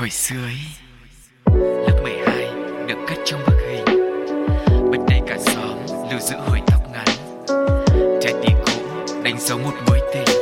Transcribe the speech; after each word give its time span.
Hồi 0.00 0.10
xưa 0.10 0.36
ấy, 0.44 0.58
Lớp 1.86 2.00
12 2.02 2.46
được 2.88 2.98
cất 3.08 3.18
trong 3.24 3.40
bức 3.46 3.56
hình. 3.68 3.84
Bên 4.90 5.00
đây 5.08 5.20
cả 5.26 5.38
xóm 5.38 5.78
lưu 6.10 6.20
giữ 6.20 6.36
hồi 6.36 6.60
tóc 6.66 6.80
ngắn. 6.92 7.06
Trái 8.20 8.34
tim 8.42 8.56
cũ 8.66 8.72
đánh 9.22 9.36
dấu 9.40 9.58
một 9.58 9.72
mối 9.86 10.00
tình. 10.14 10.36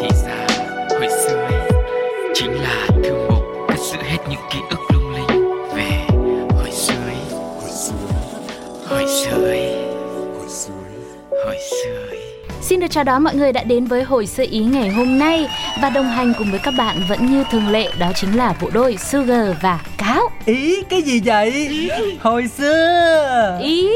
Thì 0.00 0.08
ra, 0.24 0.46
hồi 0.90 1.08
xưa 1.26 1.36
ấy, 1.36 1.70
Chính 2.34 2.52
là 2.52 2.86
thư 3.04 3.28
mục 3.30 3.44
cất 3.68 3.78
giữ 3.78 3.98
hết 4.02 4.18
những 4.30 4.40
ký 4.52 4.58
ức 4.70 4.80
lung 4.92 5.14
linh. 5.14 5.44
Về 5.76 6.06
hồi 6.50 6.70
xưa 6.72 6.94
ấy, 7.06 7.40
Hồi 7.60 7.70
xưa 7.70 9.44
ấy, 9.44 9.74
Hồi 11.30 11.56
xưa 11.70 12.06
ấy. 12.10 12.20
Xin 12.60 12.80
được 12.80 12.90
chào 12.90 13.04
đón 13.04 13.22
mọi 13.24 13.34
người 13.34 13.52
đã 13.52 13.64
đến 13.64 13.84
với 13.84 14.02
hồi 14.02 14.26
xưa 14.26 14.44
ý 14.50 14.58
ngày 14.58 14.88
hôm 14.88 15.18
nay 15.18 15.48
và 15.82 15.90
đồng 15.90 16.06
hành 16.06 16.32
cùng 16.38 16.50
với 16.50 16.60
các 16.60 16.74
bạn 16.76 16.96
vẫn 17.08 17.26
như 17.26 17.44
thường 17.50 17.68
lệ, 17.68 17.90
đó 17.98 18.12
chính 18.14 18.36
là 18.36 18.54
bộ 18.60 18.70
đôi 18.72 18.96
Sugar 18.96 19.56
và 19.60 19.80
Ca. 19.98 20.11
Ý 20.46 20.82
cái 20.82 21.02
gì 21.02 21.20
vậy? 21.24 21.90
Hồi 22.20 22.48
xưa 22.48 23.58
Ý. 23.62 23.88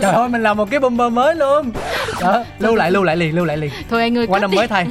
Trời 0.00 0.12
ơi 0.12 0.28
mình 0.28 0.42
làm 0.42 0.56
một 0.56 0.70
cái 0.70 0.80
bumper 0.80 1.12
mới 1.12 1.34
luôn 1.34 1.70
Đó, 2.20 2.44
lưu 2.58 2.74
lại 2.74 2.90
lưu 2.90 3.02
lại 3.02 3.16
liền 3.16 3.34
lưu 3.34 3.44
lại 3.44 3.56
liền 3.56 3.70
Thôi 3.90 4.02
anh 4.02 4.18
ơi 4.18 4.26
Qua 4.26 4.38
năm 4.38 4.50
đi. 4.50 4.56
mới 4.56 4.66
thay 4.68 4.86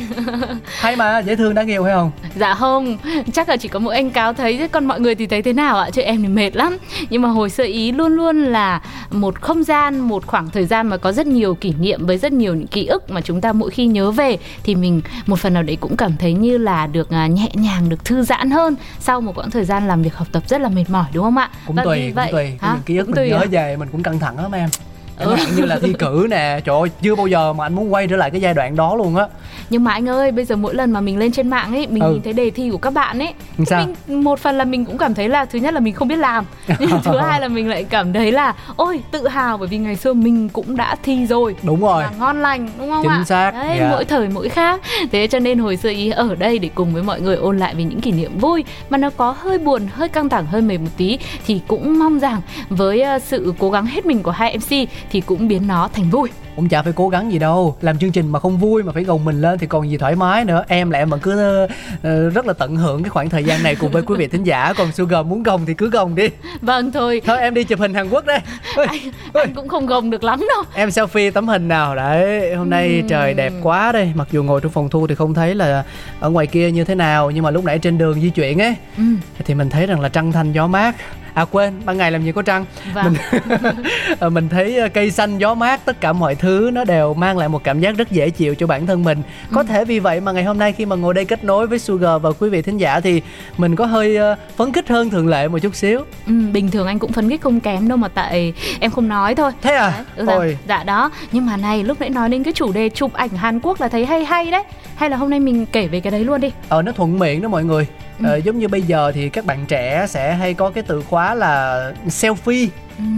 Hay 0.79 0.95
mà 0.95 1.19
dễ 1.19 1.35
thương 1.35 1.53
đáng 1.53 1.67
yêu 1.67 1.83
hay 1.83 1.93
không? 1.93 2.11
Dạ 2.35 2.53
không, 2.53 2.97
chắc 3.33 3.49
là 3.49 3.57
chỉ 3.57 3.67
có 3.67 3.79
mỗi 3.79 3.95
anh 3.95 4.09
Cáo 4.09 4.33
thấy 4.33 4.57
chứ 4.57 4.67
còn 4.67 4.85
mọi 4.85 4.99
người 4.99 5.15
thì 5.15 5.27
thấy 5.27 5.41
thế 5.41 5.53
nào 5.53 5.77
ạ? 5.77 5.89
Chứ 5.93 6.01
em 6.01 6.21
thì 6.21 6.27
mệt 6.27 6.55
lắm. 6.55 6.77
Nhưng 7.09 7.21
mà 7.21 7.29
hồi 7.29 7.49
sơ 7.49 7.63
ý 7.63 7.91
luôn 7.91 8.15
luôn 8.15 8.43
là 8.43 8.81
một 9.11 9.41
không 9.41 9.63
gian, 9.63 9.99
một 9.99 10.27
khoảng 10.27 10.49
thời 10.49 10.65
gian 10.65 10.87
mà 10.87 10.97
có 10.97 11.11
rất 11.11 11.27
nhiều 11.27 11.55
kỷ 11.55 11.73
niệm 11.79 12.05
với 12.05 12.17
rất 12.17 12.31
nhiều 12.31 12.55
những 12.55 12.67
ký 12.67 12.85
ức 12.85 13.09
mà 13.11 13.21
chúng 13.21 13.41
ta 13.41 13.53
mỗi 13.53 13.69
khi 13.69 13.85
nhớ 13.85 14.11
về 14.11 14.37
thì 14.63 14.75
mình 14.75 15.01
một 15.25 15.39
phần 15.39 15.53
nào 15.53 15.63
đấy 15.63 15.77
cũng 15.81 15.97
cảm 15.97 16.11
thấy 16.19 16.33
như 16.33 16.57
là 16.57 16.87
được 16.87 17.09
à, 17.09 17.27
nhẹ 17.27 17.49
nhàng, 17.53 17.89
được 17.89 18.05
thư 18.05 18.23
giãn 18.23 18.51
hơn 18.51 18.75
sau 18.99 19.21
một 19.21 19.37
quãng 19.37 19.51
thời 19.51 19.65
gian 19.65 19.87
làm 19.87 20.03
việc 20.03 20.15
học 20.15 20.27
tập 20.31 20.43
rất 20.47 20.61
là 20.61 20.69
mệt 20.77 20.89
mỏi 20.89 21.05
đúng 21.13 21.23
không 21.23 21.37
ạ? 21.37 21.49
Cũng 21.67 21.75
Và 21.75 21.83
tùy, 21.83 21.99
vì 21.99 22.05
cũng 22.07 22.15
vậy- 22.15 22.31
tùy 22.31 22.57
Hả? 22.61 22.73
những 22.73 22.83
ký 22.83 22.97
ức 22.97 23.03
Cũng 23.05 23.11
mình 23.11 23.15
tùy 23.15 23.29
nhớ 23.29 23.37
à? 23.37 23.45
về 23.51 23.75
mình 23.77 23.89
cũng 23.91 24.03
căng 24.03 24.19
thẳng 24.19 24.39
lắm 24.39 24.51
em 24.51 24.69
Chẳng 25.19 25.27
Ừ. 25.29 25.35
hạn 25.35 25.47
như 25.55 25.65
là 25.65 25.79
thi 25.81 25.93
cử 25.99 26.27
nè 26.29 26.59
Trời 26.65 26.79
ơi 26.79 26.89
chưa 27.01 27.15
bao 27.15 27.27
giờ 27.27 27.53
mà 27.53 27.65
anh 27.65 27.75
muốn 27.75 27.93
quay 27.93 28.07
trở 28.07 28.15
lại 28.15 28.31
cái 28.31 28.41
giai 28.41 28.53
đoạn 28.53 28.75
đó 28.75 28.95
luôn 28.95 29.15
á 29.15 29.25
Nhưng 29.69 29.83
mà 29.83 29.91
anh 29.91 30.09
ơi, 30.09 30.31
bây 30.31 30.45
giờ 30.45 30.55
mỗi 30.55 30.75
lần 30.75 30.91
mà 30.91 31.01
mình 31.01 31.17
lên 31.17 31.31
trên 31.31 31.49
mạng 31.49 31.73
ấy, 31.73 31.87
mình 31.87 32.03
Ừ. 32.03 32.11
nhìn 32.11 32.21
thấy 32.21 32.33
đề 32.33 32.49
thi 32.49 32.69
của 32.69 32.77
các 32.77 32.93
bạn 32.93 33.19
ấy, 33.19 33.33
Sao? 33.65 33.85
mình 34.07 34.23
một 34.23 34.39
phần 34.39 34.57
là 34.57 34.65
mình 34.65 34.85
cũng 34.85 34.97
cảm 34.97 35.13
thấy 35.13 35.29
là 35.29 35.45
thứ 35.45 35.59
nhất 35.59 35.73
là 35.73 35.79
mình 35.79 35.93
không 35.93 36.07
biết 36.07 36.15
làm, 36.15 36.45
nhưng 36.79 36.89
thứ 37.03 37.17
hai 37.17 37.41
là 37.41 37.47
mình 37.47 37.69
lại 37.69 37.83
cảm 37.83 38.13
thấy 38.13 38.31
là 38.31 38.53
ôi 38.75 38.99
tự 39.11 39.27
hào 39.27 39.57
bởi 39.57 39.67
vì 39.67 39.77
ngày 39.77 39.95
xưa 39.95 40.13
mình 40.13 40.49
cũng 40.49 40.75
đã 40.75 40.95
thi 41.03 41.25
rồi. 41.25 41.55
Đúng 41.63 41.81
rồi 41.81 42.03
Và 42.03 42.11
ngon 42.19 42.41
lành 42.41 42.69
đúng 42.79 42.89
không 42.89 43.01
Chính 43.03 43.11
ạ? 43.11 43.23
xác, 43.25 43.51
Đấy, 43.51 43.77
dạ. 43.79 43.87
mỗi 43.91 44.05
thời 44.05 44.29
mỗi 44.29 44.49
khác. 44.49 44.81
Thế 45.11 45.27
cho 45.27 45.39
nên 45.39 45.59
hồi 45.59 45.77
xưa 45.77 45.89
ý 45.89 46.09
ở 46.09 46.35
đây 46.35 46.59
để 46.59 46.69
cùng 46.75 46.93
với 46.93 47.03
mọi 47.03 47.21
người 47.21 47.35
ôn 47.35 47.57
lại 47.57 47.75
về 47.75 47.83
những 47.83 48.01
kỷ 48.01 48.11
niệm 48.11 48.37
vui 48.39 48.63
mà 48.89 48.97
nó 48.97 49.09
có 49.17 49.35
hơi 49.39 49.57
buồn, 49.57 49.87
hơi 49.93 50.09
căng 50.09 50.29
thẳng, 50.29 50.45
hơi 50.45 50.61
mệt 50.61 50.77
một 50.77 50.89
tí 50.97 51.17
thì 51.47 51.61
cũng 51.67 51.99
mong 51.99 52.19
rằng 52.19 52.41
với 52.69 53.01
ờ, 53.01 53.19
sự 53.19 53.53
cố 53.59 53.69
gắng 53.71 53.85
hết 53.85 54.05
mình 54.05 54.23
của 54.23 54.31
hai 54.31 54.57
MC 54.57 54.87
thì 55.11 55.21
cũng 55.21 55.47
biến 55.47 55.67
nó 55.67 55.89
thành 55.93 56.09
vui. 56.09 56.29
Cũng 56.55 56.69
chả 56.69 56.81
phải 56.81 56.93
cố 56.93 57.09
gắng 57.09 57.31
gì 57.31 57.39
đâu. 57.39 57.75
Làm 57.81 57.97
chương 57.97 58.11
trình 58.11 58.27
mà 58.31 58.39
không 58.39 58.57
vui 58.57 58.83
mà 58.83 58.91
phải 58.91 59.03
gồng 59.03 59.25
mình 59.25 59.41
lên 59.41 59.59
Thì 59.59 59.67
còn 59.67 59.89
gì 59.89 59.97
thoải 59.97 60.15
mái 60.15 60.45
nữa. 60.45 60.63
Em 60.67 60.89
là 60.89 60.99
em 60.99 61.09
vẫn 61.09 61.19
cứ 61.19 61.67
ờ, 62.03 62.29
rất 62.29 62.45
là 62.47 62.53
tận 62.53 62.75
hưởng 62.75 63.03
cái 63.03 63.09
khoảng 63.09 63.29
thời 63.29 63.43
gian 63.43 63.63
này 63.63 63.75
Cùng 63.75 63.91
với 63.91 64.01
quý 64.01 64.15
vị 64.17 64.27
thính 64.27 64.43
giả. 64.43 64.73
Còn 64.77 64.91
Sugar 64.91 65.25
muốn 65.25 65.43
gồng 65.43 65.65
thì 65.65 65.73
cứ 65.73 65.89
gồng 65.89 66.15
đi. 66.15 66.29
Vâng 66.61 66.91
thôi, 66.91 67.21
Thôi 67.25 67.37
em 67.39 67.53
đi 67.53 67.63
chụp 67.63 67.79
hình 67.79 67.93
Hàn 67.93 68.09
Quốc 68.09 68.25
đây. 68.25 68.39
Ôi, 68.75 68.85
anh, 68.89 68.99
ôi. 69.33 69.43
anh 69.43 69.53
cũng 69.53 69.67
không 69.67 69.85
gồng 69.85 70.09
được 70.09 70.23
lắm 70.23 70.39
đâu. 70.39 70.63
Em 70.73 70.89
selfie 70.89 71.31
tấm 71.31 71.47
hình 71.47 71.67
nào. 71.67 71.95
Đấy 71.95 72.55
hôm 72.55 72.69
nay 72.69 73.03
trời 73.09 73.33
đẹp 73.33 73.53
quá 73.63 73.91
đây. 73.91 74.11
Mặc 74.15 74.27
dù 74.31 74.43
ngồi 74.43 74.61
trong 74.61 74.71
phòng 74.71 74.89
thu 74.89 75.07
thì 75.07 75.15
không 75.15 75.33
thấy 75.33 75.55
là 75.55 75.83
Ở 76.19 76.29
ngoài 76.29 76.47
kia 76.47 76.71
như 76.71 76.83
thế 76.83 76.95
nào 76.95 77.31
Nhưng 77.31 77.43
mà 77.43 77.51
lúc 77.51 77.65
nãy 77.65 77.79
trên 77.79 77.97
đường 77.97 78.21
di 78.21 78.29
chuyển 78.29 78.61
ấy 78.61 78.75
Ừ. 78.97 79.03
Thì 79.45 79.53
mình 79.53 79.69
thấy 79.69 79.85
rằng 79.85 79.99
là 79.99 80.09
trăng 80.09 80.31
thanh 80.31 80.51
gió 80.51 80.67
mát 80.67 80.95
À 81.37 81.45
quên, 81.51 81.73
ban 81.85 81.97
ngày 81.97 82.11
làm 82.11 82.23
gì 82.23 82.31
có 82.31 82.41
trăng? 82.41 82.65
Vâng. 82.93 83.13
Ờ, 84.19 84.29
Mình 84.29 84.49
thấy 84.49 84.77
ờ, 84.77 84.89
cây 84.89 85.11
xanh 85.11 85.37
gió 85.37 85.53
mát 85.53 85.85
Tất 85.85 86.01
cả 86.01 86.13
mọi 86.13 86.35
thứ 86.35 86.69
nó 86.73 86.83
đều 86.83 87.13
mang 87.13 87.37
lại 87.37 87.49
một 87.49 87.63
cảm 87.63 87.79
giác 87.79 87.97
rất 87.97 88.11
dễ 88.11 88.29
chịu 88.29 88.55
cho 88.55 88.67
bản 88.67 88.85
thân 88.85 89.03
mình. 89.03 89.21
Có 89.51 89.63
thể 89.63 89.85
vì 89.85 89.99
vậy 89.99 90.19
mà 90.21 90.31
ngày 90.31 90.43
hôm 90.43 90.57
nay 90.57 90.71
khi 90.71 90.85
mà 90.85 90.95
ngồi 90.95 91.13
đây 91.13 91.25
kết 91.25 91.43
nối 91.43 91.67
với 91.67 91.79
Sugar 91.79 92.21
và 92.21 92.31
quý 92.39 92.49
vị 92.49 92.61
thính 92.61 92.77
giả 92.77 92.99
Thì 92.99 93.21
mình 93.57 93.75
có 93.75 93.85
hơi 93.85 94.15
ờ, 94.15 94.35
phấn 94.55 94.73
khích 94.73 94.87
hơn 94.89 95.09
thường 95.09 95.27
lệ 95.27 95.47
một 95.47 95.59
chút 95.59 95.75
xíu. 95.75 95.99
Ừ, 96.27 96.33
bình 96.53 96.71
thường 96.71 96.87
anh 96.87 96.99
cũng 96.99 97.11
phấn 97.11 97.29
khích 97.29 97.41
không 97.41 97.59
kém 97.59 97.87
đâu 97.87 97.97
mà 97.97 98.07
tại 98.07 98.53
em 98.79 98.91
không 98.91 99.07
nói 99.07 99.35
thôi. 99.35 99.51
Thế 99.61 99.75
à? 99.75 99.93
Đấy, 100.15 100.25
ừ, 100.25 100.25
dạ, 100.27 100.55
dạ 100.67 100.83
đó. 100.83 101.11
Nhưng 101.31 101.45
mà 101.45 101.57
này 101.57 101.83
lúc 101.83 101.99
nãy 102.01 102.09
nói 102.09 102.29
đến 102.29 102.43
cái 102.43 102.53
chủ 102.53 102.71
đề 102.71 102.89
chụp 102.89 103.13
ảnh 103.13 103.29
Hàn 103.29 103.59
Quốc 103.59 103.81
là 103.81 103.87
thấy 103.87 104.05
hay 104.05 104.25
hay 104.25 104.51
đấy 104.51 104.63
hay 104.97 105.09
là 105.09 105.17
hôm 105.17 105.29
nay 105.29 105.39
mình 105.39 105.65
kể 105.65 105.87
về 105.87 105.99
cái 105.99 106.11
đấy 106.11 106.23
luôn 106.23 106.41
đi. 106.41 106.51
Ờ 106.69 106.81
nó 106.81 106.91
thuận 106.91 107.19
miệng 107.19 107.41
đó 107.41 107.49
mọi 107.49 107.63
người. 107.63 107.87
Ờ, 108.23 108.35
Giống 108.35 108.59
như 108.59 108.67
bây 108.67 108.81
giờ 108.81 109.11
thì 109.15 109.29
các 109.29 109.45
bạn 109.45 109.65
trẻ 109.67 110.05
sẽ 110.09 110.33
hay 110.35 110.53
có 110.53 110.69
cái 110.69 110.83
từ 110.87 111.01
khóa 111.01 111.33
là 111.35 111.81
selfie 112.07 112.67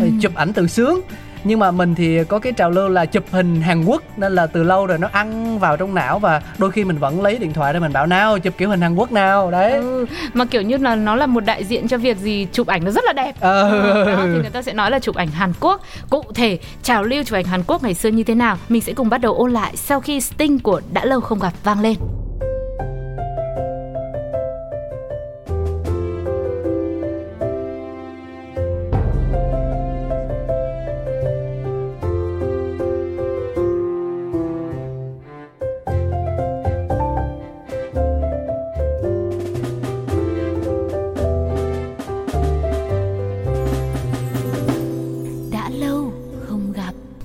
ờ, 0.02 0.08
Chụp 0.22 0.36
ảnh 0.36 0.54
tự 0.54 0.68
sướng 0.68 1.02
nhưng 1.44 1.60
mà 1.60 1.72
mình 1.72 1.96
thì 1.96 2.24
có 2.24 2.40
cái 2.40 2.54
trào 2.54 2.70
lưu 2.70 2.90
là 2.90 3.06
chụp 3.06 3.24
hình 3.32 3.62
Hàn 3.62 3.86
Quốc 3.86 4.04
nên 4.18 4.36
là 4.36 4.48
từ 4.48 4.64
lâu 4.64 4.86
rồi 4.86 4.98
nó 4.98 5.10
ăn 5.12 5.60
vào 5.60 5.78
trong 5.78 5.96
não 5.96 6.20
và 6.20 6.42
đôi 6.58 6.72
khi 6.72 6.84
mình 6.84 6.98
vẫn 6.98 7.22
lấy 7.22 7.38
điện 7.38 7.54
thoại 7.54 7.74
để 7.74 7.80
mình 7.80 7.94
bảo 7.94 8.06
nào 8.06 8.40
chụp 8.40 8.54
kiểu 8.58 8.70
hình 8.70 8.82
Hàn 8.82 8.96
Quốc 8.96 9.12
nào? 9.12 9.52
Đấy. 9.52 9.72
Ừ, 9.72 10.06
mà 10.34 10.46
kiểu 10.46 10.62
như 10.62 10.78
là 10.78 10.96
nó 10.96 11.16
là 11.16 11.26
một 11.26 11.46
đại 11.46 11.64
diện 11.64 11.88
cho 11.88 11.98
việc 11.98 12.18
gì 12.18 12.48
chụp 12.52 12.68
ảnh 12.68 12.84
nó 12.84 12.92
rất 12.92 13.04
là 13.06 13.14
đẹp. 13.14 13.36
Ờ. 13.40 13.70
Đó, 14.06 14.22
thì 14.24 14.42
người 14.42 14.50
ta 14.54 14.62
sẽ 14.62 14.74
nói 14.74 14.92
là 14.92 15.00
chụp 15.00 15.16
ảnh 15.16 15.28
Hàn 15.28 15.54
Quốc. 15.60 15.82
Cụ 16.10 16.24
thể 16.36 16.60
trào 16.84 17.04
lưu 17.04 17.24
chụp 17.24 17.36
ảnh 17.36 17.46
Hàn 17.46 17.64
Quốc 17.68 17.84
ngày 17.84 17.94
xưa 17.94 18.10
như 18.10 18.24
thế 18.24 18.36
nào? 18.36 18.58
Mình 18.70 18.82
sẽ 18.82 18.94
cùng 18.94 19.10
bắt 19.10 19.18
đầu 19.18 19.34
ôn 19.34 19.52
lại 19.52 19.76
sau 19.76 20.00
khi 20.00 20.22
Sting 20.22 20.60
của 20.60 20.82
đã 20.94 21.06
lâu 21.06 21.22
không 21.22 21.40
gặp 21.40 21.54
vang 21.64 21.82
lên 21.82 21.96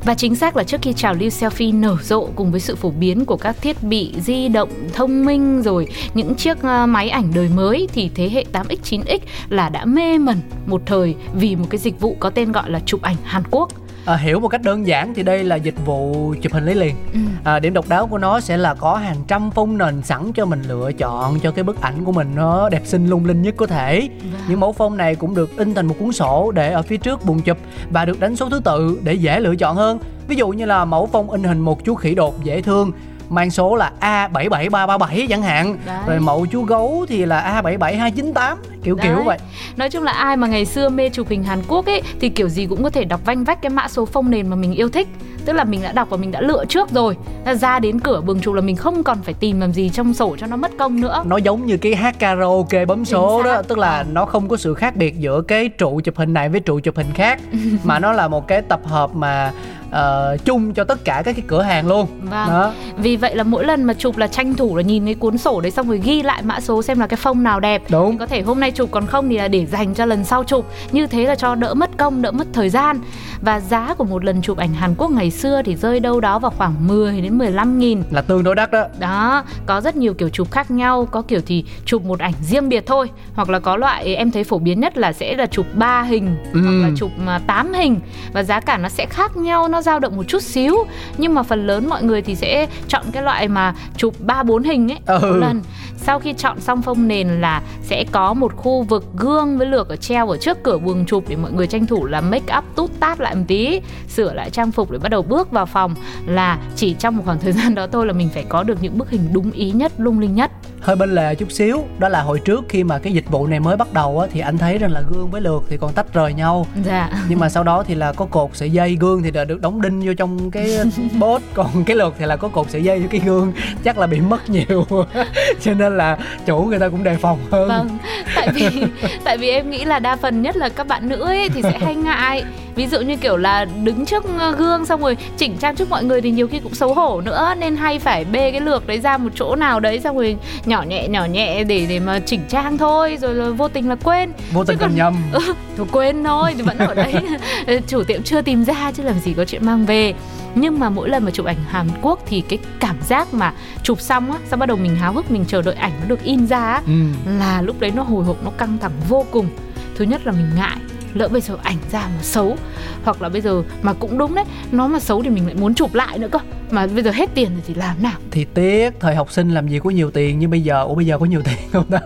và 0.04 0.14
chính 0.14 0.34
xác 0.34 0.56
là 0.56 0.64
trước 0.64 0.82
khi 0.82 0.92
trào 0.92 1.14
lưu 1.14 1.28
selfie 1.28 1.80
nở 1.80 1.96
rộ 2.02 2.28
cùng 2.34 2.50
với 2.50 2.60
sự 2.60 2.74
phổ 2.74 2.90
biến 2.90 3.24
của 3.24 3.36
các 3.36 3.56
thiết 3.60 3.82
bị 3.82 4.12
di 4.20 4.48
động 4.48 4.68
thông 4.92 5.24
minh 5.24 5.62
rồi, 5.62 5.88
những 6.14 6.34
chiếc 6.34 6.62
ờ, 6.62 6.86
máy 6.86 7.08
ảnh 7.08 7.30
đời 7.34 7.48
mới 7.54 7.88
thì 7.92 8.10
thế 8.14 8.30
hệ 8.30 8.44
8X 8.52 8.76
9X 8.82 9.18
là 9.48 9.68
đã 9.68 9.84
mê 9.84 10.18
mẩn 10.18 10.36
một 10.66 10.82
thời 10.86 11.14
vì 11.34 11.56
một 11.56 11.66
cái 11.70 11.78
dịch 11.78 12.00
vụ 12.00 12.16
có 12.20 12.30
tên 12.30 12.52
gọi 12.52 12.70
là 12.70 12.80
chụp 12.86 13.02
ảnh 13.02 13.16
Hàn 13.24 13.42
Quốc. 13.50 13.83
À, 14.06 14.16
hiểu 14.16 14.40
một 14.40 14.48
cách 14.48 14.62
đơn 14.62 14.86
giản 14.86 15.14
thì 15.14 15.22
đây 15.22 15.44
là 15.44 15.56
dịch 15.56 15.74
vụ 15.86 16.34
chụp 16.42 16.52
hình 16.52 16.64
lấy 16.64 16.74
liền 16.74 16.96
Ừ. 17.12 17.18
à, 17.44 17.58
điểm 17.58 17.74
độc 17.74 17.88
đáo 17.88 18.06
của 18.06 18.18
nó 18.18 18.40
sẽ 18.40 18.56
là 18.56 18.74
có 18.74 18.94
hàng 18.96 19.16
trăm 19.28 19.50
phông 19.50 19.78
nền 19.78 20.02
sẵn 20.02 20.32
cho 20.32 20.44
mình 20.44 20.62
lựa 20.68 20.92
chọn 20.92 21.40
cho 21.40 21.50
cái 21.50 21.64
bức 21.64 21.80
ảnh 21.80 22.04
của 22.04 22.12
mình 22.12 22.32
nó 22.34 22.68
đẹp 22.68 22.82
xinh 22.84 23.06
lung 23.08 23.24
linh 23.24 23.42
nhất 23.42 23.54
có 23.56 23.66
thể 23.66 24.08
Vâng. 24.32 24.40
những 24.48 24.60
mẫu 24.60 24.72
phông 24.72 24.96
này 24.96 25.14
cũng 25.14 25.34
được 25.34 25.56
in 25.56 25.74
thành 25.74 25.86
một 25.86 25.94
cuốn 25.98 26.12
sổ 26.12 26.50
để 26.54 26.72
ở 26.72 26.82
phía 26.82 26.96
trước 26.96 27.24
buồng 27.24 27.40
chụp 27.40 27.58
và 27.90 28.04
được 28.04 28.20
đánh 28.20 28.36
số 28.36 28.48
thứ 28.50 28.60
tự 28.64 29.00
để 29.04 29.14
dễ 29.14 29.40
lựa 29.40 29.56
chọn 29.56 29.76
hơn 29.76 29.98
ví 30.28 30.36
dụ 30.36 30.48
như 30.48 30.64
là 30.64 30.84
mẫu 30.84 31.06
phông 31.06 31.30
in 31.30 31.42
hình 31.42 31.60
một 31.60 31.84
chú 31.84 31.94
khỉ 31.94 32.14
đột 32.14 32.44
dễ 32.44 32.62
thương 32.62 32.92
mang 33.34 33.50
số 33.50 33.76
là 33.76 33.92
A77337 34.00 35.26
chẳng 35.28 35.42
hạn 35.42 35.76
Đấy. 35.86 35.98
rồi 36.06 36.20
mẫu 36.20 36.46
chú 36.46 36.62
gấu 36.62 37.06
thì 37.08 37.26
là 37.26 37.62
A77298 37.62 38.56
kiểu 38.82 38.96
kiểu 38.96 39.14
Đấy. 39.14 39.24
vậy 39.24 39.38
Nói 39.76 39.90
chung 39.90 40.02
là 40.02 40.12
ai 40.12 40.36
mà 40.36 40.46
ngày 40.46 40.64
xưa 40.64 40.88
mê 40.88 41.08
chụp 41.10 41.26
hình 41.30 41.44
Hàn 41.44 41.62
Quốc 41.68 41.86
ấy 41.86 42.02
thì 42.20 42.28
kiểu 42.28 42.48
gì 42.48 42.66
cũng 42.66 42.82
có 42.82 42.90
thể 42.90 43.04
đọc 43.04 43.20
vanh 43.24 43.44
vách 43.44 43.62
cái 43.62 43.70
mã 43.70 43.88
số 43.88 44.04
phông 44.04 44.30
nền 44.30 44.48
mà 44.48 44.56
mình 44.56 44.74
yêu 44.74 44.88
thích. 44.88 45.08
Tức 45.44 45.52
là 45.52 45.64
mình 45.64 45.82
đã 45.82 45.92
đọc 45.92 46.10
và 46.10 46.16
mình 46.16 46.30
đã 46.30 46.40
lựa 46.40 46.64
trước 46.68 46.90
rồi. 46.90 47.16
Ra 47.60 47.78
đến 47.78 48.00
cửa 48.00 48.20
buồng 48.20 48.40
chụp 48.40 48.54
là 48.54 48.60
mình 48.60 48.76
không 48.76 49.02
còn 49.02 49.22
phải 49.22 49.34
tìm 49.34 49.60
làm 49.60 49.72
gì 49.72 49.88
trong 49.88 50.14
sổ 50.14 50.36
cho 50.40 50.46
nó 50.46 50.56
mất 50.56 50.70
công 50.78 51.00
nữa. 51.00 51.22
nó 51.26 51.36
giống 51.36 51.66
như 51.66 51.76
cái 51.76 51.94
hát 51.94 52.18
karaoke 52.18 52.84
bấm 52.84 53.04
số 53.04 53.42
đó 53.42 53.62
tức 53.62 53.78
là 53.78 54.04
nó 54.12 54.24
không 54.24 54.48
có 54.48 54.56
sự 54.56 54.74
khác 54.74 54.96
biệt 54.96 55.18
giữa 55.18 55.42
cái 55.42 55.68
trụ 55.68 56.00
chụp 56.00 56.16
hình 56.16 56.34
này 56.34 56.48
với 56.48 56.60
trụ 56.60 56.80
chụp 56.80 56.96
hình 56.96 57.06
khác 57.14 57.40
mà 57.84 57.98
nó 57.98 58.12
là 58.12 58.28
một 58.28 58.48
cái 58.48 58.62
tập 58.62 58.80
hợp 58.84 59.14
mà 59.14 59.52
ờ, 59.94 60.36
chung 60.44 60.74
cho 60.74 60.84
tất 60.84 61.04
cả 61.04 61.22
các 61.24 61.32
cái 61.32 61.44
cửa 61.46 61.62
hàng 61.62 61.88
luôn. 61.88 62.06
Vâng. 62.20 62.48
đó. 62.48 62.72
Vì 62.96 63.16
vậy 63.16 63.36
là 63.36 63.42
mỗi 63.42 63.64
lần 63.64 63.84
mà 63.84 63.94
chụp 63.94 64.16
là 64.16 64.26
tranh 64.26 64.54
thủ 64.54 64.76
là 64.76 64.82
nhìn 64.82 65.04
cái 65.04 65.14
cuốn 65.14 65.38
sổ 65.38 65.60
đấy 65.60 65.70
xong 65.70 65.88
rồi 65.88 66.00
ghi 66.04 66.22
lại 66.22 66.42
mã 66.42 66.60
số 66.60 66.82
xem 66.82 67.00
là 67.00 67.06
cái 67.06 67.16
phông 67.16 67.42
nào 67.42 67.60
đẹp. 67.60 67.82
đúng. 67.88 68.18
Có 68.18 68.26
thể 68.26 68.42
hôm 68.42 68.60
nay 68.60 68.70
chụp 68.70 68.88
còn 68.92 69.06
không 69.06 69.28
thì 69.28 69.38
là 69.38 69.48
để 69.48 69.66
dành 69.66 69.94
cho 69.94 70.04
lần 70.04 70.24
sau 70.24 70.44
chụp. 70.44 70.66
Như 70.92 71.06
thế 71.06 71.24
là 71.24 71.34
cho 71.34 71.54
đỡ 71.54 71.74
mất 71.74 71.90
công, 71.96 72.22
đỡ 72.22 72.30
mất 72.30 72.46
thời 72.52 72.70
gian. 72.70 73.00
Và 73.40 73.60
giá 73.60 73.94
của 73.94 74.04
một 74.04 74.24
lần 74.24 74.42
chụp 74.42 74.58
ảnh 74.58 74.74
Hàn 74.74 74.94
Quốc 74.94 75.10
ngày 75.10 75.30
xưa 75.30 75.62
thì 75.64 75.76
rơi 75.76 76.00
đâu 76.00 76.20
đó 76.20 76.38
vào 76.38 76.50
khoảng 76.58 76.88
10 76.88 77.20
đến 77.20 77.38
15 77.38 77.78
nghìn. 77.78 78.02
Là 78.10 78.22
tương 78.22 78.42
đối 78.44 78.54
đắt 78.54 78.70
đó. 78.70 78.84
Đó, 78.98 79.44
có 79.66 79.80
rất 79.80 79.96
nhiều 79.96 80.14
kiểu 80.14 80.28
chụp 80.28 80.50
khác 80.50 80.70
nhau. 80.70 81.08
Có 81.10 81.22
kiểu 81.22 81.40
thì 81.46 81.64
chụp 81.84 82.04
một 82.04 82.18
ảnh 82.18 82.34
riêng 82.42 82.68
biệt 82.68 82.86
thôi 82.86 83.10
Hoặc 83.34 83.48
là 83.50 83.58
có 83.58 83.76
loại 83.76 84.16
em 84.16 84.30
thấy 84.30 84.44
phổ 84.44 84.58
biến 84.58 84.80
nhất 84.80 84.98
là 84.98 85.12
sẽ 85.12 85.36
là 85.36 85.46
chụp 85.46 85.66
3 85.74 86.02
hình 86.02 86.36
Ừ. 86.52 86.60
Hoặc 86.60 86.88
là 86.88 86.90
chụp 86.96 87.10
8 87.46 87.72
hình. 87.72 88.00
Và 88.32 88.42
giá 88.42 88.60
cả 88.60 88.78
nó 88.78 88.88
sẽ 88.88 89.06
khác 89.06 89.36
nhau, 89.36 89.68
nó 89.68 89.82
dao 89.84 89.98
động 90.00 90.16
một 90.16 90.24
chút 90.28 90.42
xíu 90.42 90.74
Nhưng 91.18 91.34
mà 91.34 91.42
phần 91.42 91.66
lớn 91.66 91.88
mọi 91.88 92.02
người 92.02 92.22
thì 92.22 92.34
sẽ 92.34 92.66
chọn 92.88 93.04
cái 93.12 93.22
loại 93.22 93.48
mà 93.48 93.74
chụp 93.96 94.14
3-4 94.26 94.62
hình 94.62 94.92
ấy 94.92 94.98
Ừ. 95.06 95.18
một 95.22 95.36
lần. 95.36 95.62
Sau 95.96 96.18
khi 96.18 96.32
chọn 96.32 96.60
xong 96.60 96.82
phông 96.82 97.08
nền 97.08 97.28
là 97.28 97.62
sẽ 97.82 98.04
có 98.12 98.34
một 98.34 98.56
khu 98.56 98.82
vực 98.82 99.04
gương 99.16 99.58
với 99.58 99.66
lược 99.66 99.88
ở 99.88 99.96
treo 99.96 100.28
ở 100.28 100.36
trước 100.36 100.62
cửa 100.62 100.78
buồng 100.78 101.06
chụp 101.06 101.24
để 101.28 101.36
mọi 101.36 101.52
người 101.52 101.66
tranh 101.66 101.86
thủ 101.86 102.04
là 102.06 102.20
make 102.20 102.56
up 102.58 102.64
tút 102.76 102.90
tát 103.00 103.20
lại 103.20 103.34
một 103.34 103.44
tí 103.48 103.80
sửa 104.08 104.32
lại 104.32 104.50
trang 104.50 104.72
phục 104.72 104.90
để 104.90 104.98
bắt 104.98 105.08
đầu 105.08 105.22
bước 105.22 105.50
vào 105.50 105.66
phòng. 105.66 105.94
Là 106.26 106.58
chỉ 106.76 106.94
trong 106.98 107.16
một 107.16 107.22
khoảng 107.26 107.38
thời 107.40 107.52
gian 107.58 107.74
đó 107.74 107.86
thôi 107.92 108.06
là 108.06 108.12
mình 108.12 108.28
phải 108.34 108.44
có 108.48 108.62
được 108.62 108.78
những 108.82 108.98
bức 108.98 109.10
hình 109.10 109.28
đúng 109.32 109.50
ý 109.50 109.70
nhất 109.70 109.92
lung 109.98 110.18
linh 110.18 110.34
nhất. 110.34 110.50
Hơi 110.80 110.96
bên 110.96 111.14
lề 111.14 111.34
chút 111.34 111.52
xíu 111.52 111.84
đó 111.98 112.08
là 112.08 112.22
hồi 112.22 112.40
trước 112.44 112.64
khi 112.68 112.84
mà 112.84 112.98
cái 112.98 113.12
dịch 113.12 113.30
vụ 113.30 113.46
này 113.46 113.60
mới 113.60 113.76
bắt 113.76 113.92
đầu 113.92 114.20
á 114.20 114.26
thì 114.32 114.40
anh 114.40 114.58
thấy 114.58 114.78
rằng 114.78 114.92
là 114.92 115.00
gương 115.10 115.30
với 115.30 115.40
lược 115.40 115.62
thì 115.68 115.76
còn 115.76 115.92
tách 115.92 116.12
rời 116.14 116.34
nhau. 116.34 116.66
Dạ. 116.84 117.10
Nhưng 117.28 117.38
mà 117.38 117.48
sau 117.48 117.62
đó 117.64 117.82
thì 117.86 117.94
là 117.94 118.12
có 118.12 118.24
cột 118.24 118.50
sợi 118.54 118.70
dây 118.70 118.96
gương 119.00 119.22
thì 119.22 119.30
đã 119.30 119.44
được 119.44 119.60
đóng 119.60 119.73
đinh 119.80 120.00
vô 120.04 120.12
trong 120.14 120.50
cái 120.50 120.78
bốt. 121.18 121.42
Còn 121.54 121.84
cái 121.84 121.96
lược 121.96 122.14
thì 122.18 122.26
là 122.26 122.36
có 122.36 122.48
cột 122.48 122.70
sợi 122.70 122.82
dây 122.82 123.00
vô 123.00 123.06
cái 123.10 123.20
gương. 123.24 123.52
Chắc 123.84 123.98
là 123.98 124.06
bị 124.06 124.20
mất 124.20 124.50
nhiều. 124.50 124.86
Cho 125.62 125.74
nên 125.74 125.96
là 125.96 126.18
chủ 126.46 126.62
người 126.62 126.78
ta 126.78 126.88
cũng 126.88 127.04
đề 127.04 127.16
phòng 127.16 127.38
hơn. 127.50 127.68
Vâng 127.68 127.98
tại 128.46 128.54
vì 128.54 128.82
tại 129.24 129.38
vì 129.38 129.48
em 129.50 129.70
nghĩ 129.70 129.84
là 129.84 129.98
đa 129.98 130.16
phần 130.16 130.42
nhất 130.42 130.56
là 130.56 130.68
các 130.68 130.86
bạn 130.86 131.08
nữ 131.08 131.20
ấy 131.20 131.48
thì 131.54 131.62
sẽ 131.62 131.78
hay 131.78 131.94
ngại. 131.94 132.44
Ví 132.74 132.86
dụ 132.86 133.00
như 133.00 133.16
kiểu 133.16 133.36
là 133.36 133.64
đứng 133.84 134.06
trước 134.06 134.24
ờ, 134.38 134.52
gương 134.52 134.86
xong 134.86 135.00
rồi 135.00 135.16
chỉnh 135.36 135.56
trang 135.60 135.76
trước 135.76 135.90
mọi 135.90 136.04
người 136.04 136.20
thì 136.20 136.30
nhiều 136.30 136.48
khi 136.48 136.58
cũng 136.60 136.74
xấu 136.74 136.94
hổ 136.94 137.20
nữa. 137.20 137.54
Nên 137.58 137.76
hay 137.76 137.98
phải 137.98 138.24
bê 138.24 138.50
cái 138.50 138.60
lược 138.60 138.86
đấy 138.86 139.00
ra 139.00 139.16
một 139.18 139.30
chỗ 139.34 139.56
nào 139.56 139.80
đấy 139.80 140.00
xong 140.00 140.16
rồi 140.16 140.36
nhỏ 140.64 140.82
nhẹ 140.82 141.08
nhỏ 141.08 141.24
nhẹ 141.24 141.64
để 141.64 141.86
để 141.88 142.00
mà 142.00 142.18
chỉnh 142.26 142.40
trang 142.48 142.78
thôi. 142.78 143.18
Rồi 143.20 143.34
là 143.34 143.48
vô 143.50 143.68
tình 143.68 143.88
là 143.88 143.94
quên. 144.04 144.32
Vô 144.52 144.64
tình 144.64 144.78
còn- 144.78 144.88
còn 144.88 144.96
nhầm. 144.96 145.14
Ừ, 145.32 145.40
thôi 145.76 145.86
quên 145.92 146.24
thôi 146.24 146.54
thì 146.56 146.62
vẫn 146.62 146.78
ở 146.78 146.94
đấy. 146.94 147.14
Chủ 147.88 148.02
tiệm 148.04 148.22
chưa 148.22 148.42
tìm 148.42 148.64
ra 148.64 148.92
chứ 148.96 149.02
làm 149.02 149.18
gì 149.20 149.34
có 149.36 149.44
chuyện 149.44 149.66
mang 149.66 149.86
về 149.86 150.14
nhưng 150.54 150.78
mà 150.78 150.90
mỗi 150.90 151.08
lần 151.08 151.24
mà 151.24 151.30
chụp 151.30 151.46
ảnh 151.46 151.64
Hàn 151.68 151.88
Quốc 152.02 152.18
thì 152.26 152.40
cái 152.40 152.58
cảm 152.80 152.96
giác 153.02 153.34
mà 153.34 153.52
chụp 153.82 154.00
xong 154.00 154.32
á 154.32 154.38
xong 154.50 154.60
bắt 154.60 154.66
đầu 154.66 154.76
mình 154.76 154.96
háo 154.96 155.12
hức 155.12 155.30
mình 155.30 155.44
chờ 155.48 155.62
đợi 155.62 155.74
ảnh 155.74 155.92
nó 156.00 156.06
được 156.06 156.22
in 156.22 156.46
ra 156.46 156.58
á 156.58 156.82
ừ. 156.86 156.92
là 157.38 157.62
lúc 157.62 157.80
đấy 157.80 157.92
nó 157.96 158.02
hồi 158.02 158.24
hộp 158.24 158.44
nó 158.44 158.50
căng 158.50 158.78
thẳng 158.78 158.92
vô 159.08 159.26
cùng 159.30 159.48
thứ 159.96 160.04
nhất 160.04 160.26
là 160.26 160.32
mình 160.32 160.50
ngại 160.56 160.76
lỡ 161.14 161.28
bây 161.28 161.40
giờ 161.40 161.56
ảnh 161.62 161.76
ra 161.92 162.00
mà 162.00 162.22
xấu 162.22 162.56
hoặc 163.04 163.22
là 163.22 163.28
bây 163.28 163.40
giờ 163.40 163.62
mà 163.82 163.92
cũng 163.92 164.18
đúng 164.18 164.34
đấy 164.34 164.44
nó 164.72 164.88
mà 164.88 165.00
xấu 165.00 165.22
thì 165.22 165.30
mình 165.30 165.46
lại 165.46 165.54
muốn 165.54 165.74
chụp 165.74 165.94
lại 165.94 166.18
nữa 166.18 166.28
cơ 166.30 166.38
mà 166.74 166.86
bây 166.86 167.02
giờ 167.02 167.10
hết 167.10 167.30
tiền 167.34 167.50
rồi 167.50 167.62
thì 167.66 167.74
làm 167.74 168.02
nào? 168.02 168.12
Thì 168.30 168.44
tiếc 168.54 169.00
thời 169.00 169.14
học 169.14 169.32
sinh 169.32 169.50
làm 169.50 169.68
gì 169.68 169.78
có 169.78 169.90
nhiều 169.90 170.10
tiền 170.10 170.38
như 170.38 170.48
bây 170.48 170.60
giờ 170.60 170.82
ủa 170.82 170.94
bây 170.94 171.06
giờ 171.06 171.18
có 171.18 171.26
nhiều 171.26 171.42
tiền 171.44 171.54
không 171.72 171.86
ta? 171.90 172.00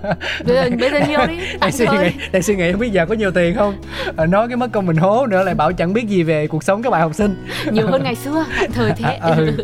Bây 0.47 0.57
giờ 0.57 0.71
bây 0.81 0.91
giờ 0.91 1.01
nhiều 1.09 1.27
đi 1.27 1.37
đang 1.61 1.73
suy 1.73 1.87
nghĩ 1.87 2.11
đang 2.33 2.43
suy 2.43 2.57
nghĩ 2.57 2.73
biết 2.73 2.93
giờ 2.93 3.07
có 3.07 3.15
nhiều 3.15 3.31
tiền 3.31 3.55
không? 3.57 3.75
À, 4.17 4.27
nói 4.27 4.49
cái 4.49 4.57
mất 4.57 4.73
công 4.73 4.87
mình 4.87 4.97
hố 4.97 5.27
nữa 5.27 5.45
lại 5.45 5.55
bảo 5.55 5.73
chẳng 5.73 5.93
biết 5.93 6.09
gì 6.09 6.23
về 6.23 6.47
cuộc 6.47 6.65
sống 6.65 6.83
các 6.83 6.91
bạn 6.91 7.01
học 7.01 7.15
sinh. 7.15 7.47
Nhiều 7.73 7.87
hơn 7.87 8.03
ngày 8.03 8.15
xưa 8.15 8.45
thời 8.75 8.93
thế. 8.97 9.15
À, 9.15 9.29
ừ. 9.37 9.57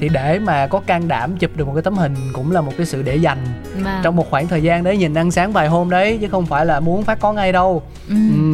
thì 0.00 0.08
để 0.08 0.38
mà 0.38 0.66
có 0.66 0.80
can 0.80 1.08
đảm 1.08 1.36
chụp 1.36 1.50
được 1.56 1.66
một 1.66 1.72
cái 1.74 1.82
tấm 1.82 1.94
hình 1.94 2.14
cũng 2.32 2.52
là 2.52 2.60
một 2.60 2.72
cái 2.76 2.86
sự 2.86 3.02
để 3.02 3.16
dành 3.16 3.38
mà 3.80 4.00
trong 4.02 4.16
một 4.16 4.30
khoảng 4.30 4.48
thời 4.48 4.62
gian 4.62 4.84
đấy 4.84 4.96
nhìn 4.96 5.14
ăn 5.14 5.30
sáng 5.30 5.52
vài 5.52 5.68
hôm 5.68 5.90
đấy 5.90 6.18
chứ 6.20 6.28
không 6.30 6.46
phải 6.46 6.66
là 6.66 6.80
muốn 6.80 7.04
phát 7.04 7.20
có 7.20 7.32
ngay 7.32 7.52
đâu. 7.52 7.82
Ừ. 8.08 8.14
ừ 8.14 8.45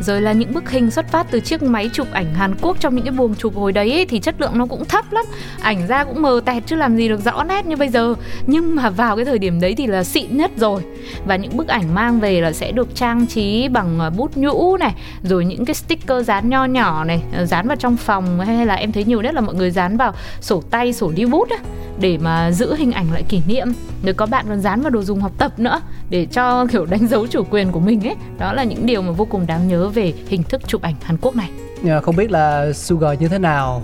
rồi 0.00 0.20
là 0.20 0.32
những 0.32 0.54
bức 0.54 0.70
hình 0.70 0.90
xuất 0.90 1.08
phát 1.08 1.26
từ 1.30 1.40
chiếc 1.40 1.62
máy 1.62 1.90
chụp 1.92 2.06
ảnh 2.12 2.34
Hàn 2.34 2.54
Quốc 2.60 2.76
trong 2.80 2.94
những 2.94 3.04
cái 3.04 3.12
buồng 3.12 3.34
chụp 3.34 3.56
hồi 3.56 3.72
đấy 3.72 3.92
ấy, 3.92 4.06
thì 4.06 4.18
chất 4.18 4.40
lượng 4.40 4.58
nó 4.58 4.66
cũng 4.66 4.84
thấp 4.84 5.12
lắm. 5.12 5.24
Ảnh 5.60 5.86
ra 5.86 6.04
cũng 6.04 6.22
mờ 6.22 6.40
tẹt 6.44 6.62
chứ 6.66 6.76
làm 6.76 6.96
gì 6.96 7.08
được 7.08 7.20
rõ 7.24 7.44
nét 7.44 7.66
như 7.66 7.76
bây 7.76 7.88
giờ. 7.88 8.14
Nhưng 8.46 8.76
mà 8.76 8.90
vào 8.90 9.16
cái 9.16 9.24
thời 9.24 9.38
điểm 9.38 9.60
đấy 9.60 9.74
thì 9.78 9.86
là 9.86 10.04
xịn 10.04 10.36
nhất 10.36 10.50
rồi. 10.56 10.82
Và 11.26 11.36
những 11.36 11.56
bức 11.56 11.68
ảnh 11.68 11.94
mang 11.94 12.20
về 12.20 12.40
là 12.40 12.52
sẽ 12.52 12.72
được 12.72 12.94
trang 12.94 13.26
trí 13.26 13.68
bằng 13.68 14.00
à, 14.00 14.10
bút 14.10 14.36
nhũ 14.36 14.76
này 14.76 14.94
rồi 15.22 15.44
những 15.44 15.64
cái 15.64 15.74
sticker 15.74 16.26
dán 16.26 16.48
nho 16.48 16.64
nhỏ 16.64 17.04
này 17.04 17.22
ờ, 17.36 17.46
dán 17.46 17.68
vào 17.68 17.76
trong 17.76 17.96
phòng 17.96 18.40
hay 18.40 18.66
là 18.66 18.74
em 18.74 18.92
thấy 18.92 19.04
nhiều 19.04 19.20
nhất 19.20 19.34
là 19.34 19.40
mọi 19.40 19.54
người 19.54 19.70
dán 19.70 19.96
vào 19.96 20.14
sổ 20.40 20.62
tay 20.70 20.92
sổ 20.92 21.12
đi 21.14 21.24
bút 21.24 21.50
á 21.50 21.56
để 22.00 22.18
mà 22.18 22.50
giữ 22.50 22.74
hình 22.74 22.92
ảnh 22.92 23.12
lại 23.12 23.22
kỷ 23.28 23.40
niệm. 23.46 23.68
Rồi 24.04 24.14
có 24.14 24.26
bạn 24.26 24.46
còn 24.48 24.60
dán 24.60 24.80
vào 24.80 24.90
đồ 24.90 25.02
dùng 25.02 25.20
học 25.20 25.32
tập 25.38 25.58
nữa 25.58 25.80
để 26.10 26.26
cho 26.26 26.66
kiểu 26.66 26.86
đánh 26.86 27.06
dấu 27.06 27.26
chủ 27.26 27.42
quyền 27.50 27.72
của 27.72 27.80
mình 27.80 28.06
ấy. 28.06 28.16
Đó 28.38 28.52
là 28.52 28.64
những 28.64 28.86
điều 28.86 29.02
mà 29.02 29.10
vô 29.10 29.24
cùng 29.24 29.46
đáng 29.46 29.68
nhớ 29.68 29.88
về 29.88 30.12
hình 30.28 30.42
thức 30.42 30.62
chụp 30.66 30.82
ảnh 30.82 30.94
Hàn 31.02 31.16
Quốc 31.20 31.36
này. 31.36 31.50
Ờ, 31.88 32.00
không 32.00 32.16
biết 32.16 32.30
là 32.30 32.72
Sugar 32.72 33.20
như 33.20 33.28
thế 33.28 33.38
nào. 33.38 33.82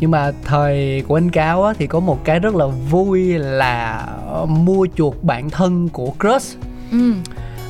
Nhưng 0.00 0.10
mà 0.10 0.32
thời 0.44 1.02
của 1.08 1.16
anh 1.16 1.30
Cáo 1.30 1.64
á, 1.64 1.74
thì 1.78 1.86
có 1.86 2.00
một 2.00 2.24
cái 2.24 2.38
rất 2.38 2.54
là 2.54 2.66
vui 2.66 3.38
là 3.38 4.06
mua 4.46 4.86
chuột 4.96 5.14
bạn 5.22 5.50
thân 5.50 5.88
của 5.88 6.12
crush. 6.20 6.58
Ừ. 6.92 7.12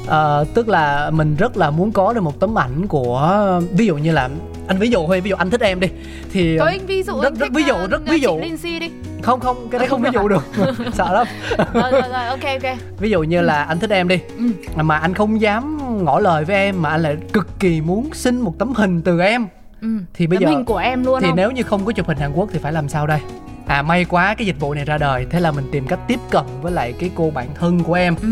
Ờ, 0.07 0.45
tức 0.55 0.69
là 0.69 1.11
mình 1.11 1.37
rất 1.37 1.57
là 1.57 1.71
muốn 1.71 1.93
có 1.93 2.13
được 2.13 2.21
một 2.21 2.41
tấm 2.41 2.59
ảnh 2.59 2.87
của 2.89 3.61
ví 3.73 3.87
dụ 3.87 3.97
như 3.97 4.13
là 4.13 4.29
anh 4.67 4.79
ví 4.79 4.91
dụ 4.91 5.07
thôi 5.07 5.21
ví 5.21 5.31
dụ 5.31 5.37
anh 5.37 5.51
thích 5.51 5.61
em 5.61 5.81
đi 5.81 5.89
thì 6.33 6.59
Thôi 6.59 6.71
anh 6.71 6.87
ví 6.87 7.03
dụ 7.03 7.21
rất- 7.21 7.29
anh 7.29 7.35
rất 7.35 7.49
ví 7.53 7.63
dụ, 7.65 7.75
ờ, 7.75 7.87
rất 7.87 8.03
ví 8.07 8.21
dụ. 8.21 8.39
Lindsay 8.41 8.81
đi 8.81 8.91
không 9.23 9.41
không 9.41 9.69
cái 9.71 9.79
đấy 9.79 9.89
không 9.89 10.03
ví 10.03 10.11
Không 10.15 10.23
dụ 10.23 10.29
được 10.29 10.45
sợ 10.95 11.13
lắm 11.13 11.27
rồi 11.75 11.91
rồi 11.93 12.03
rồi 12.03 12.27
ok 12.27 12.45
ok 12.63 12.77
ví 12.99 13.11
dụ 13.11 13.23
như 13.23 13.41
là 13.43 13.63
anh 13.65 13.79
thích 13.79 13.91
em 13.91 14.09
đi 14.09 14.19
ừ. 14.39 14.45
mà 14.77 14.97
anh 14.99 15.15
không 15.15 15.41
dám 15.41 15.79
ngỏ 16.05 16.19
lời 16.19 16.45
với 16.45 16.57
em 16.57 16.83
mà 16.83 16.91
anh 16.91 17.03
lại 17.03 17.17
cực 17.33 17.49
kỳ 17.61 17.81
muốn 17.81 18.09
xin 18.15 18.41
một 18.41 18.59
tấm 18.59 18.73
hình 18.75 19.03
từ 19.03 19.21
em 19.21 19.47
ừ. 19.81 19.89
thì 20.15 20.27
bây 20.27 20.37
Tấm 20.37 20.43
giờ 20.43 20.49
hình 20.57 20.65
của 20.65 20.77
em 20.77 21.05
luôn 21.05 21.19
thì 21.21 21.27
không 21.27 21.37
nếu 21.37 21.51
như 21.51 21.63
không 21.63 21.85
có 21.85 21.93
chụp 21.93 22.07
hình 22.09 22.19
Hàn 22.19 22.33
Quốc 22.33 22.49
thì 22.53 22.59
phải 22.59 22.73
làm 22.73 22.89
sao 22.89 23.07
đây 23.07 23.21
à 23.73 23.83
may 23.83 24.05
quá 24.05 24.35
cái 24.35 24.47
dịch 24.47 24.61
vụ 24.61 24.75
này 24.75 24.85
ra 24.85 24.99
đời 24.99 25.27
thế 25.31 25.41
là 25.41 25.51
mình 25.53 25.65
tìm 25.73 25.87
cách 25.87 25.99
tiếp 26.09 26.21
cận 26.31 26.45
với 26.63 26.73
lại 26.73 26.93
cái 26.99 27.11
cô 27.15 27.31
bạn 27.31 27.49
thân 27.55 27.83
của 27.83 27.95
em 27.95 28.15
ừ. 28.23 28.29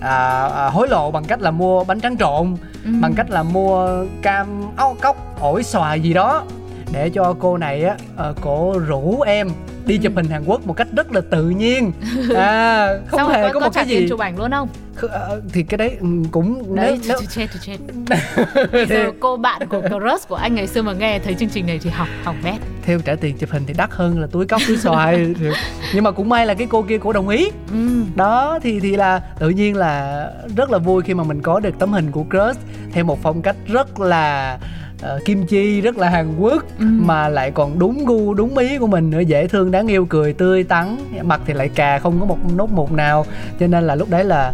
à, 0.00 0.48
à, 0.48 0.70
hối 0.70 0.88
lộ 0.88 1.10
bằng 1.10 1.24
cách 1.24 1.40
là 1.40 1.50
mua 1.50 1.84
bánh 1.84 2.00
tráng 2.00 2.16
trộn 2.16 2.56
Ừ. 2.84 2.90
bằng 3.00 3.14
cách 3.14 3.30
là 3.30 3.42
mua 3.42 4.04
cam 4.22 4.46
áo 4.76 4.96
cốc 5.02 5.16
ổi 5.40 5.62
xoài 5.62 6.00
gì 6.00 6.12
đó 6.12 6.44
để 6.92 7.10
cho 7.10 7.34
cô 7.38 7.56
này 7.56 7.84
á 7.84 7.96
ờ, 8.16 8.34
cổ 8.40 8.74
rủ 8.86 9.20
em 9.20 9.48
đi 9.86 9.98
chụp 9.98 10.12
hình 10.16 10.26
Hàn 10.26 10.44
Quốc 10.46 10.66
một 10.66 10.72
cách 10.72 10.86
rất 10.96 11.12
là 11.12 11.20
tự 11.30 11.48
nhiên. 11.48 11.92
À 12.36 12.88
không 13.08 13.20
rồi 13.28 13.32
hề 13.36 13.42
có, 13.42 13.52
có 13.52 13.60
một 13.60 13.70
cái 13.74 13.86
gì 13.86 14.06
chụp 14.08 14.20
ảnh 14.20 14.38
luôn 14.38 14.50
không? 14.50 14.68
Kh- 15.00 15.08
ờ, 15.08 15.40
thì 15.52 15.62
cái 15.62 15.78
đấy 15.78 15.96
ừ, 16.00 16.06
cũng 16.30 16.76
đấy 16.76 17.00
nếu, 17.08 17.18
chết 17.30 17.46
nếu 17.66 18.66
bây 18.72 18.86
giờ 18.88 19.10
cô 19.20 19.36
bạn 19.36 19.68
của 19.68 19.80
crush 19.88 20.28
của 20.28 20.34
anh 20.34 20.54
ngày 20.54 20.66
xưa 20.66 20.82
mà 20.82 20.92
nghe 20.92 21.18
thấy 21.18 21.34
chương 21.34 21.48
trình 21.48 21.66
này 21.66 21.80
thì 21.82 21.90
học 21.90 22.08
học 22.24 22.34
bét. 22.44 22.54
Theo 22.82 22.98
trả 23.04 23.14
tiền 23.14 23.36
chụp 23.38 23.50
hình 23.50 23.62
thì 23.66 23.74
đắt 23.76 23.90
hơn 23.92 24.20
là 24.20 24.26
túi 24.26 24.46
cốc 24.46 24.60
túi 24.68 24.76
xoài. 24.76 25.16
Thì- 25.40 25.46
nhưng 25.94 26.04
mà 26.04 26.10
cũng 26.10 26.28
may 26.28 26.46
là 26.46 26.54
cái 26.54 26.66
cô 26.70 26.82
kia 26.82 26.98
cổ 26.98 27.12
đồng 27.12 27.28
ý. 27.28 27.50
Ừ. 27.72 27.88
đó 28.14 28.58
thì 28.62 28.80
thì 28.80 28.96
là 28.96 29.20
tự 29.38 29.48
nhiên 29.48 29.76
là 29.76 30.26
rất 30.56 30.70
là 30.70 30.78
vui 30.78 31.02
khi 31.02 31.14
mà 31.14 31.24
mình 31.24 31.42
có 31.42 31.60
được 31.60 31.78
tấm 31.78 31.92
hình 31.92 32.10
của 32.12 32.24
crush. 32.30 32.60
Theo 32.92 33.04
một 33.04 33.22
phong 33.22 33.42
cách 33.42 33.56
rất 33.66 34.00
là 34.00 34.58
ờ, 35.02 35.18
kim 35.24 35.46
chi 35.46 35.80
rất 35.80 35.98
là 35.98 36.08
hàn 36.08 36.36
quốc 36.38 36.62
Ừ. 36.78 36.84
mà 36.88 37.28
lại 37.28 37.50
còn 37.50 37.78
đúng 37.78 38.04
gu 38.04 38.34
đúng 38.34 38.58
ý 38.58 38.78
của 38.78 38.86
mình 38.86 39.10
nữa 39.10 39.20
dễ 39.20 39.46
thương 39.46 39.70
đáng 39.70 39.86
yêu 39.86 40.06
cười 40.06 40.32
tươi 40.32 40.64
tắn. 40.64 40.96
Mặt 41.22 41.40
thì 41.46 41.54
lại 41.54 41.68
cà 41.68 41.98
không 41.98 42.20
có 42.20 42.26
một 42.26 42.38
nốt 42.56 42.70
mụn 42.72 42.96
nào. 42.96 43.26
Cho 43.60 43.66
nên 43.66 43.86
là 43.86 43.94
lúc 43.94 44.10
đấy 44.10 44.24
là 44.24 44.52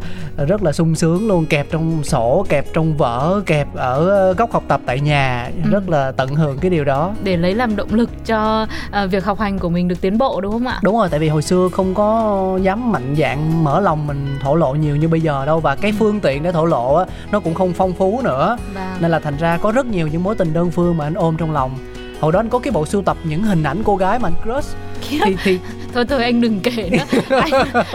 rất 0.48 0.62
là 0.62 0.72
sung 0.72 0.94
sướng 0.94 1.28
luôn 1.28 1.46
kẹp 1.46 1.66
trong 1.70 2.04
sổ 2.04 2.46
kẹp 2.48 2.64
trong 2.72 2.96
vở 2.96 3.40
kẹp 3.46 3.74
ở 3.74 4.32
góc 4.32 4.52
học 4.52 4.62
tập 4.68 4.80
tại 4.86 5.00
nhà. 5.00 5.50
Ừ. 5.64 5.70
rất 5.70 5.88
là 5.88 6.12
tận 6.12 6.34
hưởng 6.34 6.58
cái 6.58 6.70
điều 6.70 6.84
đó. 6.84 7.12
Để 7.24 7.36
lấy 7.36 7.54
làm 7.54 7.76
động 7.76 7.94
lực 7.94 8.10
cho 8.26 8.66
ờ, 8.90 9.06
việc 9.06 9.24
học 9.24 9.38
hành 9.40 9.58
của 9.58 9.68
mình 9.68 9.88
được 9.88 10.00
tiến 10.00 10.18
bộ 10.18 10.40
đúng 10.40 10.52
không 10.52 10.66
ạ? 10.66 10.78
Đúng 10.82 10.96
rồi 10.98 11.08
tại 11.10 11.20
vì 11.20 11.28
hồi 11.28 11.42
xưa 11.42 11.68
không 11.72 11.94
có 11.94 12.58
dám 12.62 12.92
mạnh 12.92 13.14
dạn 13.18 13.64
mở 13.64 13.80
lòng 13.80 14.06
mình 14.06 14.26
thổ 14.42 14.54
lộ 14.54 14.74
nhiều 14.74 14.96
như 14.96 15.08
bây 15.08 15.20
giờ 15.20 15.46
đâu 15.46 15.60
và 15.60 15.74
cái 15.76 15.92
phương 15.98 16.20
tiện 16.20 16.42
để 16.42 16.52
thổ 16.52 16.64
lộ 16.64 16.94
á 16.94 17.04
nó 17.32 17.40
cũng 17.40 17.54
không 17.54 17.72
phong 17.72 17.92
phú 17.92 18.20
nữa. 18.24 18.56
Và 18.74 18.96
nên 19.00 19.10
là 19.10 19.18
thành 19.18 19.36
ra 19.36 19.56
có 19.62 19.72
rất 19.72 19.86
nhiều 19.86 20.06
những 20.08 20.22
mối 20.22 20.34
tình 20.38 20.52
đơn 20.52 20.70
phương 20.70 20.96
mà 20.96 21.06
anh 21.06 21.14
ôm 21.14 21.36
trong 21.36 21.52
lòng. 21.52 21.78
Hồi 22.20 22.32
đó 22.32 22.40
anh 22.40 22.48
có 22.48 22.58
cái 22.58 22.70
bộ 22.72 22.86
sưu 22.86 23.02
tập 23.02 23.16
những 23.24 23.42
hình 23.42 23.62
ảnh 23.62 23.82
cô 23.84 23.96
gái 23.96 24.18
mà 24.18 24.28
anh 24.28 24.34
crush. 24.44 24.76
Thì 25.08 25.36
thì 25.44 25.58
thôi 25.94 26.04
thôi 26.08 26.22
anh 26.22 26.40
đừng 26.40 26.60
kể 26.60 26.90
nữa. 26.90 27.20
Anh 27.40 27.52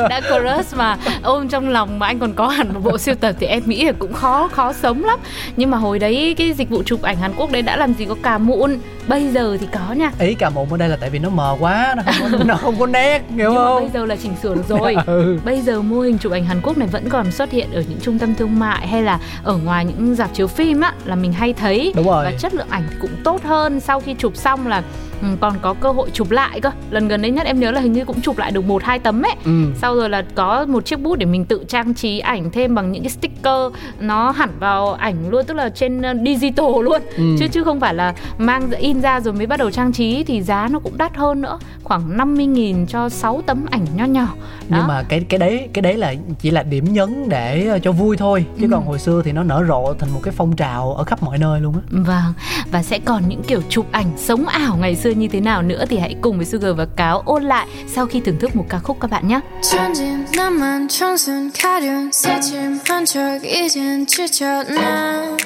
đã 0.09 0.21
crush 0.21 0.77
mà 0.77 0.97
ôm 1.23 1.47
trong 1.47 1.69
lòng 1.69 1.99
mà 1.99 2.07
anh 2.07 2.19
còn 2.19 2.33
có 2.33 2.47
hẳn 2.47 2.73
một 2.73 2.79
bộ 2.83 2.97
siêu 2.97 3.15
tập 3.15 3.35
thì 3.39 3.47
em 3.47 3.63
nghĩ 3.65 3.83
là 3.83 3.91
cũng 3.91 4.13
khó 4.13 4.47
khó 4.51 4.73
sống 4.73 5.05
lắm. 5.05 5.19
Nhưng 5.57 5.71
mà 5.71 5.77
hồi 5.77 5.99
đấy 5.99 6.35
cái 6.37 6.53
dịch 6.53 6.69
vụ 6.69 6.83
chụp 6.83 7.01
ảnh 7.01 7.17
Hàn 7.17 7.33
Quốc 7.37 7.51
đấy 7.51 7.61
đã 7.61 7.77
làm 7.77 7.93
gì 7.93 8.05
có 8.05 8.15
cà 8.23 8.37
mụn 8.37 8.79
bây 9.07 9.29
giờ 9.29 9.57
thì 9.59 9.67
có 9.73 9.93
nha. 9.93 10.11
Ý 10.19 10.33
cà 10.33 10.49
mụn 10.49 10.69
ở 10.69 10.77
đây 10.77 10.89
là 10.89 10.95
tại 10.95 11.09
vì 11.09 11.19
nó 11.19 11.29
mờ 11.29 11.57
quá 11.59 11.95
nó 11.97 12.03
không 12.05 12.31
có, 12.31 12.43
nó 12.43 12.55
không 12.55 12.79
có 12.79 12.85
nét 12.85 13.21
hiểu 13.29 13.49
nhưng 13.51 13.55
mà 13.55 13.61
không? 13.63 13.81
bây 13.81 13.89
giờ 13.93 14.05
là 14.05 14.15
chỉnh 14.15 14.33
sửa 14.43 14.55
được 14.55 14.67
rồi. 14.67 14.95
Ừ. 15.05 15.39
Bây 15.45 15.61
giờ 15.61 15.81
mô 15.81 15.99
hình 15.99 16.17
chụp 16.17 16.31
ảnh 16.31 16.45
Hàn 16.45 16.61
Quốc 16.63 16.77
này 16.77 16.87
vẫn 16.91 17.09
còn 17.09 17.31
xuất 17.31 17.51
hiện 17.51 17.71
ở 17.73 17.83
những 17.89 17.99
trung 18.01 18.19
tâm 18.19 18.35
thương 18.35 18.59
mại 18.59 18.87
hay 18.87 19.03
là 19.03 19.19
ở 19.43 19.57
ngoài 19.57 19.85
những 19.85 20.15
dạp 20.15 20.33
chiếu 20.33 20.47
phim 20.47 20.81
á 20.81 20.93
là 21.05 21.15
mình 21.15 21.33
hay 21.33 21.53
thấy. 21.53 21.93
Đúng 21.95 22.07
rồi. 22.07 22.25
và 22.25 22.31
chất 22.39 22.53
lượng 22.53 22.67
ảnh 22.69 22.83
thì 22.89 22.95
cũng 23.01 23.11
tốt 23.23 23.43
hơn. 23.43 23.79
Sau 23.79 23.99
khi 23.99 24.15
chụp 24.19 24.35
xong 24.35 24.67
là 24.67 24.83
ừ, 25.23 25.27
còn 25.41 25.53
có 25.61 25.73
cơ 25.73 25.91
hội 25.91 26.09
chụp 26.13 26.31
lại 26.31 26.61
cơ 26.61 26.71
lần 26.91 27.07
gần 27.07 27.21
đây 27.21 27.31
nhất 27.31 27.45
em 27.47 27.59
nhớ 27.59 27.71
là 27.71 27.81
hình 27.81 27.93
như 27.93 28.05
cũng 28.05 28.21
chụp 28.21 28.37
lại 28.37 28.51
được 28.51 28.65
một 28.65 28.83
hai 28.83 28.99
tấm 28.99 29.21
ấy 29.25 29.35
ừ. 29.45 29.51
sau 29.81 29.95
rồi 29.95 30.09
là 30.09 30.23
có 30.35 30.65
một 30.65 30.85
chiếc 30.85 30.99
bút 30.99 31.15
để 31.15 31.25
mình 31.25 31.45
tự 31.45 31.63
trang 31.67 31.93
trí 31.93 32.19
ảnh 32.19 32.51
thêm 32.51 32.75
bằng 32.75 32.91
những 32.91 33.03
cái 33.03 33.09
sticker 33.09 33.71
nó 33.99 34.31
hẳn 34.31 34.49
vào 34.59 34.93
ảnh 34.93 35.29
luôn 35.29 35.45
tức 35.45 35.53
là 35.53 35.69
trên 35.69 36.01
ờ, 36.01 36.13
digital 36.25 36.65
luôn 36.83 37.01
Ừ. 37.17 37.23
chứ 37.39 37.47
chứ 37.47 37.63
không 37.63 37.79
phải 37.79 37.93
là 37.93 38.13
mang 38.37 38.71
in 38.71 39.01
ra 39.01 39.19
rồi 39.19 39.33
mới 39.33 39.45
bắt 39.47 39.57
đầu 39.59 39.71
trang 39.71 39.91
trí 39.91 40.23
thì 40.23 40.41
giá 40.41 40.67
nó 40.71 40.79
cũng 40.79 40.97
đắt 40.97 41.15
hơn 41.17 41.41
nữa 41.41 41.59
khoảng 41.83 42.17
50.000 42.17 42.85
cho 42.85 43.09
6 43.09 43.41
tấm 43.45 43.65
ảnh 43.71 43.85
nho 43.95 44.05
nhỏ 44.05 44.27
nhưng 44.69 44.79
Đó. 44.79 44.85
mà 44.87 45.03
cái 45.09 45.19
cái 45.29 45.37
đấy 45.39 45.69
cái 45.73 45.81
đấy 45.81 45.93
là 45.97 46.13
chỉ 46.39 46.51
là 46.51 46.63
điểm 46.63 46.93
nhấn 46.93 47.29
để 47.29 47.67
ờ, 47.67 47.79
cho 47.79 47.91
vui 47.91 48.17
thôi 48.17 48.45
chứ 48.59 48.63
Ừ. 48.65 48.69
còn 48.71 48.85
hồi 48.85 48.99
xưa 48.99 49.21
thì 49.25 49.31
nó 49.31 49.43
nở 49.43 49.63
rộ 49.67 49.93
thành 49.99 50.13
một 50.13 50.19
cái 50.23 50.33
phong 50.37 50.55
trào 50.55 50.93
ở 50.93 51.03
khắp 51.03 51.23
mọi 51.23 51.37
nơi 51.37 51.61
luôn 51.61 51.73
á 51.73 51.81
Vâng, 51.91 52.33
và 52.71 52.83
sẽ 52.83 52.99
còn 52.99 53.23
những 53.29 53.43
kiểu 53.43 53.61
chụp 53.69 53.85
ảnh 53.91 54.07
sống 54.17 54.45
ảo 54.45 54.77
ngày 54.77 54.95
xưa 54.95 55.09
như 55.16 55.28
thế 55.28 55.40
nào 55.40 55.62
nữa 55.62 55.84
thì 55.88 55.98
hãy 55.98 56.16
cùng 56.20 56.36
với 56.36 56.46
Sugar 56.46 56.76
và 56.76 56.86
Cáo 56.96 57.22
ôn 57.24 57.42
lại 57.42 57.66
sau 57.86 58.06
khi 58.06 58.20
thưởng 58.20 58.38
thức 58.38 58.56
một 58.56 58.64
ca 58.68 58.78
khúc 58.78 58.96
các 59.00 59.10
bạn 59.10 59.28
nhé. 59.28 59.40
천진 59.62 60.24
나만 60.36 60.88
청순 60.88 61.50
가련 61.52 62.10
새침한 62.12 63.04
척 63.04 63.44
이젠 63.44 64.06
지쳤나 64.06 65.36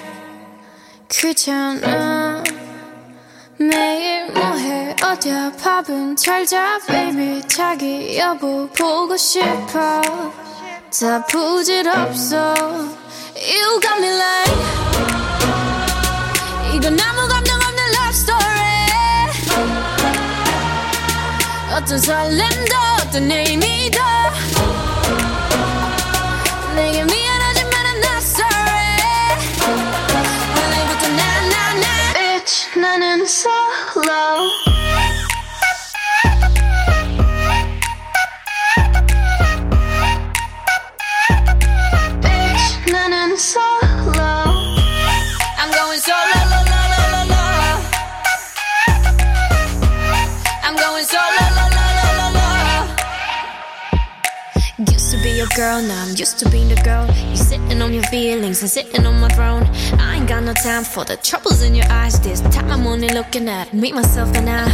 귀찮아 1.08 2.42
매일 3.58 4.32
뭐해 4.32 4.96
어디야 5.02 5.52
밥은 5.62 6.16
잘자 6.16 6.78
baby 6.88 7.42
자기 7.48 8.18
여보 8.18 8.68
보고 8.78 9.16
싶어 9.16 10.00
다 10.90 11.24
부질없어 11.26 12.54
You 13.34 13.80
got 13.80 13.98
me 13.98 14.08
like 14.08 14.52
이건 16.74 16.98
아무 17.00 17.25
어떤 21.86 21.98
설렘도 21.98 22.76
어떤 23.00 23.30
의미도 23.30 24.00
내게 26.74 27.04
미안하지만 27.04 27.72
I'm 27.72 27.98
not 27.98 28.22
sorry 28.22 28.98
원래부터 30.56 31.08
나나나 31.08 32.12
Bitch 32.14 32.78
나는 32.78 33.26
solo 33.26 34.65
Used 54.90 55.10
to 55.12 55.18
be 55.22 55.30
your 55.30 55.46
girl, 55.56 55.80
now 55.82 56.02
I'm 56.04 56.16
used 56.16 56.38
to 56.40 56.48
being 56.50 56.68
the 56.68 56.76
girl. 56.82 57.06
You 57.30 57.36
sitting 57.36 57.80
on 57.80 57.92
your 57.92 58.02
feelings 58.04 58.60
and 58.62 58.70
sitting 58.70 59.06
on 59.06 59.20
my 59.20 59.28
throne. 59.28 59.64
I 59.98 60.16
ain't 60.16 60.28
got 60.28 60.42
no 60.42 60.52
time 60.52 60.84
for 60.84 61.04
the 61.04 61.16
troubles 61.16 61.62
in 61.62 61.74
your 61.74 61.86
eyes. 61.90 62.20
This 62.20 62.40
time 62.40 62.70
I'm 62.70 62.86
only 62.86 63.08
looking 63.08 63.48
at 63.48 63.72
me, 63.72 63.92
myself, 63.92 64.34
and 64.34 64.48
I. 64.48 64.64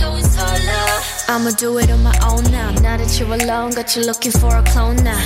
I'ma 1.29 1.51
do 1.51 1.79
it 1.79 1.91
on 1.91 2.03
my 2.03 2.17
own 2.25 2.45
now. 2.51 2.71
Now 2.81 2.97
that 2.97 3.19
you're 3.19 3.33
alone, 3.35 3.73
got 3.73 3.95
you 3.97 4.03
looking 4.05 4.33
for 4.33 4.57
a 4.57 4.63
clone 4.63 4.97
now. 4.97 5.21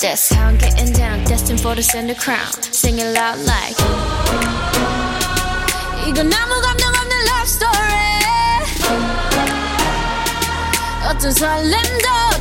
That's 0.00 0.32
how 0.32 0.46
I'm 0.48 0.56
getting 0.58 0.92
down, 0.92 1.24
destined 1.24 1.60
for 1.60 1.74
the 1.74 1.82
center 1.82 2.14
crown. 2.14 2.52
Sing 2.72 2.98
it 2.98 3.14
loud 3.14 3.38
like. 3.46 3.76
이건 6.08 6.32
아무 6.32 6.60
감정 6.60 6.88
없는 6.88 7.24
love 7.26 7.48
story. 7.48 8.02
어떤 11.04 11.30
설렘도 11.32 12.08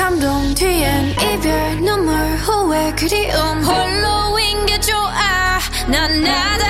감동 0.00 0.54
뒤엔 0.54 1.10
이별 1.10 1.76
눈물 1.82 2.14
후회 2.38 2.90
그리움. 2.94 3.62
홀로인 3.62 4.64
게 4.64 4.80
좋아. 4.80 5.58
난 5.88 6.22
나다 6.22 6.69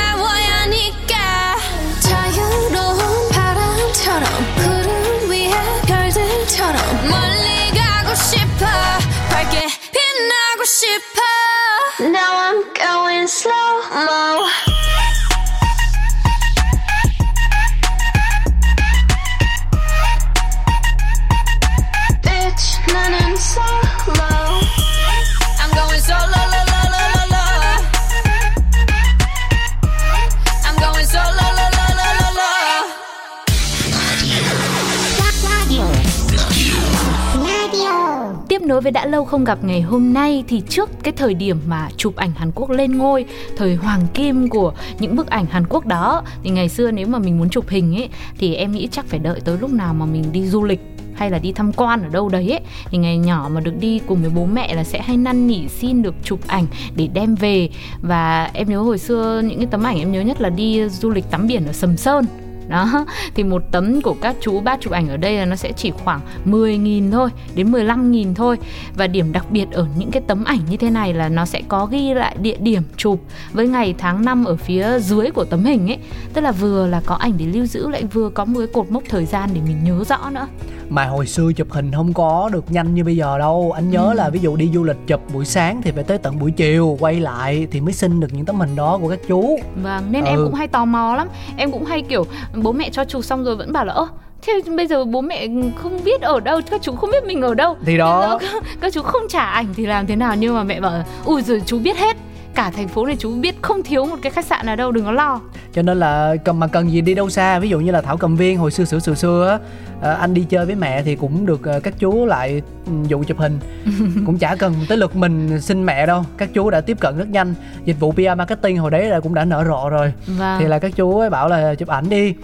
với 38.91 39.03
đã 39.03 39.07
lâu 39.07 39.25
không 39.25 39.45
gặp 39.45 39.65
ngày 39.65 39.81
hôm 39.81 40.13
nay 40.13 40.45
thì 40.49 40.63
trước 40.69 40.91
cái 41.03 41.13
thời 41.17 41.35
điểm 41.35 41.57
mà 41.69 41.89
chụp 41.97 42.17
ảnh 42.17 42.31
Hàn 42.37 42.51
Quốc 42.55 42.71
lên 42.71 42.99
ngôi, 42.99 43.25
thời 43.57 43.75
hoàng 43.75 44.07
kim 44.15 44.49
của 44.49 44.73
những 44.99 45.17
bức 45.17 45.27
ảnh 45.27 45.47
Hàn 45.47 45.65
Quốc 45.69 45.87
đó 45.87 46.23
thì 46.43 46.51
ngày 46.51 46.69
xưa 46.69 46.91
nếu 46.91 47.07
mà 47.07 47.19
mình 47.19 47.39
muốn 47.39 47.51
chụp 47.51 47.69
hình 47.69 47.97
ấy 47.97 48.09
thì 48.39 48.55
em 48.55 48.73
nghĩ 48.73 48.89
chắc 48.91 49.07
phải 49.07 49.19
đợi 49.19 49.41
tới 49.41 49.59
lúc 49.59 49.73
nào 49.73 49.95
mà 49.95 50.07
mình 50.07 50.25
đi 50.33 50.47
du 50.47 50.65
lịch 50.65 50.81
hay 51.15 51.31
là 51.31 51.39
đi 51.39 51.53
tham 51.53 51.73
quan 51.73 52.03
ở 52.03 52.09
đâu 52.09 52.29
đấy 52.29 52.51
ấy. 52.51 52.61
Thì 52.91 52.99
ngày 52.99 53.19
nhỏ 53.19 53.51
mà 53.53 53.61
được 53.61 53.75
đi 53.81 54.01
cùng 54.07 54.21
với 54.21 54.31
bố 54.31 54.47
mẹ 54.47 54.75
là 54.75 54.85
sẽ 54.85 55.03
hay 55.03 55.17
năn 55.17 55.47
nỉ 55.47 55.69
xin 55.69 56.03
được 56.03 56.15
chụp 56.25 56.41
ảnh 56.47 56.67
để 56.97 57.09
đem 57.15 57.35
về. 57.35 57.69
Và 58.01 58.51
em 58.53 58.69
nhớ 58.69 58.81
hồi 58.81 58.99
xưa 58.99 59.43
những 59.45 59.59
cái 59.59 59.69
tấm 59.71 59.83
ảnh 59.83 59.99
em 59.99 60.13
nhớ 60.13 60.21
nhất 60.21 60.41
là 60.41 60.49
đi 60.49 60.89
du 60.89 61.11
lịch 61.11 61.31
tắm 61.31 61.47
biển 61.47 61.67
ở 61.67 61.73
Sầm 61.73 61.97
Sơn 61.97 62.25
đó 62.71 63.07
thì 63.35 63.45
một 63.45 63.63
tấm 63.71 64.01
của 64.03 64.15
các 64.21 64.37
chú 64.41 64.61
bác 64.61 64.81
chụp 64.81 64.93
ảnh 64.93 65.09
ở 65.09 65.17
đây 65.17 65.35
là 65.37 65.45
nó 65.45 65.57
sẽ 65.57 65.73
chỉ 65.73 65.91
khoảng 66.05 66.21
10.000 66.47 67.11
thôi 67.13 67.31
đến 67.55 67.73
15.000 67.73 68.35
thôi. 68.35 68.57
Và 68.97 69.07
điểm 69.07 69.33
đặc 69.33 69.51
biệt 69.51 69.67
ở 69.73 69.87
những 69.97 70.11
cái 70.11 70.23
tấm 70.27 70.45
ảnh 70.45 70.59
như 70.71 70.77
thế 70.77 70.91
này 70.91 71.15
là 71.15 71.29
nó 71.29 71.45
sẽ 71.45 71.63
có 71.69 71.87
ghi 71.87 72.15
lại 72.15 72.37
địa 72.43 72.57
điểm 72.61 72.83
chụp 72.97 73.21
với 73.53 73.69
ngày 73.69 73.95
tháng 73.99 74.25
năm 74.25 74.45
ở 74.45 74.57
phía 74.57 74.99
dưới 75.01 75.31
của 75.31 75.45
tấm 75.45 75.65
hình 75.65 75.91
ấy. 75.91 75.99
Tức 76.33 76.41
là 76.41 76.53
vừa 76.53 76.87
là 76.87 77.01
có 77.07 77.15
ảnh 77.15 77.33
để 77.37 77.47
lưu 77.47 77.67
giữ 77.67 77.89
lại 77.89 78.05
vừa 78.13 78.29
có 78.31 78.45
một 78.45 78.59
cái 78.59 78.67
cột 78.67 78.91
mốc 78.91 79.03
thời 79.09 79.25
gian 79.27 79.49
để 79.55 79.61
mình 79.67 79.85
nhớ 79.85 80.05
rõ 80.09 80.31
nữa. 80.31 80.47
Mà 80.89 81.05
hồi 81.05 81.27
xưa 81.27 81.53
chụp 81.57 81.67
hình 81.71 81.93
không 81.93 82.13
có 82.13 82.51
được 82.53 82.65
nhanh 82.73 82.95
như 82.95 83.05
bây 83.05 83.17
giờ 83.17 83.39
đâu. 83.39 83.73
Anh 83.75 83.91
nhớ 83.91 84.07
Ừ. 84.11 84.13
là 84.15 84.31
ví 84.31 84.41
dụ 84.41 84.57
đi 84.57 84.71
du 84.75 84.85
lịch 84.85 84.97
chụp 85.07 85.21
buổi 85.35 85.45
sáng 85.45 85.83
thì 85.83 85.91
phải 85.91 86.05
tới 86.05 86.19
tận 86.19 86.39
buổi 86.39 86.51
chiều 86.51 86.97
quay 87.01 87.21
lại 87.21 87.67
thì 87.71 87.81
mới 87.81 87.93
xin 87.93 88.21
được 88.21 88.29
những 88.33 88.45
tấm 88.45 88.57
hình 88.61 88.77
đó 88.77 88.99
của 89.03 89.09
các 89.09 89.19
chú. 89.29 89.59
Vâng, 89.83 90.05
nên 90.11 90.25
em 90.25 90.37
Ừ. 90.37 90.45
cũng 90.45 90.55
hay 90.55 90.69
tò 90.69 90.85
mò 90.85 91.15
lắm. 91.17 91.29
Em 91.57 91.73
cũng 91.73 91.85
hay 91.85 92.03
kiểu 92.03 92.25
bố 92.63 92.73
mẹ 92.73 92.91
cho 92.91 93.05
chụp 93.05 93.25
xong 93.25 93.45
rồi 93.45 93.57
vẫn 93.57 93.73
bảo 93.73 93.85
là 93.85 93.93
ơ 93.93 94.07
Thế 94.43 94.61
bây 94.77 94.87
giờ 94.87 95.05
bố 95.05 95.21
mẹ 95.21 95.49
không 95.83 96.01
biết 96.05 96.21
ở 96.21 96.41
đâu, 96.41 96.61
các 96.71 96.83
chú 96.83 96.97
không 96.97 97.11
biết 97.11 97.25
mình 97.25 97.43
ở 97.43 97.55
đâu. 97.55 97.77
Thì 97.87 97.99
đó. 97.99 98.39
Các, 98.41 98.63
các 98.81 98.93
chú 98.93 99.03
không 99.03 99.23
trả 99.29 99.45
ảnh 99.45 99.67
thì 99.77 99.87
làm 99.87 100.07
thế 100.07 100.17
nào 100.17 100.35
Nhưng 100.37 100.55
mà 100.55 100.65
mẹ 100.65 100.81
bảo 100.81 101.05
ui 101.25 101.43
rồi 101.43 101.63
chú 101.67 101.79
biết 101.79 101.97
hết 101.97 102.17
Cả 102.55 102.71
thành 102.71 102.89
phố 102.89 103.07
này 103.07 103.17
chú 103.19 103.35
biết 103.41 103.63
không 103.63 103.83
thiếu 103.83 104.07
một 104.07 104.17
cái 104.23 104.33
khách 104.33 104.45
sạn 104.45 104.67
nào 104.67 104.77
đâu, 104.77 104.93
đừng 104.93 105.05
có 105.05 105.13
lo. 105.13 105.41
Cho 105.73 105.83
nên 105.83 105.99
là 105.99 106.37
cần 106.45 106.61
mà 106.61 106.67
cần 106.67 106.93
gì 106.93 107.01
đi 107.01 107.15
đâu 107.15 107.31
xa? 107.31 107.59
Ví 107.59 107.69
dụ 107.69 107.81
như 107.81 107.93
là 107.93 108.01
thảo 108.01 108.17
cầm 108.17 108.37
viên 108.37 108.59
hồi 108.59 108.71
xưa 108.71 108.85
xưa 108.85 108.99
xưa 108.99 109.15
xưa 109.15 109.49
á 109.49 109.59
ờ, 110.01 110.15
anh 110.15 110.35
đi 110.35 110.47
chơi 110.49 110.67
với 110.67 110.75
mẹ 110.75 111.03
thì 111.03 111.17
cũng 111.17 111.47
được 111.47 111.65
ờ, 111.65 111.81
các 111.81 111.95
chú 111.99 112.27
lại 112.27 112.63
ừ, 112.87 112.93
dụ 113.09 113.25
chụp 113.25 113.39
hình. 113.39 113.59
Cũng 114.27 114.39
chả 114.39 114.55
cần 114.55 114.75
tới 114.89 114.99
lượt 114.99 115.17
mình 115.17 115.61
xin 115.61 115.87
mẹ 115.87 116.07
đâu. 116.07 116.25
Các 116.37 116.51
chú 116.55 116.71
đã 116.71 116.81
tiếp 116.81 117.01
cận 117.01 117.19
rất 117.19 117.29
nhanh. 117.29 117.55
Dịch 117.85 118.01
vụ 118.01 118.13
PR 118.13 118.39
marketing 118.39 118.79
hồi 118.79 118.91
đấy 118.91 119.07
là 119.07 119.21
cũng 119.21 119.35
đã 119.35 119.45
nở 119.45 119.65
rộ 119.67 119.89
rồi. 119.89 120.13
Vâng, 120.27 120.61
thì 120.61 120.67
là 120.67 120.79
các 120.79 120.93
chú 120.97 121.19
ấy 121.19 121.31
bảo 121.31 121.49
là 121.49 121.75
chụp 121.75 121.89
ảnh 121.89 122.09
đi. 122.09 122.35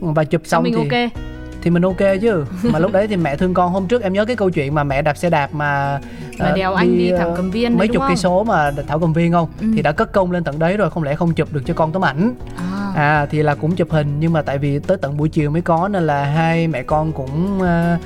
Và 0.00 0.24
chụp 0.24 0.40
xong 0.44 0.62
mình 0.62 0.74
thì 0.76 0.78
ok 0.78 1.10
thì 1.64 1.70
mình 1.70 1.82
ok 1.82 2.20
chứ. 2.22 2.44
Mà 2.62 2.78
lúc 2.78 2.92
đấy 2.92 3.06
thì 3.08 3.16
mẹ 3.16 3.36
thương 3.36 3.54
con. 3.54 3.72
Hôm 3.72 3.86
trước 3.86 4.02
em 4.02 4.12
nhớ 4.12 4.24
cái 4.24 4.36
câu 4.36 4.50
chuyện 4.50 4.74
mà 4.74 4.84
mẹ 4.84 5.02
đạp 5.02 5.16
xe 5.16 5.30
đạp 5.30 5.54
mà 5.54 6.00
Mà 6.38 6.46
ờ, 6.46 6.56
đèo 6.56 6.74
anh 6.74 6.98
đi 6.98 7.10
ờ, 7.10 7.18
Thảo 7.18 7.34
Cầm 7.36 7.50
Viên 7.50 7.78
mấy 7.78 7.88
chục 7.88 8.02
cây 8.08 8.16
số 8.16 8.44
mà 8.44 8.70
thảo 8.88 8.98
cầm 8.98 9.12
viên 9.12 9.32
không? 9.32 9.48
Ừ. 9.60 9.66
thì 9.76 9.82
đã 9.82 9.92
cất 9.92 10.12
công 10.12 10.30
lên 10.30 10.44
tận 10.44 10.58
đấy 10.58 10.76
rồi 10.76 10.90
không 10.90 11.02
lẽ 11.02 11.14
không 11.14 11.34
chụp 11.34 11.52
được 11.52 11.62
cho 11.66 11.74
con 11.74 11.92
tấm 11.92 12.04
ảnh? 12.04 12.34
À. 12.56 12.92
à 12.94 13.26
thì 13.30 13.42
là 13.42 13.54
cũng 13.54 13.76
chụp 13.76 13.90
hình 13.90 14.16
nhưng 14.20 14.32
mà 14.32 14.42
tại 14.42 14.58
vì 14.58 14.78
tới 14.78 14.96
tận 14.96 15.16
buổi 15.16 15.28
chiều 15.28 15.50
mới 15.50 15.62
có 15.62 15.88
nên 15.88 16.06
là 16.06 16.24
hai 16.24 16.68
mẹ 16.68 16.82
con 16.82 17.12
cũng 17.12 17.62
ờ, 17.62 17.96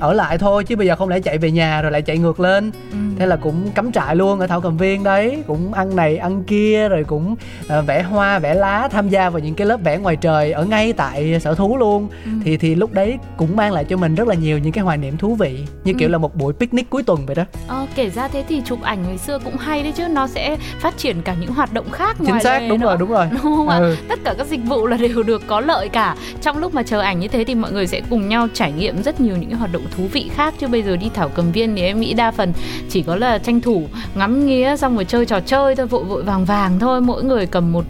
ở 0.00 0.12
lại 0.12 0.38
thôi 0.38 0.64
chứ 0.64 0.76
bây 0.76 0.86
giờ 0.86 0.96
không 0.96 1.08
lẽ 1.08 1.20
chạy 1.20 1.38
về 1.38 1.50
nhà 1.50 1.82
rồi 1.82 1.92
lại 1.92 2.02
chạy 2.02 2.18
ngược 2.18 2.40
lên 2.40 2.70
Ừ. 2.92 2.96
thế 3.18 3.26
là 3.26 3.36
cũng 3.36 3.70
cắm 3.74 3.92
trại 3.92 4.16
luôn 4.16 4.40
ở 4.40 4.46
thảo 4.46 4.60
cầm 4.60 4.76
viên 4.76 5.02
đấy 5.04 5.42
cũng 5.46 5.72
ăn 5.74 5.96
này 5.96 6.16
ăn 6.16 6.42
kia 6.44 6.88
rồi 6.88 7.04
cũng 7.04 7.36
ờ, 7.68 7.82
vẽ 7.82 8.02
hoa 8.02 8.38
vẽ 8.38 8.54
lá 8.54 8.88
tham 8.92 9.08
gia 9.08 9.30
vào 9.30 9.40
những 9.40 9.54
cái 9.54 9.66
lớp 9.66 9.80
vẽ 9.84 9.98
ngoài 9.98 10.16
trời 10.16 10.52
ở 10.52 10.64
ngay 10.64 10.92
tại 10.92 11.40
sở 11.40 11.54
thú 11.54 11.76
luôn 11.76 12.08
Ừ. 12.24 12.30
thì 12.44 12.56
thì 12.56 12.74
lúc 12.74 12.92
đấy 12.92 13.18
cũng 13.36 13.56
mang 13.56 13.72
lại 13.72 13.84
cho 13.84 13.96
mình 13.96 14.14
rất 14.14 14.28
là 14.28 14.34
nhiều 14.34 14.58
những 14.58 14.72
cái 14.72 14.84
hoài 14.84 14.98
niệm 14.98 15.16
thú 15.16 15.34
vị 15.34 15.58
như 15.84 15.92
kiểu 15.98 16.08
Ừ. 16.08 16.12
là 16.12 16.18
một 16.18 16.36
buổi 16.36 16.52
picnic 16.52 16.90
cuối 16.90 17.02
tuần 17.02 17.26
vậy 17.26 17.34
đó 17.34 17.44
Ờ, 17.68 17.86
kể 17.94 18.10
ra 18.10 18.28
thế 18.28 18.44
thì 18.48 18.62
chụp 18.64 18.82
ảnh 18.82 19.02
ngày 19.02 19.18
xưa 19.18 19.38
cũng 19.44 19.56
hay 19.56 19.82
đấy 19.82 19.92
chứ 19.96 20.08
nó 20.08 20.26
sẽ 20.26 20.56
phát 20.80 20.98
triển 20.98 21.22
cả 21.22 21.34
những 21.40 21.50
hoạt 21.54 21.72
động 21.72 21.90
khác 21.92 22.16
chính 22.18 22.28
ngoài 22.28 22.42
xác 22.42 22.58
đúng 22.68 22.80
nữa. 22.80 22.86
rồi 22.86 22.96
đúng 22.98 23.10
rồi 23.10 23.26
đúng 23.32 23.40
không 23.56 23.68
ạ? 23.68 23.78
Ừ. 23.78 23.96
Tất 24.08 24.18
cả 24.24 24.34
các 24.38 24.46
dịch 24.46 24.60
vụ 24.64 24.86
là 24.86 24.96
đều 24.96 25.22
được 25.22 25.42
có 25.46 25.60
lợi 25.60 25.88
cả. 25.88 26.16
Trong 26.42 26.58
lúc 26.58 26.74
mà 26.74 26.82
chờ 26.82 27.00
ảnh 27.00 27.20
như 27.20 27.28
thế 27.28 27.44
thì 27.44 27.54
mọi 27.54 27.72
người 27.72 27.86
sẽ 27.86 28.00
cùng 28.10 28.28
nhau 28.28 28.48
trải 28.54 28.72
nghiệm 28.72 29.02
rất 29.02 29.20
nhiều 29.20 29.36
những 29.36 29.50
cái 29.50 29.58
hoạt 29.58 29.72
động 29.72 29.77
thú 29.96 30.04
vị 30.12 30.30
khác. 30.34 30.54
Chứ 30.58 30.66
bây 30.66 30.82
giờ 30.82 30.96
đi 30.96 31.10
thảo 31.14 31.28
cầm 31.28 31.52
viên 31.52 31.76
thì 31.76 31.82
em 31.82 32.00
nghĩ 32.00 32.14
đa 32.14 32.30
phần 32.30 32.52
chỉ 32.90 33.02
có 33.02 33.16
là 33.16 33.38
tranh 33.38 33.60
thủ 33.60 33.88
ngắm 34.14 34.46
nghía 34.46 34.76
xong 34.76 34.94
rồi 34.94 35.04
chơi 35.04 35.26
trò 35.26 35.40
chơi 35.40 35.76
thôi 35.76 35.86
vội 35.86 36.04
vội 36.04 36.22
vàng 36.22 36.44
vàng 36.44 36.78
thôi. 36.78 37.00
Mỗi 37.00 37.24
người 37.24 37.46
cầm 37.46 37.72
một 37.72 37.84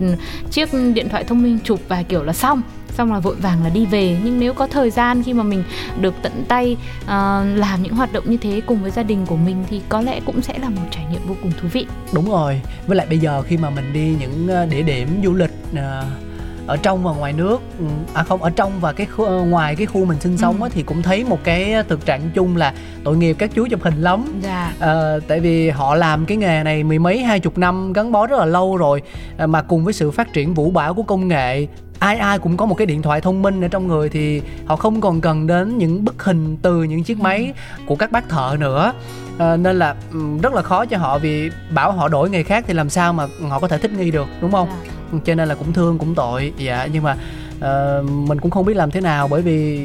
chiếc 0.51 0.69
điện 0.95 1.09
thoại 1.09 1.25
thông 1.25 1.43
minh 1.43 1.59
chụp 1.65 1.81
vài 1.89 2.05
kiểu 2.05 2.23
là 2.23 2.33
xong. 2.33 2.63
Xong 2.97 3.13
là 3.13 3.19
vội 3.19 3.35
vàng 3.35 3.65
là 3.65 3.71
đi 3.71 3.87
về. 3.87 4.17
Nhưng 4.25 4.41
nếu 4.41 4.55
có 4.55 4.67
thời 4.67 4.91
gian 4.91 5.23
khi 5.23 5.33
mà 5.33 5.43
mình 5.43 5.65
được 6.01 6.15
tận 6.23 6.45
tay 6.49 6.77
uh, 7.03 7.09
làm 7.57 7.83
những 7.83 7.95
hoạt 7.95 8.13
động 8.13 8.25
như 8.31 8.37
thế 8.37 8.61
cùng 8.67 8.83
với 8.83 8.91
gia 8.91 9.03
đình 9.03 9.27
của 9.27 9.37
mình 9.37 9.65
thì 9.71 9.81
có 9.89 10.01
lẽ 10.01 10.21
cũng 10.27 10.43
sẽ 10.43 10.59
là 10.59 10.69
một 10.69 10.83
trải 10.91 11.05
nghiệm 11.13 11.21
vô 11.29 11.35
cùng 11.43 11.53
thú 11.61 11.69
vị. 11.73 11.87
Đúng 12.15 12.31
rồi. 12.31 12.61
Với 12.87 12.97
lại 12.97 13.07
bây 13.09 13.19
giờ 13.19 13.43
khi 13.43 13.57
mà 13.57 13.71
mình 13.71 13.93
đi 13.93 14.15
những 14.21 14.49
ờ, 14.49 14.67
địa 14.67 14.83
điểm 14.83 15.09
du 15.25 15.35
lịch 15.35 15.53
uh 15.73 16.28
ở 16.69 16.77
trong 16.77 17.05
và 17.05 17.13
ngoài 17.13 17.33
nước. 17.33 17.61
Ừ, 17.79 17.85
à 18.15 18.23
không 18.23 18.43
ở 18.43 18.51
trong 18.51 18.73
và 18.81 18.93
cái 18.93 19.07
khu, 19.07 19.25
ờ, 19.25 19.45
ngoài 19.45 19.77
cái 19.77 19.87
khu 19.87 20.05
mình 20.05 20.21
sinh 20.21 20.39
sống 20.39 20.63
á, 20.63 20.69
thì 20.73 20.83
cũng 20.83 21.03
thấy 21.03 21.25
một 21.25 21.39
cái 21.45 21.75
thực 21.89 22.07
trạng 22.07 22.31
chung 22.35 22.57
là 22.57 22.75
tội 23.05 23.17
nghiệp 23.17 23.37
các 23.39 23.51
chú 23.55 23.67
chụp 23.71 23.83
hình 23.83 24.03
lắm. 24.03 24.41
Dạ. 24.43 24.73
Ờ, 24.79 25.21
tại 25.29 25.41
vì 25.41 25.71
họ 25.71 25.95
làm 25.95 26.27
cái 26.27 26.37
nghề 26.37 26.63
này 26.63 26.85
mười 26.85 26.99
mấy 26.99 27.19
hai 27.23 27.41
chục 27.41 27.59
năm 27.59 27.93
gắn 27.93 28.13
bó 28.13 28.27
rất 28.27 28.39
là 28.39 28.45
lâu 28.45 28.77
rồi 28.77 29.03
Ờ, 29.39 29.47
mà 29.47 29.63
cùng 29.63 29.85
với 29.85 29.93
sự 29.93 30.11
phát 30.11 30.33
triển 30.33 30.55
vũ 30.55 30.71
bão 30.71 30.95
của 30.95 31.03
công 31.03 31.29
nghệ 31.29 31.67
ai 31.99 32.17
ai 32.17 32.39
cũng 32.39 32.57
có 32.57 32.67
một 32.67 32.75
cái 32.75 32.87
điện 32.87 33.03
thoại 33.03 33.21
thông 33.21 33.43
minh 33.43 33.65
ở 33.65 33.69
trong 33.69 33.87
người 33.87 34.09
thì 34.09 34.43
họ 34.67 34.77
không 34.77 35.01
còn 35.01 35.21
cần 35.21 35.47
đến 35.47 35.79
những 35.79 36.05
bức 36.05 36.25
hình 36.25 36.57
từ 36.63 36.83
những 36.83 37.03
chiếc 37.05 37.21
máy 37.21 37.53
của 37.87 37.97
các 37.97 38.13
bác 38.13 38.29
thợ 38.29 38.57
nữa. 38.61 38.93
Ờ, 39.39 39.57
nên 39.57 39.79
là 39.79 39.95
rất 40.43 40.55
là 40.55 40.63
khó 40.63 40.87
cho 40.87 40.99
họ 40.99 41.19
vì 41.19 41.51
bảo 41.71 41.93
họ 41.93 42.09
đổi 42.09 42.31
nghề 42.31 42.43
khác 42.43 42.65
thì 42.67 42.75
làm 42.75 42.91
sao 42.91 43.13
mà 43.13 43.27
họ 43.49 43.61
có 43.61 43.69
thể 43.69 43.79
thích 43.79 43.93
nghi 43.93 44.11
được 44.11 44.27
đúng 44.41 44.53
không? 44.53 44.69
Dạ 44.85 44.93
cho 45.25 45.35
nên 45.35 45.49
là 45.49 45.55
cũng 45.55 45.73
thương 45.73 45.99
cũng 45.99 46.15
tội. 46.15 46.53
Dạ 46.57 46.89
nhưng 46.93 47.03
mà 47.03 47.17
ờ, 47.61 48.05
mình 48.07 48.41
cũng 48.41 48.51
không 48.51 48.67
biết 48.67 48.77
làm 48.77 48.91
thế 48.91 49.01
nào 49.01 49.29
bởi 49.29 49.43
vì 49.43 49.79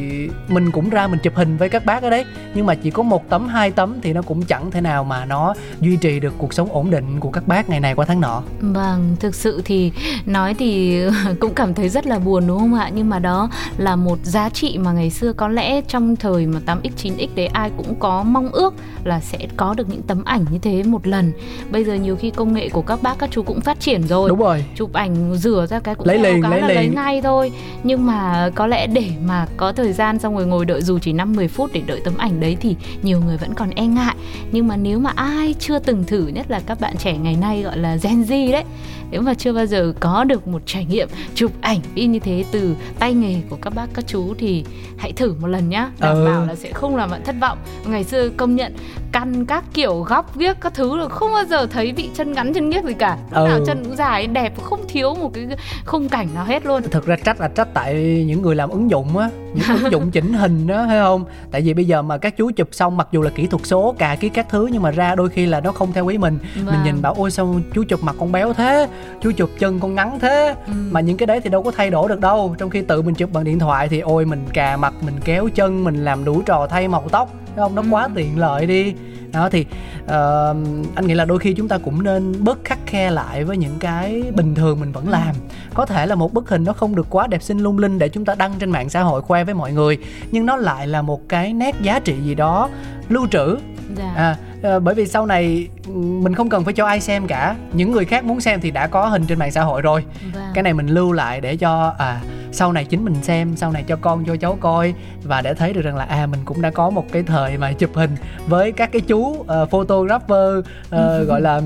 mình 0.48 0.72
cũng 0.72 0.90
ra 0.90 1.08
mình 1.08 1.20
chụp 1.24 1.34
hình 1.36 1.58
với 1.58 1.70
các 1.70 1.86
bác 1.86 2.04
ở 2.04 2.10
đấy 2.10 2.26
nhưng 2.54 2.66
mà 2.66 2.76
chỉ 2.76 2.92
có 2.92 3.04
một 3.04 3.30
tấm 3.30 3.48
hai 3.48 3.72
tấm 3.72 3.96
thì 4.02 4.14
nó 4.14 4.22
cũng 4.22 4.42
chẳng 4.46 4.72
thể 4.72 4.82
nào 4.82 5.04
mà 5.04 5.26
nó 5.26 5.54
duy 5.82 5.96
trì 5.98 6.20
được 6.20 6.34
cuộc 6.38 6.54
sống 6.54 6.70
ổn 6.72 6.90
định 6.92 7.20
của 7.20 7.32
các 7.32 7.48
bác 7.48 7.70
ngày 7.70 7.80
này 7.80 7.96
qua 7.96 8.06
tháng 8.06 8.22
nọ 8.22 8.42
Vâng, 8.62 9.16
thực 9.20 9.36
sự 9.36 9.62
thì 9.66 9.92
nói 10.26 10.54
thì 10.54 11.02
cũng 11.40 11.54
cảm 11.54 11.74
thấy 11.74 11.90
rất 11.90 12.06
là 12.08 12.20
buồn 12.20 12.48
đúng 12.48 12.60
không 12.60 12.74
ạ? 12.74 12.90
Nhưng 12.96 13.10
mà 13.10 13.20
đó 13.20 13.50
là 13.78 13.96
một 13.96 14.18
giá 14.24 14.50
trị 14.50 14.78
mà 14.78 14.92
ngày 14.92 15.10
xưa 15.10 15.34
có 15.34 15.48
lẽ 15.48 15.82
trong 15.82 16.16
thời 16.16 16.46
mà 16.46 16.60
8x 16.66 16.90
9x 17.04 17.28
đấy 17.36 17.48
ai 17.48 17.72
cũng 17.78 17.96
có 18.00 18.24
mong 18.24 18.50
ước 18.52 18.74
là 19.04 19.20
sẽ 19.20 19.38
có 19.58 19.74
được 19.74 19.90
những 19.90 20.02
tấm 20.02 20.24
ảnh 20.24 20.46
như 20.52 20.58
thế 20.60 20.84
một 20.84 21.08
lần. 21.08 21.32
Bây 21.72 21.84
giờ 21.84 21.94
nhiều 21.94 22.16
khi 22.16 22.30
công 22.32 22.54
nghệ 22.54 22.70
của 22.70 22.82
các 22.82 23.02
bác 23.02 23.18
các 23.20 23.30
chú 23.32 23.44
cũng 23.44 23.62
phát 23.62 23.80
triển 23.80 24.08
rồi. 24.08 24.30
đúng 24.30 24.40
rồi 24.40 24.66
chụp 24.76 24.94
ảnh 24.94 25.36
rửa 25.36 25.66
ra 25.70 25.80
cái 25.80 25.96
cũng 25.96 26.08
Lấy 26.08 26.20
liền, 26.20 26.42
lấy 26.50 26.62
là 26.62 26.68
lấy 26.68 26.84
liền. 26.84 26.96
ngay 26.96 27.22
thôi 27.22 27.52
nhưng 27.84 28.06
mà 28.06 28.50
có 28.56 28.68
lẽ 28.68 28.88
để 28.88 29.10
mà 29.28 29.46
có 29.58 29.72
thời 29.72 29.94
gian 29.94 30.20
xong 30.20 30.36
rồi 30.36 30.46
ngồi 30.46 30.66
đợi 30.66 30.82
dù 30.82 31.00
chỉ 31.00 31.14
5 31.14 31.34
10 31.34 31.48
phút 31.48 31.70
để 31.74 31.82
đợi 31.88 32.02
tấm 32.04 32.18
ảnh 32.18 32.40
đấy 32.40 32.58
thì 32.62 32.76
nhiều 33.04 33.22
người 33.26 33.38
vẫn 33.38 33.54
còn 33.54 33.70
e 33.76 33.86
ngại. 33.86 34.16
Nhưng 34.52 34.68
mà 34.68 34.76
nếu 34.78 35.00
mà 35.00 35.12
ai 35.16 35.56
chưa 35.60 35.80
từng 35.80 36.04
thử 36.04 36.28
nhất 36.28 36.52
là 36.52 36.62
các 36.66 36.80
bạn 36.80 36.98
trẻ 36.98 37.18
ngày 37.18 37.38
nay 37.42 37.62
gọi 37.62 37.78
là 37.78 37.98
Gen 38.04 38.22
Z 38.22 38.52
đấy 38.52 38.64
nếu 39.12 39.22
mà 39.22 39.34
chưa 39.34 39.54
bao 39.54 39.66
giờ 39.66 39.94
có 40.00 40.24
được 40.24 40.48
một 40.48 40.62
trải 40.66 40.86
nghiệm 40.86 41.08
chụp 41.36 41.52
ảnh 41.62 41.80
y 41.96 42.06
như 42.06 42.20
thế 42.20 42.46
từ 42.52 42.76
tay 43.00 43.14
nghề 43.14 43.36
của 43.50 43.56
các 43.62 43.76
bác 43.76 43.86
các 43.94 44.06
chú 44.08 44.34
thì 44.38 44.66
hãy 44.98 45.12
thử 45.12 45.34
một 45.42 45.48
lần 45.48 45.70
nhá. 45.70 45.90
Đảm 46.00 46.16
Ừ. 46.16 46.26
bảo 46.26 46.46
là 46.46 46.56
sẽ 46.56 46.72
không 46.72 46.96
làm 46.96 47.12
bạn 47.12 47.22
thất 47.26 47.36
vọng. 47.42 47.58
Ngày 47.86 48.04
xưa 48.04 48.30
công 48.30 48.56
nhận 48.56 48.76
căn 49.12 49.46
các 49.46 49.64
kiểu 49.74 50.00
góc 50.00 50.36
viết 50.36 50.58
các 50.62 50.74
thứ 50.74 50.98
là 50.98 51.10
không 51.10 51.34
bao 51.34 51.44
giờ 51.46 51.66
thấy 51.66 51.92
bị 51.92 52.10
chân 52.16 52.34
ngắn 52.34 52.54
chân 52.54 52.70
nghiếc 52.70 52.84
gì 52.86 52.94
cả. 52.94 53.18
Lúc 53.32 53.40
Ừ. 53.44 53.48
nào 53.50 53.60
chân 53.68 53.84
cũng 53.84 53.96
dài 53.96 54.28
đẹp 54.28 54.62
không 54.64 54.80
thiếu 54.88 55.16
một 55.16 55.32
cái 55.34 55.48
khung 55.86 56.10
cảnh 56.10 56.28
nào 56.36 56.46
hết 56.46 56.66
luôn. 56.66 56.84
Thực 56.92 57.06
ra 57.06 57.16
trách 57.26 57.42
là 57.42 57.48
trách 57.56 57.68
tại 57.74 58.24
những 58.28 58.42
người 58.42 58.56
làm 58.56 58.70
ứng 58.70 58.90
dụng 58.90 59.18
á 59.18 59.30
những 59.54 59.82
ứng 59.82 59.92
dụng 59.92 60.12
chỉnh 60.12 60.34
hình 60.34 60.68
đó 60.68 60.86
thấy 60.86 61.00
không? 61.00 61.26
Tại 61.52 61.62
vì 61.62 61.74
bây 61.74 61.86
giờ 61.86 62.02
mà 62.02 62.18
các 62.18 62.38
chú 62.38 62.52
chụp 62.52 62.68
xong 62.72 62.98
mặc 62.98 63.08
dù 63.12 63.22
là 63.22 63.30
kỹ 63.30 63.48
thuật 63.48 63.66
số 63.66 63.96
cà 63.98 64.16
ký 64.16 64.30
các 64.30 64.50
thứ 64.50 64.70
nhưng 64.72 64.82
mà 64.82 64.92
ra 64.92 65.16
đôi 65.16 65.30
khi 65.30 65.46
là 65.46 65.60
nó 65.60 65.72
không 65.72 65.94
theo 65.94 66.08
ý 66.08 66.18
mình. 66.18 66.38
Mình 66.56 66.66
Vâng. 66.66 66.84
nhìn 66.84 67.02
bảo 67.02 67.14
ôi 67.18 67.32
sao 67.32 67.56
chú 67.74 67.84
chụp 67.90 68.04
mặt 68.04 68.16
con 68.20 68.32
béo 68.32 68.54
thế? 68.54 68.88
Chú 69.22 69.32
chụp 69.38 69.50
chân 69.60 69.80
con 69.80 69.96
ngắn 69.96 70.20
thế? 70.20 70.56
Ừ. 70.68 70.74
mà 70.92 71.00
những 71.00 71.18
cái 71.18 71.28
đấy 71.28 71.40
thì 71.44 71.50
đâu 71.50 71.64
có 71.64 71.72
thay 71.72 71.90
đổi 71.90 72.10
được 72.10 72.20
đâu. 72.20 72.56
Trong 72.58 72.70
khi 72.70 72.82
tự 72.82 73.02
mình 73.02 73.16
chụp 73.16 73.30
bằng 73.34 73.44
điện 73.44 73.60
thoại 73.60 73.88
thì 73.90 74.00
ôi 74.00 74.26
mình 74.26 74.46
cà 74.54 74.78
mặt 74.78 74.94
mình 75.06 75.16
kéo 75.26 75.50
chân 75.56 75.84
mình 75.84 76.06
làm 76.06 76.26
đủ 76.26 76.42
trò 76.46 76.68
thay 76.70 76.88
màu 76.88 77.04
tóc. 77.12 77.30
Thấy 77.56 77.64
không? 77.64 77.76
Nó 77.76 77.82
Ừ. 77.82 77.88
quá 77.92 78.10
tiện 78.16 78.40
lợi 78.40 78.66
đi. 78.66 78.94
Đó 79.34 79.50
thì 79.50 79.66
ờ, 80.08 80.56
anh 80.96 81.08
nghĩ 81.08 81.14
là 81.14 81.26
đôi 81.26 81.40
khi 81.40 81.54
chúng 81.54 81.68
ta 81.68 81.78
cũng 81.78 82.04
nên 82.04 82.44
bớt 82.44 82.60
khắc 82.64 82.80
khe 82.86 83.12
lại 83.12 83.44
với 83.44 83.58
những 83.58 83.76
cái 83.80 84.24
bình 84.36 84.56
thường 84.56 84.80
mình 84.80 84.90
Ừ. 84.94 84.96
vẫn 85.00 85.10
làm. 85.10 85.36
Có 85.74 85.86
thể 85.86 86.06
là 86.06 86.16
một 86.16 86.34
bức 86.34 86.50
hình 86.50 86.64
nó 86.64 86.74
không 86.74 86.96
được 86.96 87.08
quá 87.10 87.28
đẹp 87.28 87.44
xinh 87.44 87.60
lung 87.60 87.78
linh 87.80 88.00
để 88.00 88.10
chúng 88.10 88.26
ta 88.26 88.36
đăng 88.36 88.52
trên 88.60 88.70
mạng 88.72 88.90
xã 88.90 89.02
hội 89.02 89.22
khoe 89.22 89.43
với 89.44 89.54
mọi 89.54 89.74
người 89.74 89.98
nhưng 90.32 90.46
nó 90.46 90.56
lại 90.56 90.88
là 90.88 91.02
một 91.02 91.30
cái 91.30 91.54
nét 91.54 91.76
giá 91.82 92.00
trị 92.00 92.16
gì 92.24 92.36
đó 92.36 92.70
lưu 93.10 93.28
trữ 93.32 93.58
dạ. 93.98 94.14
à, 94.16 94.38
ờ, 94.62 94.80
bởi 94.80 94.96
vì 94.96 95.08
sau 95.08 95.26
này 95.26 95.68
mình 95.96 96.36
không 96.36 96.50
cần 96.50 96.64
phải 96.64 96.74
cho 96.74 96.86
ai 96.86 97.02
xem 97.02 97.28
cả 97.28 97.56
những 97.74 97.92
người 97.92 98.06
khác 98.06 98.26
muốn 98.26 98.42
xem 98.42 98.62
thì 98.62 98.72
đã 98.72 98.88
có 98.88 99.08
hình 99.08 99.26
trên 99.26 99.40
mạng 99.40 99.52
xã 99.52 99.64
hội 99.64 99.82
rồi 99.82 100.04
vâng. 100.34 100.44
cái 100.54 100.64
này 100.64 100.74
mình 100.74 100.88
lưu 100.88 101.12
lại 101.12 101.42
để 101.42 101.56
cho 101.56 101.96
à 101.98 102.22
sau 102.54 102.74
này 102.74 102.86
chính 102.86 103.06
mình 103.06 103.16
xem 103.22 103.56
sau 103.56 103.72
này 103.72 103.84
cho 103.88 103.96
con 103.96 104.26
cho 104.26 104.36
cháu 104.36 104.58
coi. 104.60 104.94
Và 105.24 105.42
để 105.42 105.54
thấy 105.54 105.74
được 105.74 105.82
rằng 105.82 105.96
là 105.96 106.04
à 106.04 106.26
mình 106.26 106.40
cũng 106.46 106.62
đã 106.62 106.70
có 106.70 106.90
một 106.90 107.06
cái 107.12 107.24
thời 107.24 107.58
mà 107.58 107.74
chụp 107.74 107.90
hình 107.96 108.16
với 108.48 108.72
các 108.72 108.92
cái 108.92 109.02
chú 109.02 109.44
ờ, 109.48 109.66
photographer 109.66 110.66
ờ, 110.90 111.24
gọi 111.28 111.42
là 111.42 111.62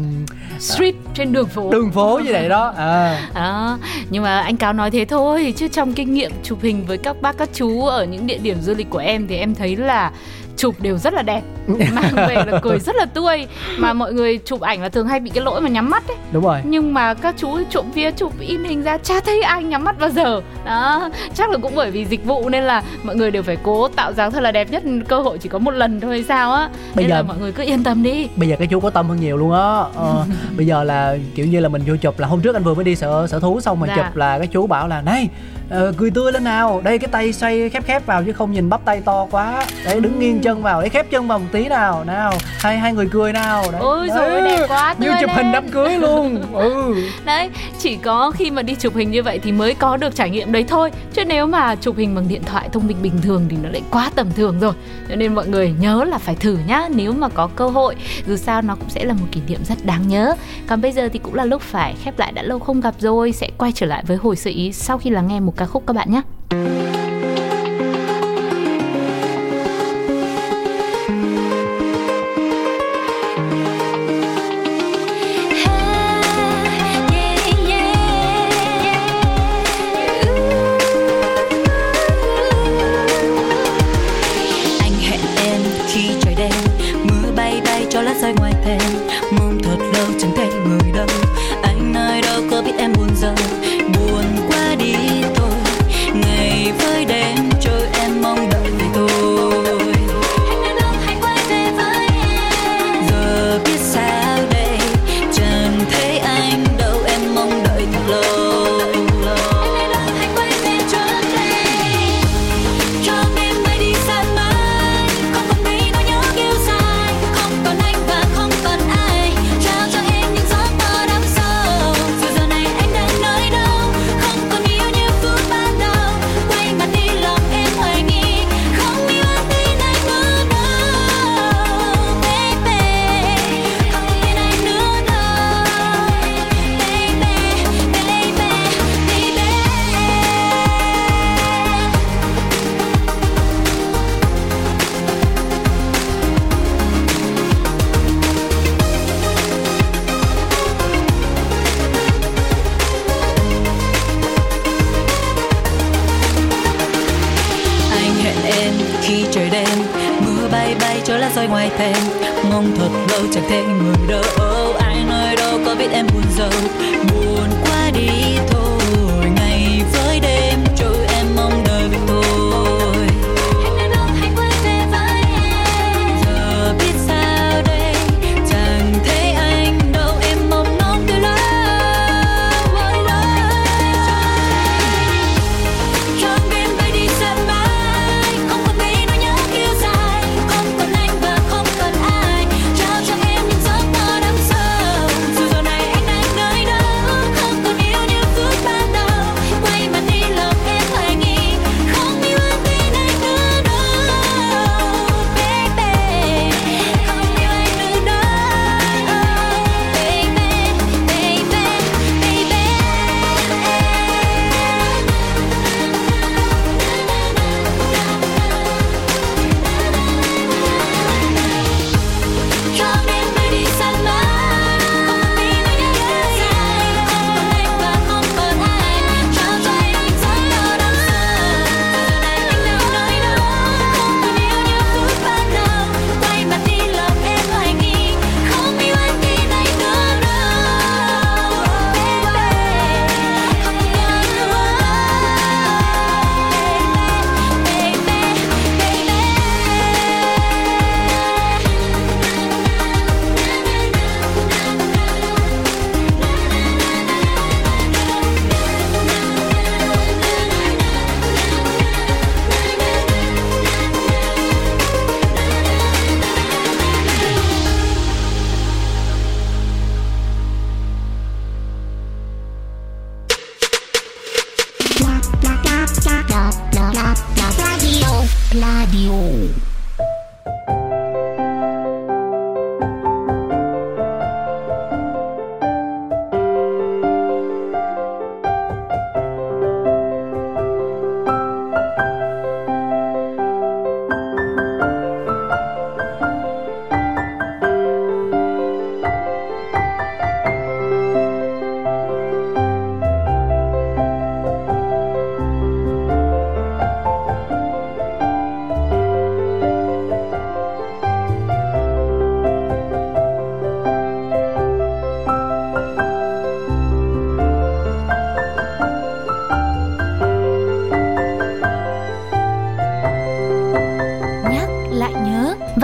street 0.60 0.96
trên 1.14 1.34
đường 1.34 1.48
phố. 1.48 1.72
đường 1.72 1.92
phố 1.92 2.20
như 2.26 2.32
vậy 2.32 2.50
đó. 2.50 2.74
À. 2.78 3.30
Đó 3.36 3.80
nhưng 4.10 4.24
mà 4.24 4.40
anh 4.40 4.58
cáo 4.58 4.74
nói 4.74 4.92
thế 4.92 5.06
thôi 5.06 5.54
chứ 5.58 5.68
trong 5.68 5.94
kinh 5.94 6.14
nghiệm 6.14 6.32
chụp 6.44 6.60
hình 6.62 6.86
với 6.86 6.98
các 6.98 7.22
bác 7.22 7.38
các 7.38 7.50
chú 7.54 7.86
ở 7.86 8.06
những 8.06 8.28
địa 8.28 8.38
điểm 8.38 8.58
du 8.62 8.74
lịch 8.74 8.90
của 8.90 8.98
em 8.98 9.28
thì 9.28 9.38
em 9.38 9.56
thấy 9.56 9.76
là 9.76 10.12
chụp 10.58 10.76
đều 10.80 10.98
rất 10.98 11.14
là 11.14 11.22
đẹp 11.22 11.42
mang 11.68 12.16
về 12.16 12.36
là 12.36 12.60
cười 12.62 12.80
rất 12.80 12.96
là 12.96 13.06
tươi. 13.06 13.48
Mà 13.78 13.94
mọi 13.94 14.14
người 14.14 14.38
chụp 14.38 14.62
ảnh 14.62 14.82
là 14.82 14.90
thường 14.90 15.08
hay 15.08 15.20
bị 15.20 15.30
cái 15.34 15.44
lỗi 15.44 15.62
mà 15.62 15.70
nhắm 15.70 15.90
mắt 15.90 16.08
ấy. 16.08 16.18
Đúng 16.32 16.44
rồi. 16.44 16.60
Nhưng 16.64 16.94
mà 16.94 17.14
các 17.14 17.36
chú 17.38 17.58
trộm 17.70 17.86
vía 17.94 18.12
chụp 18.12 18.34
in 18.40 18.64
hình 18.64 18.84
ra 18.84 18.98
chả 18.98 19.20
thấy 19.20 19.42
ai 19.42 19.64
nhắm 19.64 19.84
mắt 19.84 20.00
bao 20.00 20.10
giờ. 20.10 20.42
Đó 20.66 21.10
chắc 21.36 21.50
là 21.50 21.58
cũng 21.62 21.76
bởi 21.76 21.92
vì 21.92 22.06
dịch 22.06 22.26
vụ 22.26 22.50
nên 22.50 22.64
là 22.64 22.84
mọi 23.04 23.16
người 23.16 23.32
đều 23.32 23.44
phải 23.44 23.58
cố 23.64 23.88
tạo 23.88 24.14
dáng 24.14 24.32
thật 24.32 24.40
là 24.44 24.52
đẹp 24.52 24.72
nhất. 24.72 24.84
Cơ 25.08 25.20
hội 25.20 25.38
chỉ 25.38 25.50
có 25.50 25.60
một 25.60 25.72
lần 25.72 26.00
thôi 26.00 26.26
sao 26.28 26.54
á. 26.54 26.70
Bây 26.96 27.04
nên 27.04 27.10
giờ- 27.10 27.16
là 27.16 27.22
mọi 27.22 27.38
người 27.38 27.52
cứ 27.52 27.64
yên 27.64 27.84
tâm 27.84 28.04
đi. 28.04 28.28
Bây 28.36 28.50
giờ 28.50 28.56
cái 28.60 28.68
chú 28.68 28.80
có 28.80 28.90
tâm 28.90 29.10
hơn 29.10 29.20
nhiều 29.20 29.38
luôn 29.38 29.52
á. 29.52 29.60
Ờ, 29.96 30.26
bây 30.58 30.66
giờ 30.66 30.84
là 30.84 31.18
kiểu 31.36 31.46
như 31.46 31.60
là 31.60 31.70
mình 31.70 31.82
vô 31.88 31.96
chụp 31.96 32.20
là 32.20 32.28
hôm 32.28 32.42
trước 32.42 32.56
anh 32.56 32.64
vừa 32.64 32.74
mới 32.74 32.84
đi 32.84 32.96
sở 32.96 33.28
sở 33.28 33.40
thú 33.40 33.62
xong 33.62 33.80
mà 33.80 33.88
Dạ. 33.88 33.96
chụp 33.96 34.16
là 34.16 34.38
cái 34.38 34.48
chú 34.48 34.68
bảo 34.68 34.88
là 34.88 35.02
này 35.02 35.30
ờ, 35.70 35.94
cười 35.98 36.12
tươi 36.12 36.32
lên 36.32 36.44
nào. 36.44 36.82
Đây 36.84 37.00
cái 37.00 37.08
tay 37.12 37.34
xoay 37.34 37.70
khép 37.70 37.86
khép 37.86 38.06
vào 38.06 38.24
chứ 38.24 38.34
không 38.34 38.52
nhìn 38.52 38.70
bắp 38.70 38.86
tay 38.86 39.02
to 39.06 39.28
quá. 39.32 39.66
Đấy 39.86 40.00
đứng 40.00 40.20
nghiêng 40.20 40.42
chân 40.42 40.64
vào 40.64 40.82
đấy 40.82 40.90
khép 40.90 41.12
chân 41.12 41.28
vào 41.28 41.40
một 41.40 41.46
tí 41.52 41.68
nào. 41.68 42.04
Nào 42.04 42.34
hai 42.60 42.78
hai 42.78 42.94
người 42.94 43.08
cười 43.12 43.34
nào. 43.34 43.64
Đấy. 43.72 43.82
Ôi 43.82 44.10
rồi 44.16 44.42
đẹp 44.42 44.66
quá 44.68 44.96
như 45.00 45.12
chụp 45.22 45.30
hình 45.30 45.46
lên. 45.46 45.52
đám 45.52 45.70
cưới 45.70 45.98
luôn. 45.98 46.44
Ừ. 46.58 46.96
Đấy 47.26 47.50
chỉ 47.80 47.96
có 47.98 48.32
khi 48.32 48.52
mà 48.52 48.62
đi 48.62 48.76
chụp 48.76 48.96
hình 48.96 49.12
như 49.12 49.24
vậy 49.24 49.40
thì 49.44 49.52
mới 49.52 49.74
có 49.74 49.98
được 49.98 50.16
trải 50.16 50.30
nghiệm 50.30 50.52
đấy 50.52 50.66
thôi. 50.68 50.92
Chứ 51.14 51.26
nếu 51.26 51.46
mà 51.48 51.76
chụp 51.76 51.98
hình 51.98 52.16
bằng 52.16 52.28
điện 52.28 52.42
thoại 52.46 52.70
thông 52.72 52.88
minh 52.88 52.98
bình 53.02 53.22
thường 53.22 53.46
thì 53.50 53.58
nó 53.64 53.70
lại 53.70 53.82
quá 53.92 54.12
tầm 54.16 54.28
thường 54.36 54.60
rồi. 54.60 54.74
Cho 55.10 55.16
nên 55.16 55.36
mọi 55.36 55.48
người 55.48 55.74
nhớ 55.80 56.04
là 56.04 56.18
phải 56.18 56.36
thử 56.36 56.58
nhá 56.68 56.88
nếu 56.96 57.14
mà 57.14 57.30
có 57.30 57.50
cơ 57.56 57.68
hội. 57.68 57.96
Dù 58.28 58.36
sao 58.36 58.62
nó 58.62 58.76
cũng 58.76 58.90
sẽ 58.90 59.06
là 59.06 59.14
một 59.14 59.26
kỷ 59.32 59.42
niệm 59.48 59.60
rất 59.66 59.86
đáng 59.86 60.08
nhớ. 60.08 60.36
Còn 60.68 60.82
bây 60.82 60.92
giờ 60.92 61.10
thì 61.14 61.20
cũng 61.20 61.34
là 61.36 61.46
lúc 61.46 61.62
phải 61.62 61.96
khép 62.04 62.20
lại 62.20 62.32
đã 62.32 62.42
lâu 62.42 62.60
không 62.60 62.82
gặp 62.82 62.96
rồi. 63.00 63.32
Sẽ 63.32 63.50
quay 63.58 63.72
trở 63.72 63.86
lại 63.86 64.04
với 64.08 64.18
hồi 64.18 64.36
sự 64.36 64.52
ý 64.56 64.72
sau 64.74 64.98
khi 64.98 65.10
lắng 65.10 65.28
nghe 65.28 65.40
một 65.40 65.54
ca 65.58 65.66
khúc 65.66 65.84
các 65.88 65.94
bạn 65.94 66.12
nhé. 66.12 66.22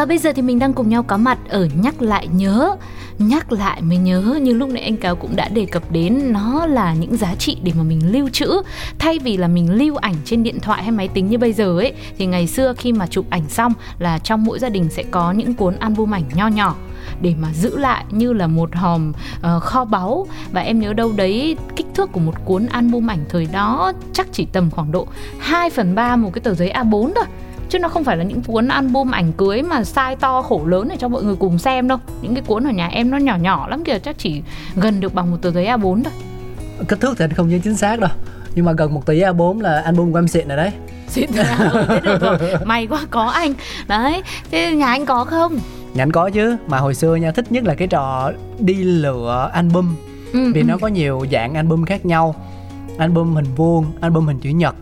Và 0.03 0.07
bây 0.07 0.17
giờ 0.17 0.31
thì 0.35 0.41
mình 0.41 0.59
đang 0.59 0.73
cùng 0.73 0.89
nhau 0.89 1.03
có 1.03 1.17
mặt 1.17 1.37
ở 1.49 1.67
nhắc 1.81 2.01
lại 2.01 2.27
nhớ. 2.27 2.75
Nhắc 3.19 3.51
lại 3.51 3.81
mới 3.81 3.97
nhớ 3.97 4.39
như 4.41 4.53
lúc 4.53 4.69
nãy 4.69 4.83
anh 4.83 4.97
cáo 4.97 5.15
cũng 5.15 5.35
đã 5.35 5.47
đề 5.47 5.65
cập 5.65 5.91
đến 5.91 6.33
nó 6.33 6.65
là 6.65 6.93
những 6.93 7.17
giá 7.17 7.35
trị 7.35 7.57
để 7.63 7.71
mà 7.77 7.83
mình 7.83 8.11
lưu 8.11 8.29
trữ. 8.29 8.61
Thay 8.99 9.19
vì 9.19 9.37
là 9.37 9.47
mình 9.47 9.71
lưu 9.71 9.95
ảnh 9.95 10.15
trên 10.25 10.43
điện 10.43 10.59
thoại 10.59 10.83
hay 10.83 10.91
máy 10.91 11.07
tính 11.07 11.29
như 11.29 11.37
bây 11.37 11.53
giờ 11.53 11.77
ấy 11.79 11.93
thì 12.17 12.25
ngày 12.25 12.47
xưa 12.47 12.73
khi 12.77 12.91
mà 12.91 13.07
chụp 13.07 13.25
ảnh 13.29 13.49
xong 13.49 13.73
là 13.99 14.19
trong 14.19 14.43
mỗi 14.43 14.59
gia 14.59 14.69
đình 14.69 14.89
sẽ 14.89 15.03
có 15.11 15.31
những 15.31 15.53
cuốn 15.53 15.75
album 15.75 16.13
ảnh 16.13 16.23
nho 16.33 16.47
nhỏ 16.47 16.75
để 17.21 17.33
mà 17.41 17.53
giữ 17.53 17.77
lại 17.77 18.05
như 18.11 18.33
là 18.33 18.47
một 18.47 18.75
hòm 18.75 19.13
uh, 19.55 19.63
kho 19.63 19.85
báu. 19.85 20.27
Và 20.51 20.61
em 20.61 20.79
nhớ 20.79 20.93
đâu 20.93 21.11
đấy 21.15 21.57
kích 21.75 21.87
thước 21.95 22.11
của 22.11 22.19
một 22.19 22.45
cuốn 22.45 22.65
album 22.65 23.09
ảnh 23.09 23.25
thời 23.29 23.45
đó 23.45 23.93
chắc 24.13 24.27
chỉ 24.31 24.45
tầm 24.45 24.71
khoảng 24.71 24.91
độ 24.91 25.07
2 25.39 25.69
phần 25.69 25.95
3 25.95 26.15
một 26.15 26.33
cái 26.33 26.41
tờ 26.41 26.53
giấy 26.53 26.71
A4 26.75 27.11
thôi 27.15 27.25
chứ 27.73 27.79
nó 27.79 27.89
không 27.89 28.03
phải 28.03 28.17
là 28.17 28.23
những 28.23 28.41
cuốn 28.41 28.67
album 28.67 29.12
ảnh 29.12 29.31
cưới 29.31 29.62
mà 29.62 29.81
size 29.81 30.15
to 30.15 30.41
khổ 30.41 30.65
lớn 30.65 30.88
để 30.89 30.95
cho 30.99 31.07
mọi 31.07 31.23
người 31.23 31.36
cùng 31.36 31.59
xem 31.59 31.88
đâu. 31.88 31.97
Những 32.21 32.33
cái 32.36 32.43
cuốn 32.47 32.67
ở 32.67 32.71
nhà 32.71 32.88
em 32.88 33.12
nó 33.12 33.17
nhỏ 33.17 33.36
nhỏ 33.36 33.67
lắm 33.67 33.83
kìa 33.83 33.99
chắc 33.99 34.17
chỉ 34.17 34.41
gần 34.75 34.99
được 34.99 35.13
bằng 35.13 35.31
một 35.31 35.38
tờ 35.41 35.51
giấy 35.51 35.65
A4 35.65 36.03
thôi. 36.03 36.13
Kích 36.88 36.99
thước 36.99 37.17
thì 37.17 37.25
anh 37.25 37.33
không 37.33 37.49
nhớ 37.49 37.57
chính 37.63 37.75
xác 37.75 37.99
đâu 37.99 38.09
nhưng 38.55 38.65
mà 38.65 38.71
gần 38.73 38.93
một 38.93 39.05
tỷ 39.05 39.19
A4 39.19 39.62
là 39.62 39.81
album 39.81 40.12
của 40.12 40.17
em 40.17 40.27
xịn 40.27 40.47
rồi 40.47 40.57
đấy. 40.57 40.71
Xịn 41.07 41.29
ừ, 41.36 41.43
thế 41.88 41.99
được 42.03 42.21
rồi. 42.21 42.38
May 42.65 42.88
quá 42.88 42.99
có 43.09 43.23
anh. 43.25 43.53
Đấy 43.88 44.21
thế 44.51 44.71
nhà 44.75 44.88
anh 44.88 45.05
có 45.05 45.25
không? 45.25 45.59
Nhà 45.93 46.03
anh 46.03 46.12
có 46.12 46.29
chứ 46.29 46.57
Mà 46.67 46.77
hồi 46.77 46.95
xưa 46.95 47.15
nha 47.15 47.31
thích 47.31 47.51
nhất 47.51 47.63
là 47.63 47.75
cái 47.75 47.88
trò 47.88 48.31
đi 48.59 48.73
lựa 48.73 49.49
album. 49.53 49.95
Ừ, 50.33 50.51
Vì 50.53 50.62
ừ. 50.62 50.65
nó 50.65 50.77
có 50.77 50.88
nhiều 50.88 51.25
dạng 51.31 51.53
album 51.53 51.86
khác 51.86 52.05
nhau. 52.05 52.36
Album 52.97 53.36
hình 53.36 53.47
vuông, 53.55 53.86
album 54.01 54.27
hình 54.27 54.39
chữ 54.39 54.49
nhật 54.49 54.75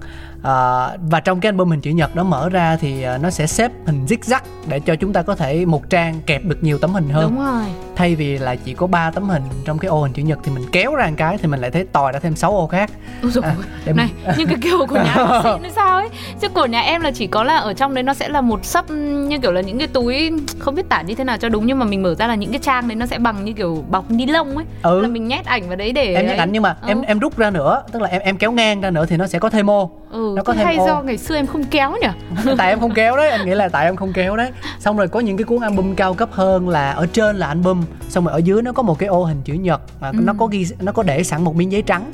à, 0.43 0.89
Và 1.09 1.19
trong 1.19 1.39
cái 1.39 1.49
album 1.49 1.69
hình 1.69 1.81
chữ 1.81 1.91
nhật 1.91 2.15
đó 2.15 2.23
mở 2.23 2.49
ra 2.49 2.77
thì 2.77 3.01
ờ, 3.03 3.17
nó 3.17 3.29
sẽ 3.29 3.47
xếp 3.47 3.71
hình 3.85 4.05
zigzag 4.05 4.39
Để 4.67 4.79
cho 4.79 4.95
chúng 4.95 5.13
ta 5.13 5.21
có 5.21 5.35
thể 5.35 5.65
một 5.65 5.89
trang 5.89 6.21
kẹp 6.25 6.45
được 6.45 6.63
nhiều 6.63 6.77
tấm 6.77 6.93
hình 6.93 7.09
hơn. 7.09 7.29
Đúng 7.29 7.45
rồi. 7.45 7.65
Thay 7.95 8.15
vì 8.15 8.37
là 8.37 8.55
chỉ 8.55 8.73
có 8.73 8.87
3 8.87 9.11
tấm 9.11 9.29
hình 9.29 9.41
trong 9.65 9.77
cái 9.79 9.89
ô 9.89 10.01
hình 10.03 10.13
chữ 10.13 10.23
nhật 10.23 10.39
Thì 10.43 10.51
mình 10.51 10.63
kéo 10.71 10.95
ra 10.95 11.07
một 11.07 11.13
cái 11.17 11.37
thì 11.37 11.47
mình 11.47 11.59
lại 11.61 11.71
thấy 11.71 11.85
tòi 11.91 12.11
ra 12.11 12.19
thêm 12.19 12.35
6 12.35 12.51
ô 12.57 12.67
khác. 12.67 12.91
Ôi 13.23 13.31
À, 13.43 13.55
để 13.85 13.93
này 13.93 14.09
mình- 14.25 14.35
nhưng 14.37 14.47
cái 14.47 14.57
kiểu 14.61 14.85
của 14.89 14.95
nhà 14.95 15.13
nó 15.43 15.69
sao 15.75 15.97
ấy? 15.97 16.09
Chứ 16.41 16.49
của 16.49 16.65
nhà 16.65 16.81
em 16.81 17.01
là 17.01 17.11
chỉ 17.11 17.27
có 17.27 17.43
là 17.43 17.57
ở 17.57 17.73
trong 17.73 17.93
đấy 17.93 18.03
nó 18.03 18.13
sẽ 18.13 18.29
là 18.29 18.41
một 18.41 18.65
sấp 18.65 18.91
như 18.91 19.37
kiểu 19.39 19.51
là 19.51 19.61
những 19.61 19.77
cái 19.77 19.87
túi 19.87 20.31
không 20.59 20.75
biết 20.75 20.89
tả 20.89 21.01
như 21.01 21.15
thế 21.15 21.23
nào 21.23 21.37
cho 21.37 21.49
đúng 21.49 21.65
nhưng 21.65 21.79
mà 21.79 21.85
mình 21.85 22.03
mở 22.03 22.15
ra 22.15 22.27
là 22.27 22.35
những 22.35 22.51
cái 22.51 22.59
trang 22.63 22.87
đấy 22.87 22.95
nó 22.95 23.05
sẽ 23.05 23.17
bằng 23.19 23.45
như 23.45 23.53
kiểu 23.53 23.83
bọc 23.89 24.11
ni 24.11 24.25
lông 24.25 24.55
ấy. 24.55 24.65
Ừ. 24.83 25.01
là 25.01 25.07
mình 25.07 25.27
nhét 25.27 25.45
ảnh 25.45 25.67
vào 25.67 25.75
đấy 25.75 25.91
để 25.91 26.15
Em 26.15 26.27
nhắc 26.27 26.37
ảnh 26.37 26.51
nhưng 26.51 26.63
mà 26.63 26.75
Ừ. 26.81 26.87
em 26.87 27.01
em 27.01 27.19
rút 27.19 27.37
ra 27.37 27.49
nữa 27.49 27.83
Tức 27.91 28.01
là 28.01 28.07
em 28.07 28.21
em 28.21 28.37
kéo 28.37 28.51
ngang 28.51 28.81
ra 28.81 28.89
nữa 28.89 29.05
thì 29.09 29.17
nó 29.17 29.27
sẽ 29.27 29.39
có 29.39 29.49
thêm 29.49 29.69
ô. 29.69 29.91
Ừ, 30.11 30.33
nó 30.37 30.43
có 30.43 30.53
thêm 30.53 30.65
hay 30.65 30.75
ô. 30.75 30.87
do 30.87 31.01
ngày 31.01 31.17
xưa 31.17 31.35
em 31.35 31.47
không 31.47 31.63
kéo 31.63 31.91
nhỉ? 32.01 32.07
Tại 32.57 32.69
em 32.69 32.79
không 32.79 32.93
kéo 32.93 33.17
đấy 33.17 33.29
anh 33.29 33.45
nghĩ 33.45 33.51
là 33.55 33.69
tại 33.69 33.85
em 33.85 33.95
không 33.95 34.13
kéo 34.13 34.35
đấy. 34.37 34.51
Xong 34.79 34.97
rồi 34.97 35.07
có 35.07 35.19
những 35.19 35.37
cái 35.37 35.43
cuốn 35.43 35.61
album 35.61 35.95
cao 35.95 36.13
cấp 36.13 36.29
hơn 36.31 36.69
là 36.69 36.91
ở 36.91 37.05
trên 37.13 37.35
là 37.35 37.47
album 37.47 37.80
xong 38.09 38.23
rồi 38.25 38.33
ở 38.33 38.37
dưới 38.37 38.61
nó 38.61 38.71
có 38.71 38.83
một 38.83 38.99
cái 38.99 39.07
ô 39.09 39.23
hình 39.25 39.41
chữ 39.45 39.53
nhật 39.53 39.81
mà 40.01 40.07
Ừ. 40.09 40.19
nó 40.23 40.33
có 40.39 40.47
ghi 40.47 40.65
nó 40.81 40.91
có 40.91 41.03
để 41.03 41.23
sẵn 41.23 41.43
một 41.43 41.55
miếng 41.55 41.71
giấy 41.71 41.81
trắng 41.81 42.11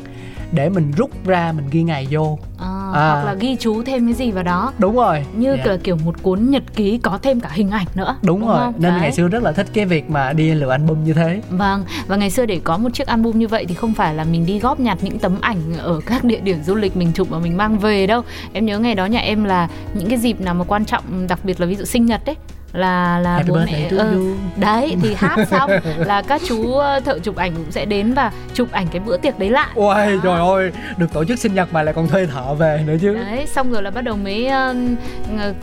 để 0.52 0.70
mình 0.70 0.92
rút 0.98 1.10
ra 1.26 1.52
mình 1.52 1.66
ghi 1.72 1.84
ngày 1.84 2.08
vô 2.12 2.40
à, 2.60 2.68
À. 2.94 3.12
hoặc 3.12 3.24
là 3.26 3.34
ghi 3.34 3.56
chú 3.60 3.84
thêm 3.84 4.06
cái 4.06 4.14
gì 4.14 4.32
vào 4.32 4.44
đó 4.44 4.74
đúng 4.78 4.96
rồi 4.96 5.26
như 5.36 5.56
Dạ. 5.58 5.72
là 5.72 5.78
kiểu 5.84 5.98
một 6.06 6.24
cuốn 6.24 6.50
nhật 6.50 6.64
ký 6.76 6.98
có 6.98 7.20
thêm 7.22 7.40
cả 7.40 7.50
hình 7.52 7.72
ảnh 7.72 7.86
nữa 7.96 8.16
đúng, 8.22 8.48
rồi 8.48 8.58
không? 8.58 8.74
nên 8.78 8.92
Đấy. 8.92 9.02
ngày 9.02 9.12
xưa 9.12 9.28
rất 9.28 9.44
là 9.44 9.52
thích 9.52 9.68
cái 9.74 9.86
việc 9.86 10.10
mà 10.10 10.34
đi 10.34 10.54
lựa 10.54 10.70
album 10.70 11.04
như 11.04 11.14
thế 11.14 11.42
Vâng, 11.50 11.84
và 12.08 12.16
ngày 12.16 12.30
xưa 12.30 12.46
để 12.46 12.60
có 12.64 12.78
một 12.78 12.90
chiếc 12.94 13.08
album 13.08 13.40
như 13.40 13.48
vậy 13.48 13.66
thì 13.70 13.76
không 13.76 13.94
phải 13.94 14.14
là 14.16 14.24
mình 14.24 14.46
đi 14.46 14.60
góp 14.60 14.80
nhặt 14.80 14.98
những 15.02 15.20
tấm 15.20 15.38
ảnh 15.42 15.58
ở 15.78 16.00
các 16.06 16.24
địa 16.24 16.40
điểm 16.40 16.64
du 16.64 16.76
lịch 16.76 16.98
mình 16.98 17.12
chụp 17.14 17.30
và 17.30 17.40
mình 17.40 17.58
mang 17.58 17.80
về 17.80 18.08
đâu. 18.08 18.22
Em 18.54 18.66
nhớ 18.66 18.80
ngày 18.80 18.96
đó 18.96 19.06
nhà 19.06 19.20
em 19.20 19.44
là 19.44 19.68
những 19.94 20.10
cái 20.10 20.18
dịp 20.20 20.42
nào 20.42 20.54
mà 20.54 20.64
quan 20.68 20.86
trọng, 20.86 21.28
đặc 21.28 21.40
biệt 21.44 21.60
là 21.62 21.66
ví 21.68 21.76
dụ 21.76 21.86
sinh 21.86 22.06
nhật 22.06 22.26
ấy 22.26 22.36
là 22.78 23.20
là 23.20 23.34
Happy 23.36 23.50
bố 23.50 23.56
mẹ 23.66 23.90
you. 23.92 24.36
đấy 24.56 24.96
thì 25.02 25.14
hát 25.18 25.38
xong 25.52 25.72
là 25.98 26.22
các 26.22 26.42
chú 26.48 26.74
ờ, 26.74 27.00
thợ 27.00 27.20
chụp 27.20 27.36
ảnh 27.36 27.54
cũng 27.56 27.72
sẽ 27.72 27.86
đến 27.86 28.14
và 28.14 28.32
chụp 28.54 28.72
ảnh 28.72 28.88
cái 28.92 29.00
bữa 29.06 29.18
tiệc 29.18 29.40
đấy 29.40 29.50
lại 29.50 29.68
Ôi 29.76 30.20
trời 30.24 30.40
ơi, 30.40 30.72
được 30.98 31.14
tổ 31.14 31.26
chức 31.26 31.40
sinh 31.40 31.54
nhật 31.54 31.74
mà 31.74 31.84
lại 31.84 31.94
còn 31.94 32.08
thuê 32.08 32.26
thợ 32.26 32.54
về 32.54 32.84
nữa 32.88 32.96
chứ. 33.02 33.14
đấy 33.14 33.48
xong 33.48 33.72
rồi 33.72 33.84
là 33.84 33.90
bắt 33.92 34.02
đầu 34.02 34.16
mới 34.18 34.46
ờ, 34.48 34.76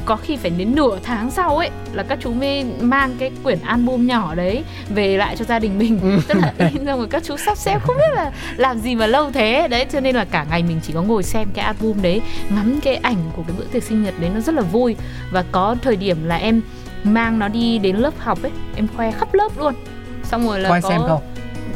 có 0.05 0.17
khi 0.17 0.37
phải 0.37 0.51
đến 0.51 0.75
nửa 0.75 0.99
tháng 1.03 1.31
sau 1.31 1.57
ấy 1.57 1.71
là 1.93 2.03
các 2.03 2.19
chú 2.23 2.33
mới 2.33 2.65
mang 2.81 3.17
cái 3.19 3.31
quyển 3.43 3.59
album 3.65 4.07
nhỏ 4.07 4.35
đấy 4.35 4.65
về 4.89 5.17
lại 5.17 5.37
cho 5.37 5.45
gia 5.45 5.59
đình 5.59 5.79
mình 5.79 6.01
Ừ. 6.03 6.19
tức 6.29 6.35
là 6.39 6.53
in 6.73 6.87
xong 6.87 6.99
rồi 6.99 7.09
các 7.11 7.23
chú 7.25 7.37
sắp 7.37 7.57
xếp 7.59 7.79
không 7.83 7.97
biết 7.97 8.15
là 8.15 8.31
làm 8.57 8.79
gì 8.79 8.95
mà 8.95 9.07
lâu 9.07 9.31
thế 9.31 9.69
đấy 9.69 9.87
cho 9.93 10.01
nên 10.01 10.17
là 10.17 10.25
cả 10.25 10.47
ngày 10.51 10.63
mình 10.63 10.81
chỉ 10.83 10.93
có 10.93 11.03
ngồi 11.03 11.23
xem 11.23 11.49
cái 11.55 11.65
album 11.65 12.03
đấy 12.03 12.21
ngắm 12.51 12.81
cái 12.81 12.97
ảnh 12.97 13.17
của 13.37 13.43
cái 13.47 13.57
bữa 13.59 13.65
tiệc 13.65 13.83
sinh 13.83 14.03
nhật 14.05 14.15
đấy 14.21 14.31
nó 14.35 14.41
rất 14.41 14.55
là 14.55 14.63
vui 14.63 14.97
và 15.31 15.45
có 15.53 15.77
thời 15.83 15.97
điểm 15.97 16.25
là 16.25 16.37
em 16.37 16.61
mang 17.05 17.39
nó 17.39 17.49
đi 17.49 17.79
đến 17.79 17.97
lớp 17.97 18.15
học 18.19 18.39
ấy 18.43 18.53
em 18.77 18.87
khoe 18.97 19.11
khắp 19.11 19.35
lớp 19.35 19.49
luôn. 19.59 19.75
Xong 20.23 20.47
rồi 20.49 20.61
là 20.61 20.69
Có 20.69 20.75
ai 20.75 20.83
có 20.83 20.89
xem 20.89 21.01
không? 21.07 21.21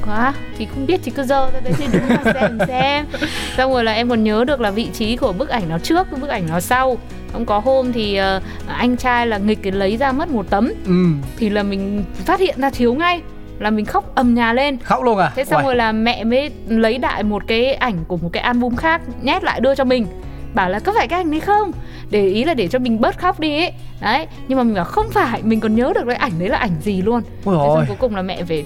quá 0.07 0.35
thì 0.59 0.67
không 0.67 0.87
biết 0.87 1.01
thì 1.05 1.11
cứ 1.11 1.23
dơ 1.23 1.51
ra 1.53 1.61
đấy 1.61 1.73
thì 1.77 1.87
đứng 1.93 2.03
mà 2.09 2.33
xem 2.33 2.59
xem. 2.69 3.07
Xong 3.57 3.73
rồi 3.73 3.85
là 3.85 3.93
em 3.93 4.09
còn 4.09 4.25
nhớ 4.25 4.45
được 4.45 4.61
là 4.61 4.71
vị 4.71 4.88
trí 4.93 5.17
của 5.17 5.33
bức 5.33 5.49
ảnh 5.49 5.69
nó 5.69 5.79
trước 5.79 6.07
bức 6.21 6.29
ảnh 6.29 6.47
nó 6.49 6.61
sau. 6.61 6.99
Không 7.33 7.47
có 7.47 7.59
hôm 7.59 7.93
thì 7.93 8.17
ờ, 8.17 8.41
anh 8.69 8.97
trai 8.97 9.27
là 9.27 9.38
nghịch 9.38 9.59
cái 9.62 9.73
lấy 9.73 9.97
ra 9.97 10.12
mất 10.12 10.29
một 10.31 10.47
tấm. 10.51 10.73
Ừ, 10.87 11.07
thì 11.38 11.51
là 11.51 11.62
mình 11.62 12.05
phát 12.25 12.41
hiện 12.41 12.55
ra 12.61 12.71
thiếu 12.71 12.95
ngay 12.95 13.21
là 13.59 13.71
mình 13.71 13.85
khóc 13.85 14.14
ầm 14.14 14.35
nhà 14.35 14.53
lên. 14.53 14.79
Khóc 14.79 15.03
luôn 15.03 15.19
à? 15.19 15.33
thế 15.37 15.45
xong 15.45 15.57
Uầy, 15.59 15.64
rồi 15.64 15.77
là 15.77 15.93
mẹ 15.93 16.25
mới 16.25 16.51
lấy 16.69 16.99
đại 16.99 17.23
một 17.23 17.43
cái 17.47 17.75
ảnh 17.75 18.05
của 18.09 18.17
một 18.17 18.31
cái 18.33 18.43
album 18.43 18.77
khác 18.77 19.01
nhét 19.23 19.45
lại 19.45 19.61
đưa 19.61 19.75
cho 19.75 19.85
mình 19.85 20.07
bảo 20.54 20.70
là 20.70 20.78
có 20.78 20.92
phải 20.96 21.08
cái 21.08 21.20
ảnh 21.20 21.30
đấy 21.30 21.40
không? 21.40 21.72
Để 22.11 22.26
ý 22.26 22.44
là 22.44 22.54
để 22.54 22.68
cho 22.68 22.78
mình 22.78 23.00
bớt 23.00 23.18
khóc 23.18 23.40
đi 23.40 23.58
ấy. 23.58 23.72
Đấy 24.00 24.26
nhưng 24.48 24.58
mà 24.58 24.64
mình 24.64 24.74
bảo 24.74 24.84
không 24.84 25.06
phải 25.11 25.42
mình 25.42 25.61
còn 25.61 25.74
nhớ 25.74 25.92
được 25.94 26.04
cái 26.06 26.16
ảnh 26.16 26.32
đấy 26.38 26.48
là 26.48 26.58
ảnh 26.58 26.80
gì 26.80 27.02
luôn. 27.02 27.22
Ôi 27.44 27.56
thế 27.61 27.68
xong 27.74 27.84
cuối 27.88 27.96
cùng 28.00 28.16
là 28.16 28.22
mẹ 28.22 28.42
về 28.42 28.64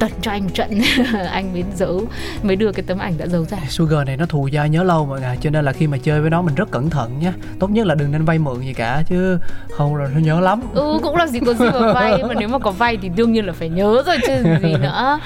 tận 0.00 0.10
cho 0.22 0.30
anh 0.30 0.48
trận. 0.48 0.70
Anh 1.32 1.52
mới 1.52 1.64
giấu 1.76 2.02
mới 2.42 2.56
đưa 2.56 2.72
cái 2.72 2.84
tấm 2.86 2.98
ảnh 2.98 3.14
đã 3.18 3.26
giấu 3.26 3.44
ra. 3.44 3.58
Sugar 3.68 4.06
này 4.06 4.16
nó 4.16 4.26
thù 4.26 4.48
dai 4.52 4.68
nhớ 4.68 4.82
lâu 4.82 5.06
mọi 5.06 5.20
người 5.20 5.36
cho 5.40 5.50
nên 5.50 5.64
là 5.64 5.72
khi 5.72 5.86
mà 5.86 5.98
chơi 6.02 6.20
với 6.20 6.30
nó 6.30 6.42
mình 6.42 6.54
rất 6.54 6.70
cẩn 6.70 6.90
thận 6.90 7.20
nhé 7.20 7.32
tốt 7.58 7.70
nhất 7.70 7.86
là 7.86 7.94
đừng 7.94 8.12
nên 8.12 8.24
vay 8.24 8.38
mượn 8.38 8.60
gì 8.60 8.72
cả 8.72 9.02
chứ 9.08 9.38
không 9.70 9.96
là 9.96 10.08
nó 10.14 10.20
nhớ 10.20 10.40
lắm. 10.40 10.60
Ừ 10.74 10.98
cũng 11.02 11.16
là 11.16 11.26
gì 11.26 11.40
có 11.46 11.54
gì 11.54 11.66
mà 11.80 11.92
vay 11.92 12.22
mà 12.22 12.34
nếu 12.38 12.48
mà 12.48 12.58
có 12.58 12.70
vay 12.70 12.96
thì 13.02 13.08
đương 13.08 13.32
nhiên 13.32 13.46
là 13.46 13.52
phải 13.52 13.68
nhớ 13.68 14.02
rồi 14.06 14.16
chứ 14.26 14.32
gì 14.62 14.74
nữa. 14.82 15.20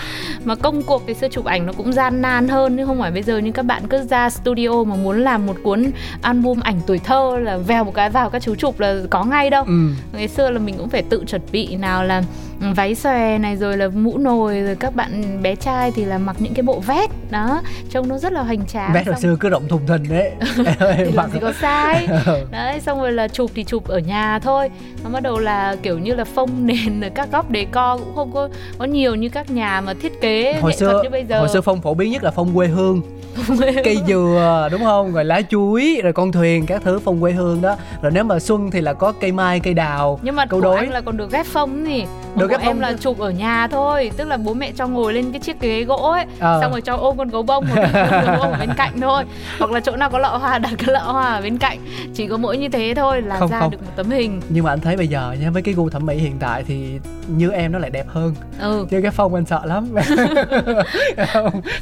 Mà 0.44 0.54
công 0.54 0.82
cuộc 0.82 1.06
cái 1.06 1.14
xưa 1.14 1.28
chụp 1.28 1.44
ảnh 1.44 1.66
nó 1.66 1.72
cũng 1.72 1.92
gian 1.92 2.22
nan 2.22 2.48
hơn 2.48 2.76
chứ 2.76 2.86
không 2.86 3.00
phải 3.00 3.10
bây 3.10 3.22
giờ 3.22 3.38
như 3.38 3.52
các 3.52 3.62
bạn 3.62 3.88
cứ 3.88 4.02
ra 4.02 4.30
studio 4.30 4.84
mà 4.84 4.94
muốn 4.96 5.24
làm 5.24 5.46
một 5.46 5.56
cuốn 5.64 5.90
album 6.22 6.60
ảnh 6.60 6.80
tuổi 6.86 6.98
thơ 6.98 7.38
là 7.42 7.56
vèo 7.56 7.84
một 7.84 7.94
cái 7.94 8.10
vào 8.10 8.30
các 8.30 8.42
chú 8.42 8.54
chụp 8.54 8.80
là 8.80 8.96
có 9.10 9.24
ngay 9.24 9.50
đâu. 9.50 9.64
Ừ. 9.66 9.88
Ngày 10.12 10.28
xưa 10.28 10.50
là 10.50 10.58
mình 10.58 10.74
cũng 10.78 10.88
phải 10.88 11.02
tự 11.02 11.24
chuẩn 11.26 11.42
bị 11.52 11.76
nào 11.76 12.04
là 12.04 12.22
ừ, 12.60 12.66
váy 12.76 12.94
xòe 12.94 13.38
này 13.38 13.56
rồi 13.56 13.76
là 13.76 13.88
mũ 13.88 14.18
nồi 14.18 14.60
rồi 14.64 14.76
các 14.80 14.94
bạn 14.96 15.42
bé 15.42 15.54
trai 15.56 15.92
thì 15.96 16.04
là 16.04 16.18
mặc 16.18 16.36
những 16.38 16.54
cái 16.54 16.62
bộ 16.62 16.80
vest 16.80 17.10
đó. 17.30 17.62
Trông 17.90 18.08
nó 18.08 18.18
rất 18.18 18.32
là 18.32 18.42
hoành 18.42 18.66
tráng 18.66 18.92
bé 18.92 19.02
hồi 19.06 19.14
xưa 19.20 19.36
cứ 19.40 19.48
rộng 19.48 19.68
thùng 19.68 19.86
thình 19.86 20.08
đấy. 20.08 20.30
Thì 20.96 21.10
Mặc- 21.16 21.30
gì 21.32 21.38
có 21.40 21.52
sai. 21.60 22.08
Ừ. 22.26 22.46
đấy 22.50 22.80
xong 22.80 23.00
rồi 23.00 23.12
là 23.12 23.28
chụp 23.28 23.50
thì 23.54 23.64
chụp 23.64 23.88
ở 23.88 23.98
nhà 23.98 24.38
thôi. 24.38 24.70
Nó 25.04 25.10
bắt 25.10 25.22
đầu 25.22 25.38
là 25.38 25.76
kiểu 25.82 25.98
như 25.98 26.14
là 26.14 26.24
phông 26.24 26.50
nền 26.66 27.00
ở 27.00 27.08
các 27.14 27.28
góc 27.32 27.46
decor 27.54 28.00
cũng 28.04 28.14
không 28.14 28.32
có 28.32 28.48
có 28.78 28.84
nhiều 28.84 29.14
như 29.14 29.28
các 29.28 29.50
nhà 29.50 29.80
mà 29.80 29.94
thiết 30.02 30.20
kế 30.20 30.58
hồi 30.60 30.72
xưa 30.72 31.00
như 31.02 31.10
bây 31.10 31.24
giờ. 31.24 31.38
hồi 31.38 31.48
xưa 31.48 31.60
phong 31.60 31.80
phổ 31.82 31.94
biến 31.94 32.12
nhất 32.12 32.24
là 32.24 32.30
phong 32.30 32.54
quê 32.54 32.66
hương. 32.66 33.02
Cây 33.84 33.98
dừa 34.08 34.68
đúng 34.72 34.84
không? 34.84 35.12
Rồi 35.12 35.24
lá 35.24 35.40
chuối 35.50 36.00
rồi 36.02 36.12
con 36.12 36.32
thuyền 36.32 36.66
các 36.66 36.82
thứ 36.84 36.98
phong 37.04 37.20
quê 37.20 37.32
hương 37.32 37.60
đó. 37.62 37.76
Rồi 38.02 38.12
nếu 38.14 38.24
mà 38.24 38.38
xuân 38.38 38.70
thì 38.70 38.80
là 38.80 38.92
có 38.92 39.12
cây 39.20 39.32
mai 39.32 39.60
cây 39.60 39.74
đào 39.74 40.18
nhưng 40.22 40.36
mà 40.36 40.46
câu 40.46 40.60
đối. 40.60 40.76
anh 40.78 40.90
là 40.90 41.00
còn 41.00 41.16
được 41.16 41.32
ghép 41.32 41.46
phông 41.46 41.86
gì 41.86 42.04
Được 42.36 42.50
ghép 42.50 42.60
ghép 42.60 42.68
em 42.70 42.80
là 42.80 42.92
chụp 43.00 43.18
ở 43.18 43.30
nhà 43.30 43.68
thôi 43.68 44.10
tức 44.16 44.28
là 44.28 44.36
bố 44.36 44.53
mẹ 44.54 44.72
cho 44.76 44.86
ngồi 44.86 45.12
lên 45.14 45.32
cái 45.32 45.40
chiếc 45.40 45.60
ghế 45.60 45.84
gỗ 45.84 45.96
ấy 46.10 46.24
Ờ. 46.40 46.58
xong 46.60 46.70
rồi 46.72 46.80
cho 46.80 46.96
ôm 46.96 47.16
con 47.18 47.28
gấu 47.28 47.42
bông 47.42 47.64
một 47.68 47.74
con 47.94 48.10
gấu 48.26 48.36
bông 48.38 48.52
ở 48.52 48.56
bên 48.60 48.70
cạnh 48.76 49.00
thôi. 49.00 49.24
Hoặc 49.58 49.70
là 49.70 49.80
chỗ 49.80 49.96
nào 49.96 50.10
có 50.10 50.18
lọ 50.18 50.36
hoa 50.36 50.58
đặt 50.64 50.72
cái 50.78 50.92
lọ 50.94 50.98
hoa 51.00 51.32
ở 51.34 51.40
bên 51.42 51.58
cạnh. 51.58 51.78
Chỉ 52.14 52.26
có 52.26 52.36
mỗi 52.36 52.58
như 52.58 52.68
thế 52.68 52.92
thôi 52.96 53.22
là 53.22 53.36
Không, 53.38 53.50
ra 53.50 53.60
không. 53.60 53.70
được 53.70 53.82
một 53.82 53.90
tấm 53.96 54.10
hình. 54.10 54.40
Nhưng 54.48 54.64
mà 54.64 54.72
anh 54.72 54.80
thấy 54.80 54.96
bây 54.96 55.08
giờ 55.08 55.36
nha 55.40 55.50
với 55.50 55.62
cái 55.62 55.74
gu 55.74 55.88
thẩm 55.90 56.06
mỹ 56.06 56.14
hiện 56.16 56.36
tại 56.40 56.64
thì 56.66 56.98
như 57.28 57.50
em 57.50 57.72
nó 57.72 57.78
lại 57.78 57.90
đẹp 57.90 58.06
hơn. 58.08 58.34
Ừ. 58.60 58.86
Chứ 58.90 59.00
cái 59.02 59.10
phong 59.10 59.34
anh 59.34 59.44
sợ 59.46 59.60
lắm. 59.64 59.88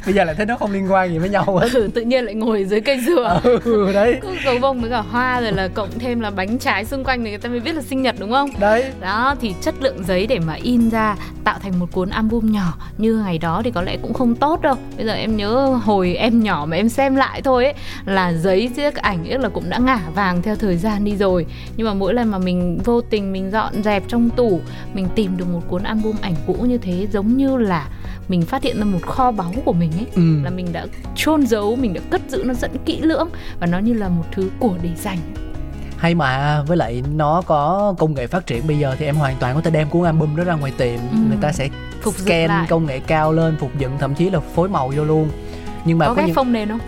Bây 0.05 0.13
giờ 0.13 0.23
lại 0.23 0.35
thấy 0.35 0.45
nó 0.45 0.57
không 0.57 0.71
liên 0.71 0.91
quan 0.91 1.09
gì 1.09 1.17
với 1.17 1.29
nhau 1.29 1.57
hết. 1.61 1.67
Ừ, 1.73 1.89
tự 1.93 2.01
nhiên 2.01 2.25
lại 2.25 2.35
ngồi 2.35 2.63
dưới 2.65 2.81
cây 2.81 2.99
dừa. 2.99 3.39
Ừ, 3.63 3.91
đấy. 3.93 4.19
Cứ 4.21 4.35
gấu 4.45 4.55
bông 4.61 4.81
với 4.81 4.89
cả 4.89 4.99
hoa 5.11 5.41
rồi 5.41 5.51
là 5.51 5.67
cộng 5.67 5.89
thêm 5.99 6.19
là 6.19 6.29
bánh 6.31 6.57
trái 6.57 6.85
xung 6.85 7.03
quanh 7.03 7.23
thì 7.23 7.29
người 7.29 7.39
ta 7.39 7.49
mới 7.49 7.59
biết 7.59 7.75
là 7.75 7.81
sinh 7.81 8.01
nhật 8.01 8.15
đúng 8.19 8.31
không? 8.31 8.49
Đấy. 8.59 8.85
Đó 9.01 9.35
thì 9.41 9.53
chất 9.61 9.75
lượng 9.79 10.03
giấy 10.07 10.27
để 10.27 10.39
mà 10.39 10.53
in 10.53 10.89
ra 10.89 11.15
tạo 11.43 11.59
thành 11.63 11.79
một 11.79 11.85
cuốn 11.91 12.09
album 12.09 12.51
nhỏ 12.51 12.62
như 12.97 13.13
ngày 13.15 13.37
đó 13.37 13.61
thì 13.65 13.71
có 13.71 13.81
lẽ 13.81 13.97
cũng 14.01 14.13
không 14.13 14.35
tốt 14.35 14.61
đâu. 14.61 14.75
Bây 14.97 15.05
giờ 15.05 15.13
em 15.13 15.37
nhớ 15.37 15.79
hồi 15.83 16.15
em 16.15 16.43
nhỏ 16.43 16.65
mà 16.69 16.77
em 16.77 16.89
xem 16.89 17.15
lại 17.15 17.41
thôi 17.41 17.63
ấy 17.63 17.73
là 18.05 18.33
giấy 18.33 18.69
chiếc 18.75 18.95
ảnh 18.95 19.29
ấy 19.29 19.39
là 19.39 19.49
cũng 19.49 19.69
đã 19.69 19.77
ngả 19.77 19.99
vàng 20.15 20.41
theo 20.41 20.55
thời 20.55 20.77
gian 20.77 21.03
đi 21.03 21.15
rồi. 21.15 21.45
Nhưng 21.77 21.87
mà 21.87 21.93
mỗi 21.93 22.13
lần 22.13 22.31
mà 22.31 22.37
mình 22.37 22.79
vô 22.85 23.01
tình 23.01 23.33
mình 23.33 23.51
dọn 23.51 23.83
dẹp 23.83 24.03
trong 24.07 24.29
tủ 24.29 24.61
mình 24.93 25.07
tìm 25.15 25.37
được 25.37 25.45
một 25.53 25.61
cuốn 25.69 25.83
album 25.83 26.15
ảnh 26.21 26.35
cũ 26.47 26.53
như 26.53 26.77
thế 26.77 27.07
giống 27.11 27.37
như 27.37 27.57
là 27.57 27.87
mình 28.27 28.41
phát 28.41 28.63
hiện 28.63 28.79
ra 28.79 28.85
một 28.85 29.01
kho 29.01 29.31
báu 29.31 29.53
của 29.65 29.73
mình 29.73 29.91
ấy 29.91 30.07
ừ. 30.15 30.43
là 30.43 30.49
mình 30.49 30.73
đã 30.73 30.85
chôn 31.15 31.45
giấu 31.45 31.75
mình 31.75 31.93
đã 31.93 32.01
cất 32.09 32.21
giữ 32.27 32.43
nó 32.45 32.53
rất 32.53 32.71
kỹ 32.85 32.99
lưỡng. 33.01 33.29
Và 33.59 33.67
nó 33.67 33.79
như 33.79 33.93
là 33.93 34.09
một 34.09 34.25
thứ 34.31 34.49
của 34.59 34.75
để 34.83 34.89
dành 34.95 35.19
hay 36.03 36.15
mà 36.15 36.61
với 36.67 36.77
lại 36.77 37.03
nó 37.15 37.41
có 37.45 37.93
công 37.97 38.13
nghệ 38.13 38.27
phát 38.27 38.45
triển 38.47 38.67
bây 38.67 38.79
giờ 38.79 38.95
thì 38.99 39.05
em 39.05 39.15
hoàn 39.15 39.35
toàn 39.39 39.55
có 39.55 39.61
thể 39.61 39.71
đem 39.71 39.89
cuốn 39.89 40.03
album 40.03 40.35
đó 40.35 40.43
ra 40.43 40.53
ngoài 40.53 40.71
tiệm. 40.77 40.99
Ừ. 41.11 41.17
người 41.27 41.37
ta 41.41 41.51
sẽ 41.51 41.69
Phục 42.01 42.13
scan 42.15 42.47
lại. 42.47 42.67
công 42.69 42.85
nghệ 42.85 42.99
cao 42.99 43.31
lên 43.33 43.57
phục 43.59 43.71
dựng 43.77 43.91
thậm 43.99 44.15
chí 44.15 44.29
là 44.29 44.39
phối 44.39 44.69
màu 44.69 44.91
vô 44.95 45.03
luôn. 45.03 45.29
Nhưng 45.85 45.97
mà 45.97 46.05
có 46.07 46.13
có, 46.13 46.15
ghép 46.15 46.25
những 46.27 46.35
phông 46.35 46.51
nền 46.53 46.69
không? 46.69 46.79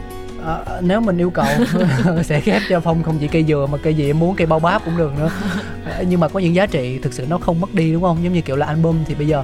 Ờ, 0.44 0.82
nếu 0.84 1.02
mình 1.02 1.18
yêu 1.18 1.30
cầu 1.30 1.46
sẽ 2.24 2.42
ghép 2.46 2.62
cho 2.70 2.80
phong 2.80 3.04
không 3.04 3.18
chỉ 3.20 3.28
cây 3.28 3.44
dừa 3.48 3.68
mà 3.72 3.78
cây 3.78 3.94
gì 3.94 4.10
em 4.10 4.20
muốn 4.20 4.36
cây 4.36 4.48
bao 4.48 4.60
báp 4.60 4.86
cũng 4.86 4.98
được 4.98 5.12
nữa. 5.20 5.30
Ờ, 5.86 6.04
nhưng 6.10 6.20
mà 6.20 6.28
có 6.28 6.40
những 6.40 6.56
giá 6.56 6.66
trị 6.66 7.00
thực 7.00 7.14
sự 7.14 7.26
nó 7.30 7.38
không 7.38 7.62
mất 7.62 7.74
đi 7.74 7.94
đúng 7.94 8.02
không? 8.02 8.24
Giống 8.24 8.34
như 8.34 8.42
kiểu 8.42 8.56
là 8.56 8.66
album 8.66 8.98
thì 9.08 9.16
bây 9.16 9.28
giờ 9.28 9.44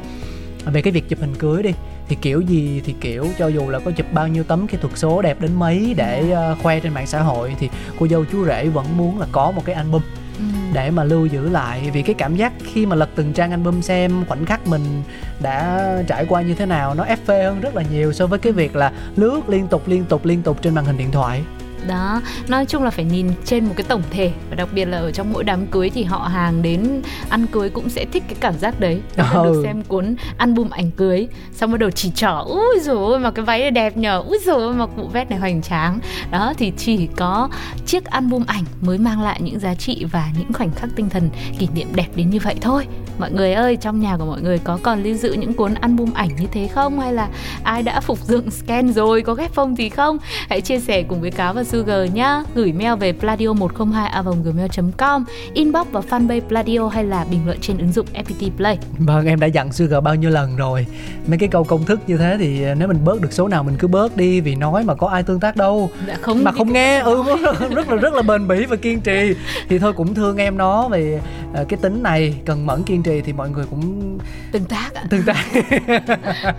về 0.65 0.81
cái 0.81 0.93
việc 0.93 1.09
chụp 1.09 1.19
hình 1.19 1.35
cưới 1.35 1.63
đi 1.63 1.71
thì 2.11 2.17
kiểu 2.21 2.41
gì 2.41 2.81
thì 2.85 2.95
kiểu 3.01 3.27
cho 3.37 3.47
dù 3.47 3.69
là 3.69 3.79
có 3.79 3.91
chụp 3.91 4.05
bao 4.13 4.27
nhiêu 4.27 4.43
tấm 4.43 4.67
kỹ 4.67 4.77
thuật 4.81 4.97
số 4.97 5.21
đẹp 5.21 5.41
đến 5.41 5.51
mấy 5.55 5.93
để 5.97 6.31
ờ, 6.31 6.55
khoe 6.63 6.79
trên 6.79 6.93
mạng 6.93 7.07
xã 7.07 7.21
hội 7.21 7.55
thì 7.59 7.69
cô 7.99 8.07
dâu 8.07 8.25
chú 8.31 8.45
rể 8.45 8.67
vẫn 8.67 8.97
muốn 8.97 9.19
là 9.19 9.27
có 9.31 9.51
một 9.51 9.65
cái 9.65 9.75
album 9.75 10.01
ừ. 10.37 10.43
để 10.73 10.91
mà 10.91 11.03
lưu 11.03 11.25
giữ 11.25 11.49
lại. 11.49 11.89
Vì 11.93 12.01
cái 12.01 12.13
cảm 12.13 12.35
giác 12.35 12.53
khi 12.73 12.85
mà 12.85 12.95
lật 12.95 13.09
từng 13.15 13.33
trang 13.33 13.51
album 13.51 13.81
xem 13.81 14.25
khoảnh 14.27 14.45
khắc 14.45 14.67
mình 14.67 15.03
đã 15.41 15.87
trải 16.07 16.25
qua 16.25 16.41
như 16.41 16.53
thế 16.53 16.65
nào 16.65 16.93
nó 16.93 17.03
ép 17.03 17.25
phê 17.25 17.43
hơn 17.43 17.61
rất 17.61 17.75
là 17.75 17.83
nhiều 17.91 18.13
so 18.13 18.27
với 18.27 18.39
cái 18.39 18.53
việc 18.53 18.75
là 18.75 18.91
lướt 19.15 19.49
liên 19.49 19.67
tục 19.67 19.87
liên 19.87 20.05
tục 20.05 20.25
liên 20.25 20.41
tục 20.41 20.61
trên 20.61 20.75
màn 20.75 20.85
hình 20.85 20.97
điện 20.97 21.11
thoại 21.11 21.41
đó 21.87 22.21
nói 22.47 22.65
chung 22.65 22.83
là 22.83 22.89
phải 22.89 23.05
nhìn 23.05 23.31
trên 23.45 23.65
một 23.65 23.73
cái 23.77 23.83
tổng 23.83 24.01
thể 24.09 24.31
và 24.49 24.55
đặc 24.55 24.69
biệt 24.73 24.85
là 24.85 24.97
ở 24.97 25.11
trong 25.11 25.33
mỗi 25.33 25.43
đám 25.43 25.67
cưới 25.67 25.89
thì 25.89 26.03
họ 26.03 26.17
hàng 26.17 26.61
đến 26.61 27.01
ăn 27.29 27.47
cưới 27.47 27.69
cũng 27.69 27.89
sẽ 27.89 28.05
thích 28.05 28.23
cái 28.27 28.35
cảm 28.39 28.57
giác 28.59 28.79
đấy. 28.79 29.01
Ừ. 29.17 29.23
được 29.43 29.61
xem 29.63 29.83
cuốn 29.83 30.15
album 30.37 30.69
ảnh 30.69 30.91
cưới 30.91 31.27
xong 31.53 31.71
bắt 31.71 31.77
đầu 31.79 31.91
chỉ 31.91 32.11
trỏ 32.15 32.43
ui 32.47 32.79
rồi 32.81 33.19
mà 33.19 33.31
cái 33.31 33.45
váy 33.45 33.59
này 33.59 33.71
đẹp 33.71 33.97
nhờ 33.97 34.23
ui 34.27 34.37
rồi 34.45 34.73
mà 34.73 34.85
cụ 34.85 35.07
vest 35.13 35.29
này 35.29 35.39
hoành 35.39 35.61
tráng. 35.61 35.99
Đó 36.31 36.53
thì 36.57 36.73
chỉ 36.77 37.07
có 37.15 37.49
chiếc 37.85 38.05
album 38.05 38.43
ảnh 38.47 38.63
mới 38.81 38.97
mang 38.97 39.21
lại 39.21 39.41
những 39.41 39.59
giá 39.59 39.75
trị 39.75 40.05
và 40.11 40.29
những 40.37 40.53
khoảnh 40.53 40.71
khắc 40.71 40.89
tinh 40.95 41.09
thần 41.09 41.29
kỷ 41.59 41.67
niệm 41.75 41.87
đẹp 41.95 42.07
đến 42.15 42.29
như 42.29 42.39
vậy 42.43 42.55
thôi. 42.61 42.87
Mọi 43.19 43.31
người 43.31 43.53
ơi 43.53 43.77
trong 43.81 43.99
nhà 43.99 44.17
của 44.17 44.25
mọi 44.25 44.41
người 44.41 44.59
có 44.59 44.79
còn 44.83 45.03
lưu 45.03 45.13
giữ 45.13 45.33
những 45.33 45.53
cuốn 45.53 45.73
album 45.73 46.13
ảnh 46.13 46.29
như 46.39 46.47
thế 46.51 46.67
không? 46.67 46.99
Hay 46.99 47.13
là 47.13 47.29
ai 47.63 47.83
đã 47.83 47.99
phục 47.99 48.19
dựng 48.19 48.51
scan 48.51 48.93
rồi 48.93 49.21
có 49.21 49.33
ghép 49.33 49.53
phông 49.53 49.77
gì 49.77 49.89
không? 49.89 50.17
Hãy 50.49 50.61
chia 50.61 50.79
sẻ 50.79 51.03
cùng 51.03 51.21
với 51.21 51.31
cáo 51.31 51.53
và 51.53 51.63
sugar 51.71 52.13
nhá. 52.13 52.43
Gửi 52.55 52.73
mail 52.73 52.95
về 52.99 53.13
pladio 53.13 53.53
102 53.53 54.11
gmail 54.43 54.69
com 54.97 55.25
inbox 55.53 55.87
vào 55.91 56.03
fanpage 56.09 56.41
pladio 56.41 56.87
hay 56.87 57.03
là 57.03 57.25
bình 57.31 57.39
luận 57.45 57.57
trên 57.61 57.77
ứng 57.77 57.91
dụng 57.91 58.05
fpt 58.13 58.49
play. 58.57 58.77
Vâng 58.97 59.25
em 59.25 59.39
đã 59.39 59.47
dặn 59.47 59.73
Sugar 59.73 60.03
bao 60.03 60.15
nhiêu 60.15 60.29
lần 60.29 60.55
rồi. 60.55 60.85
Mấy 61.27 61.37
cái 61.37 61.49
câu 61.49 61.63
công 61.63 61.85
thức 61.85 61.99
như 62.07 62.17
thế 62.17 62.35
thì 62.39 62.65
nếu 62.77 62.87
mình 62.87 63.05
bớt 63.05 63.21
được 63.21 63.33
số 63.33 63.47
nào 63.47 63.63
mình 63.63 63.75
cứ 63.79 63.87
bớt 63.87 64.17
đi 64.17 64.41
vì 64.41 64.55
nói 64.55 64.83
mà 64.83 64.95
có 64.95 65.07
ai 65.07 65.23
tương 65.23 65.39
tác 65.39 65.55
đâu. 65.55 65.89
Đã 66.07 66.17
không 66.21 66.43
mà 66.43 66.51
không 66.51 66.73
nghe 66.73 66.99
ừ 66.99 67.23
rất, 67.75 67.89
là 67.89 67.95
rất 67.95 68.13
là 68.13 68.21
bền 68.21 68.47
bỉ 68.47 68.65
và 68.65 68.75
kiên 68.75 69.01
trì. 69.01 69.33
Thì 69.69 69.79
thôi 69.79 69.93
cũng 69.93 70.13
thương 70.13 70.37
em 70.37 70.57
nó 70.57 70.87
vì 70.87 71.17
ờ, 71.53 71.65
cái 71.69 71.79
tính 71.81 72.03
này 72.03 72.35
cần 72.45 72.65
mẫn 72.65 72.83
kiên 72.83 73.03
trì 73.03 73.21
thì 73.21 73.33
mọi 73.33 73.49
người 73.49 73.65
cũng 73.69 74.17
tương 74.51 74.65
tác 74.65 74.93
ạ. 74.93 75.03
tương 75.09 75.23
tác. 75.23 75.45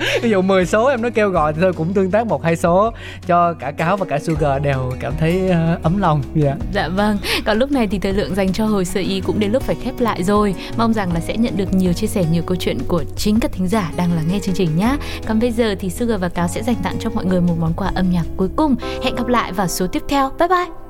Ví 0.23 0.31
dụ 0.31 0.43
10 0.43 0.67
số 0.67 0.87
em 0.87 1.03
nói 1.03 1.11
kêu 1.11 1.29
gọi 1.29 1.53
thì 1.53 1.61
thôi 1.61 1.73
cũng 1.73 1.93
tương 1.93 2.11
tác 2.11 2.27
một 2.27 2.45
hai 2.45 2.57
số 2.57 2.93
cho 3.27 3.55
cả 3.55 3.71
cáo 3.71 3.97
và 3.97 4.07
cả 4.07 4.19
sugar 4.19 4.63
đều 4.63 4.93
cảm 5.03 5.13
thấy 5.19 5.51
uh, 5.51 5.83
ấm 5.83 5.99
lòng. 5.99 6.23
Dạ. 6.35 6.57
Dạ 6.73 6.89
vâng, 6.89 7.19
còn 7.45 7.59
lúc 7.59 7.73
này 7.73 7.87
thì 7.87 7.99
thời 7.99 8.13
lượng 8.13 8.35
dành 8.35 8.53
cho 8.53 8.67
hồi 8.67 8.85
sơ 8.85 9.01
ý 9.01 9.21
cũng 9.21 9.41
đến 9.41 9.53
lúc 9.53 9.63
phải 9.63 9.77
khép 9.83 10.01
lại 10.01 10.23
rồi. 10.23 10.55
Mong 10.77 10.93
rằng 10.93 11.13
là 11.13 11.21
sẽ 11.21 11.37
nhận 11.37 11.57
được 11.57 11.75
nhiều 11.75 11.93
chia 11.93 12.07
sẻ, 12.07 12.25
nhiều 12.33 12.43
câu 12.47 12.57
chuyện 12.57 12.79
của 12.89 13.05
chính 13.17 13.41
các 13.41 13.53
thính 13.53 13.69
giả 13.69 13.93
đang 13.97 14.13
lắng 14.13 14.25
nghe 14.33 14.39
chương 14.39 14.55
trình 14.55 14.77
nhé 14.77 14.97
Còn 15.27 15.41
bây 15.41 15.51
giờ 15.51 15.75
thì 15.81 15.91
Sugar 15.91 16.21
và 16.21 16.29
Cáo 16.29 16.49
sẽ 16.49 16.63
dành 16.63 16.77
tặng 16.83 16.97
cho 17.01 17.11
mọi 17.11 17.25
người 17.25 17.41
một 17.41 17.55
món 17.61 17.73
quà 17.73 17.91
âm 17.95 18.11
nhạc 18.11 18.25
cuối 18.37 18.49
cùng. 18.57 18.77
Hẹn 19.05 19.15
gặp 19.15 19.27
lại 19.27 19.53
vào 19.53 19.69
số 19.69 19.87
tiếp 19.87 20.03
theo, 20.09 20.31
bye 20.39 20.49
bye! 20.49 20.82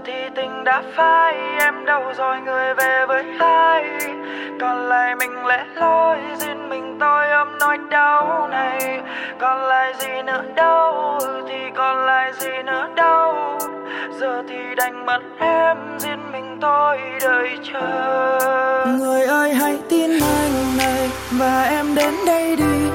Giờ 0.00 0.06
thì 0.06 0.28
tình 0.36 0.64
đã 0.64 0.82
phai, 0.96 1.34
em 1.60 1.84
đâu 1.84 2.02
rồi 2.18 2.40
người 2.40 2.74
về 2.74 3.06
với 3.08 3.24
ai? 3.38 3.84
Còn 4.60 4.88
lại 4.88 5.16
mình 5.16 5.46
lẻ 5.46 5.64
loi, 5.74 6.18
duyên 6.36 6.68
mình 6.68 6.96
tôi 7.00 7.30
ôm 7.30 7.48
nỗi 7.60 7.78
đau 7.90 8.48
này. 8.50 9.00
Còn 9.38 9.68
lại 9.68 9.92
gì 9.98 10.22
nữa 10.26 10.42
đâu, 10.56 11.18
thì 11.48 11.58
còn 11.76 12.06
lại 12.06 12.32
gì 12.38 12.62
nữa 12.66 12.88
đâu. 12.94 13.58
Giờ 14.20 14.42
thì 14.48 14.74
đành 14.76 15.06
mất 15.06 15.20
em 15.38 15.76
riêng 15.98 16.32
mình 16.32 16.58
tôi 16.60 16.98
đợi 17.22 17.58
chờ. 17.72 18.86
Người 18.98 19.22
ơi, 19.22 19.54
hãy 19.54 19.78
tin 19.88 20.10
anh 20.10 20.78
này, 20.78 21.10
và 21.32 21.62
em 21.62 21.94
đến 21.94 22.14
đây 22.26 22.56
đi. 22.56 22.90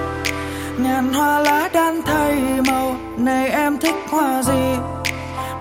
Ngàn 0.78 1.14
hoa 1.14 1.40
lá 1.40 1.70
đan 1.74 2.02
thay 2.06 2.36
màu, 2.68 2.96
này 3.18 3.50
em 3.50 3.78
thích 3.78 3.96
hoa 4.12 4.42
gì? 4.42 4.76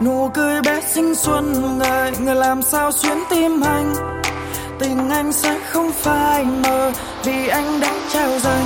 Nụ 0.01 0.31
cười 0.35 0.63
bé 0.63 0.81
xinh 0.81 1.15
xuân 1.15 1.79
người 1.79 2.11
người 2.21 2.35
làm 2.35 2.63
sao 2.63 2.93
xuyến 2.93 3.19
tim 3.31 3.61
anh 3.61 3.95
tình 4.79 5.11
anh 5.11 5.33
sẽ 5.33 5.61
không 5.71 5.93
phai 5.93 6.45
mờ 6.45 6.93
vì 7.25 7.49
anh 7.49 7.81
đã 7.81 7.93
trao 8.13 8.39
dần. 8.39 8.65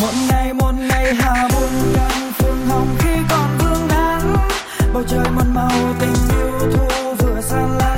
một 0.00 0.12
ngày 0.30 0.54
một 0.54 0.72
ngày 0.88 1.14
hà 1.14 1.48
buồn 1.48 1.92
càng 1.94 2.32
phương 2.38 2.66
hồng 2.68 2.88
khi 2.98 3.14
còn 3.30 3.58
vương 3.58 3.88
nắng 3.88 4.34
bầu 4.94 5.02
trời 5.08 5.30
một 5.30 5.44
màu 5.54 5.94
tình 6.00 6.14
yêu 6.38 6.72
thu 6.72 7.14
vừa 7.18 7.40
xa 7.40 7.66
lạ. 7.78 7.89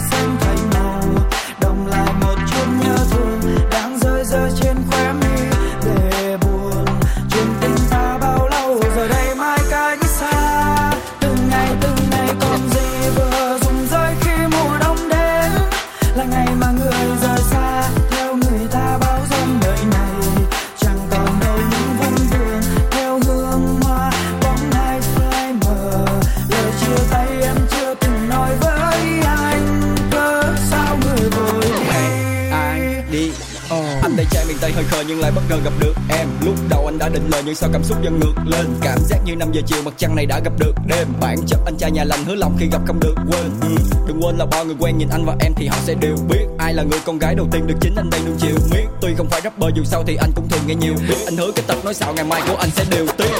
Hơi 34.83 34.90
khờ 34.90 35.05
nhưng 35.09 35.21
lại 35.21 35.33
bất 35.35 35.42
ngờ 35.49 35.59
gặp 35.64 35.73
được 35.81 35.95
em. 36.09 36.29
Lúc 36.45 36.55
đầu 36.68 36.87
anh 36.87 36.99
đã 36.99 37.09
định 37.09 37.29
lời 37.31 37.42
nhưng 37.47 37.55
sao 37.55 37.71
cảm 37.73 37.85
xúc 37.85 37.99
dần 38.03 38.21
ngược 38.21 38.35
lên? 38.47 38.66
Cảm 38.83 38.99
giác 39.09 39.18
như 39.25 39.37
5 39.37 39.53
giờ 39.53 39.61
chiều 39.66 39.83
mặt 39.85 39.95
trăng 39.97 40.16
này 40.16 40.27
đã 40.27 40.40
gặp 40.45 40.53
được 40.59 40.73
đêm. 40.87 41.09
Bản 41.21 41.37
chất 41.47 41.59
anh 41.64 41.77
trai 41.79 41.90
nhà 41.90 42.05
lành 42.05 42.25
hứa 42.25 42.35
lòng 42.35 42.57
khi 42.61 42.66
gặp 42.73 42.81
không 42.87 43.01
được 43.01 43.14
quên. 43.16 43.51
Ừ. 43.61 43.68
đừng 44.07 44.21
quên 44.23 44.37
là 44.37 44.47
bao 44.47 44.64
người 44.64 44.77
quen 44.79 44.99
nhìn 44.99 45.09
anh 45.09 45.25
và 45.25 45.37
em 45.40 45.53
thì 45.57 45.66
họ 45.66 45.77
sẽ 45.85 45.95
đều 45.95 46.16
biết. 46.29 46.47
Ai 46.59 46.75
là 46.75 46.83
người 46.83 46.99
con 47.07 47.18
gái 47.18 47.35
đầu 47.35 47.49
tiên 47.53 47.66
được 47.66 47.75
chính 47.81 47.95
anh 47.97 48.11
đây 48.11 48.21
luôn 48.27 48.37
chiều 48.40 48.57
miết. 48.71 48.85
Tuy 49.01 49.14
không 49.14 49.29
phải 49.31 49.40
rapper 49.45 49.75
dù 49.75 49.85
sao 49.85 50.05
thì 50.07 50.16
anh 50.16 50.31
cũng 50.35 50.49
thường 50.49 50.62
nghe 50.66 50.75
nhiều. 50.75 50.95
Biết 51.09 51.16
anh 51.25 51.37
hứa 51.37 51.53
cái 51.57 51.64
tập 51.68 51.77
nói 51.85 51.95
xạo 51.95 52.14
ngày 52.14 52.25
mai 52.25 52.42
của 52.49 52.57
anh 52.57 52.71
sẽ 52.71 52.85
đều 52.90 53.07
tiếc. 53.18 53.33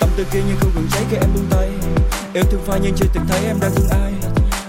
Tâm 0.00 0.08
tư 0.16 0.24
kia 0.32 0.40
như 0.48 0.54
không 0.60 0.70
gần 0.74 0.86
cháy 0.92 1.02
khi 1.10 1.16
em 1.16 1.30
buông 1.34 1.46
tay. 1.50 1.68
Yêu 2.34 2.44
thương 2.50 2.60
phai 2.66 2.80
nhưng 2.82 2.94
chưa 2.96 3.06
từng 3.14 3.24
thấy 3.28 3.40
em 3.46 3.56
đang 3.60 3.70
thương 3.74 3.88
ai. 3.90 4.12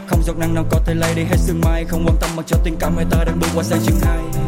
Không 0.07 0.23
giọt 0.23 0.37
nắng 0.37 0.53
nào 0.55 0.65
có 0.71 0.79
thể 0.85 0.93
lay 0.93 1.15
đi 1.15 1.23
hết 1.23 1.37
sương 1.37 1.61
mai. 1.61 1.85
Không 1.85 2.05
quan 2.05 2.17
tâm 2.21 2.29
mặc 2.35 2.45
cho 2.47 2.57
tình 2.63 2.75
cảm 2.79 2.95
hai 2.95 3.05
ta 3.11 3.23
đang 3.23 3.39
bước 3.39 3.47
qua 3.55 3.63
sang 3.63 3.79
chương 3.85 3.99
hai 4.01 4.42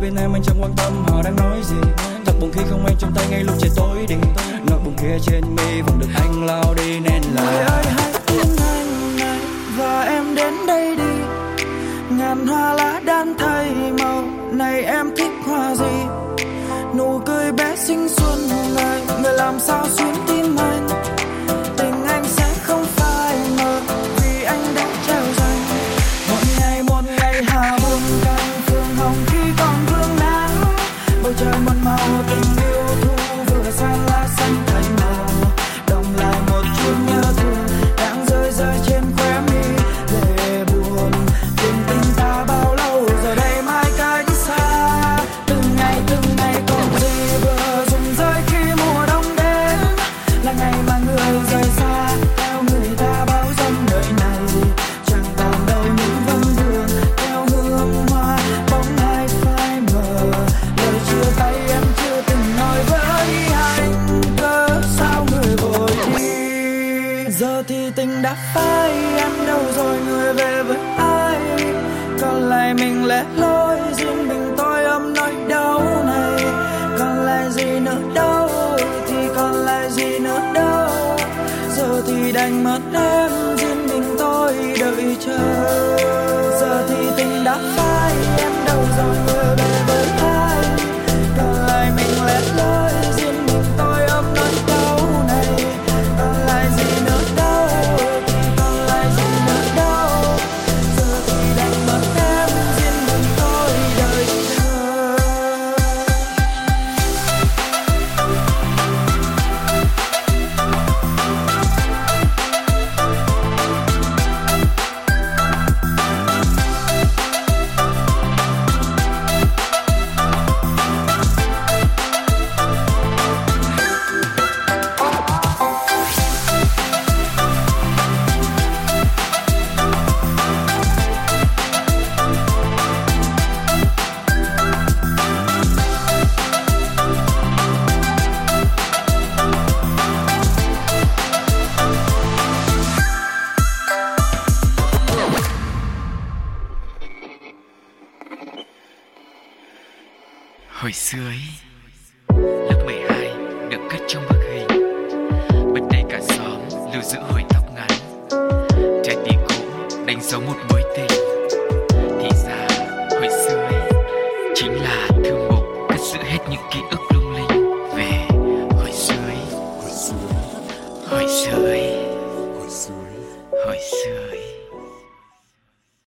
đi 0.00 0.06
bên 0.06 0.16
em 0.16 0.32
anh 0.32 0.42
chẳng 0.42 0.56
quan 0.60 0.72
tâm 0.76 1.04
họ 1.08 1.22
đang 1.22 1.36
nói 1.36 1.62
gì. 1.62 1.76
Thật 2.24 2.32
buồn 2.40 2.50
khi 2.52 2.60
không 2.70 2.86
anh 2.86 2.96
trong 2.98 3.12
tay 3.14 3.26
ngay 3.30 3.44
lúc 3.44 3.54
trời 3.58 3.70
tối 3.76 4.06
đi. 4.08 4.14
Nỗi 4.70 4.78
buồn 4.84 4.94
kia 5.02 5.18
trên 5.22 5.56
mi 5.56 5.80
vẫn 5.80 5.98
được 5.98 6.08
anh 6.14 6.46
lao 6.46 6.74
đi 6.74 7.00
nên 7.00 7.22
là 7.34 7.42
người 7.42 7.60
ơi, 7.60 7.84
hãy 7.96 8.12
tin 8.26 8.56
anh 8.58 9.16
này 9.18 9.40
và 9.76 10.02
em 10.02 10.34
đến 10.34 10.54
đây 10.66 10.96
đi. 10.96 11.22
Ngàn 12.10 12.46
hoa 12.46 12.74
lá 12.74 13.00
đan 13.04 13.34
thay 13.38 13.92
màu, 14.00 14.24
này 14.52 14.82
em 14.82 15.10
thích 15.16 15.32
hoa 15.46 15.74
gì? 15.74 16.06
Nụ 16.98 17.20
cười 17.26 17.52
bé 17.52 17.76
xinh 17.76 18.08
xuân 18.08 18.38
này, 18.76 19.02
người 19.22 19.32
làm 19.32 19.60
sao 19.60 19.86
xuyến 19.88 20.14
tim 20.26 20.56
anh? 20.56 20.77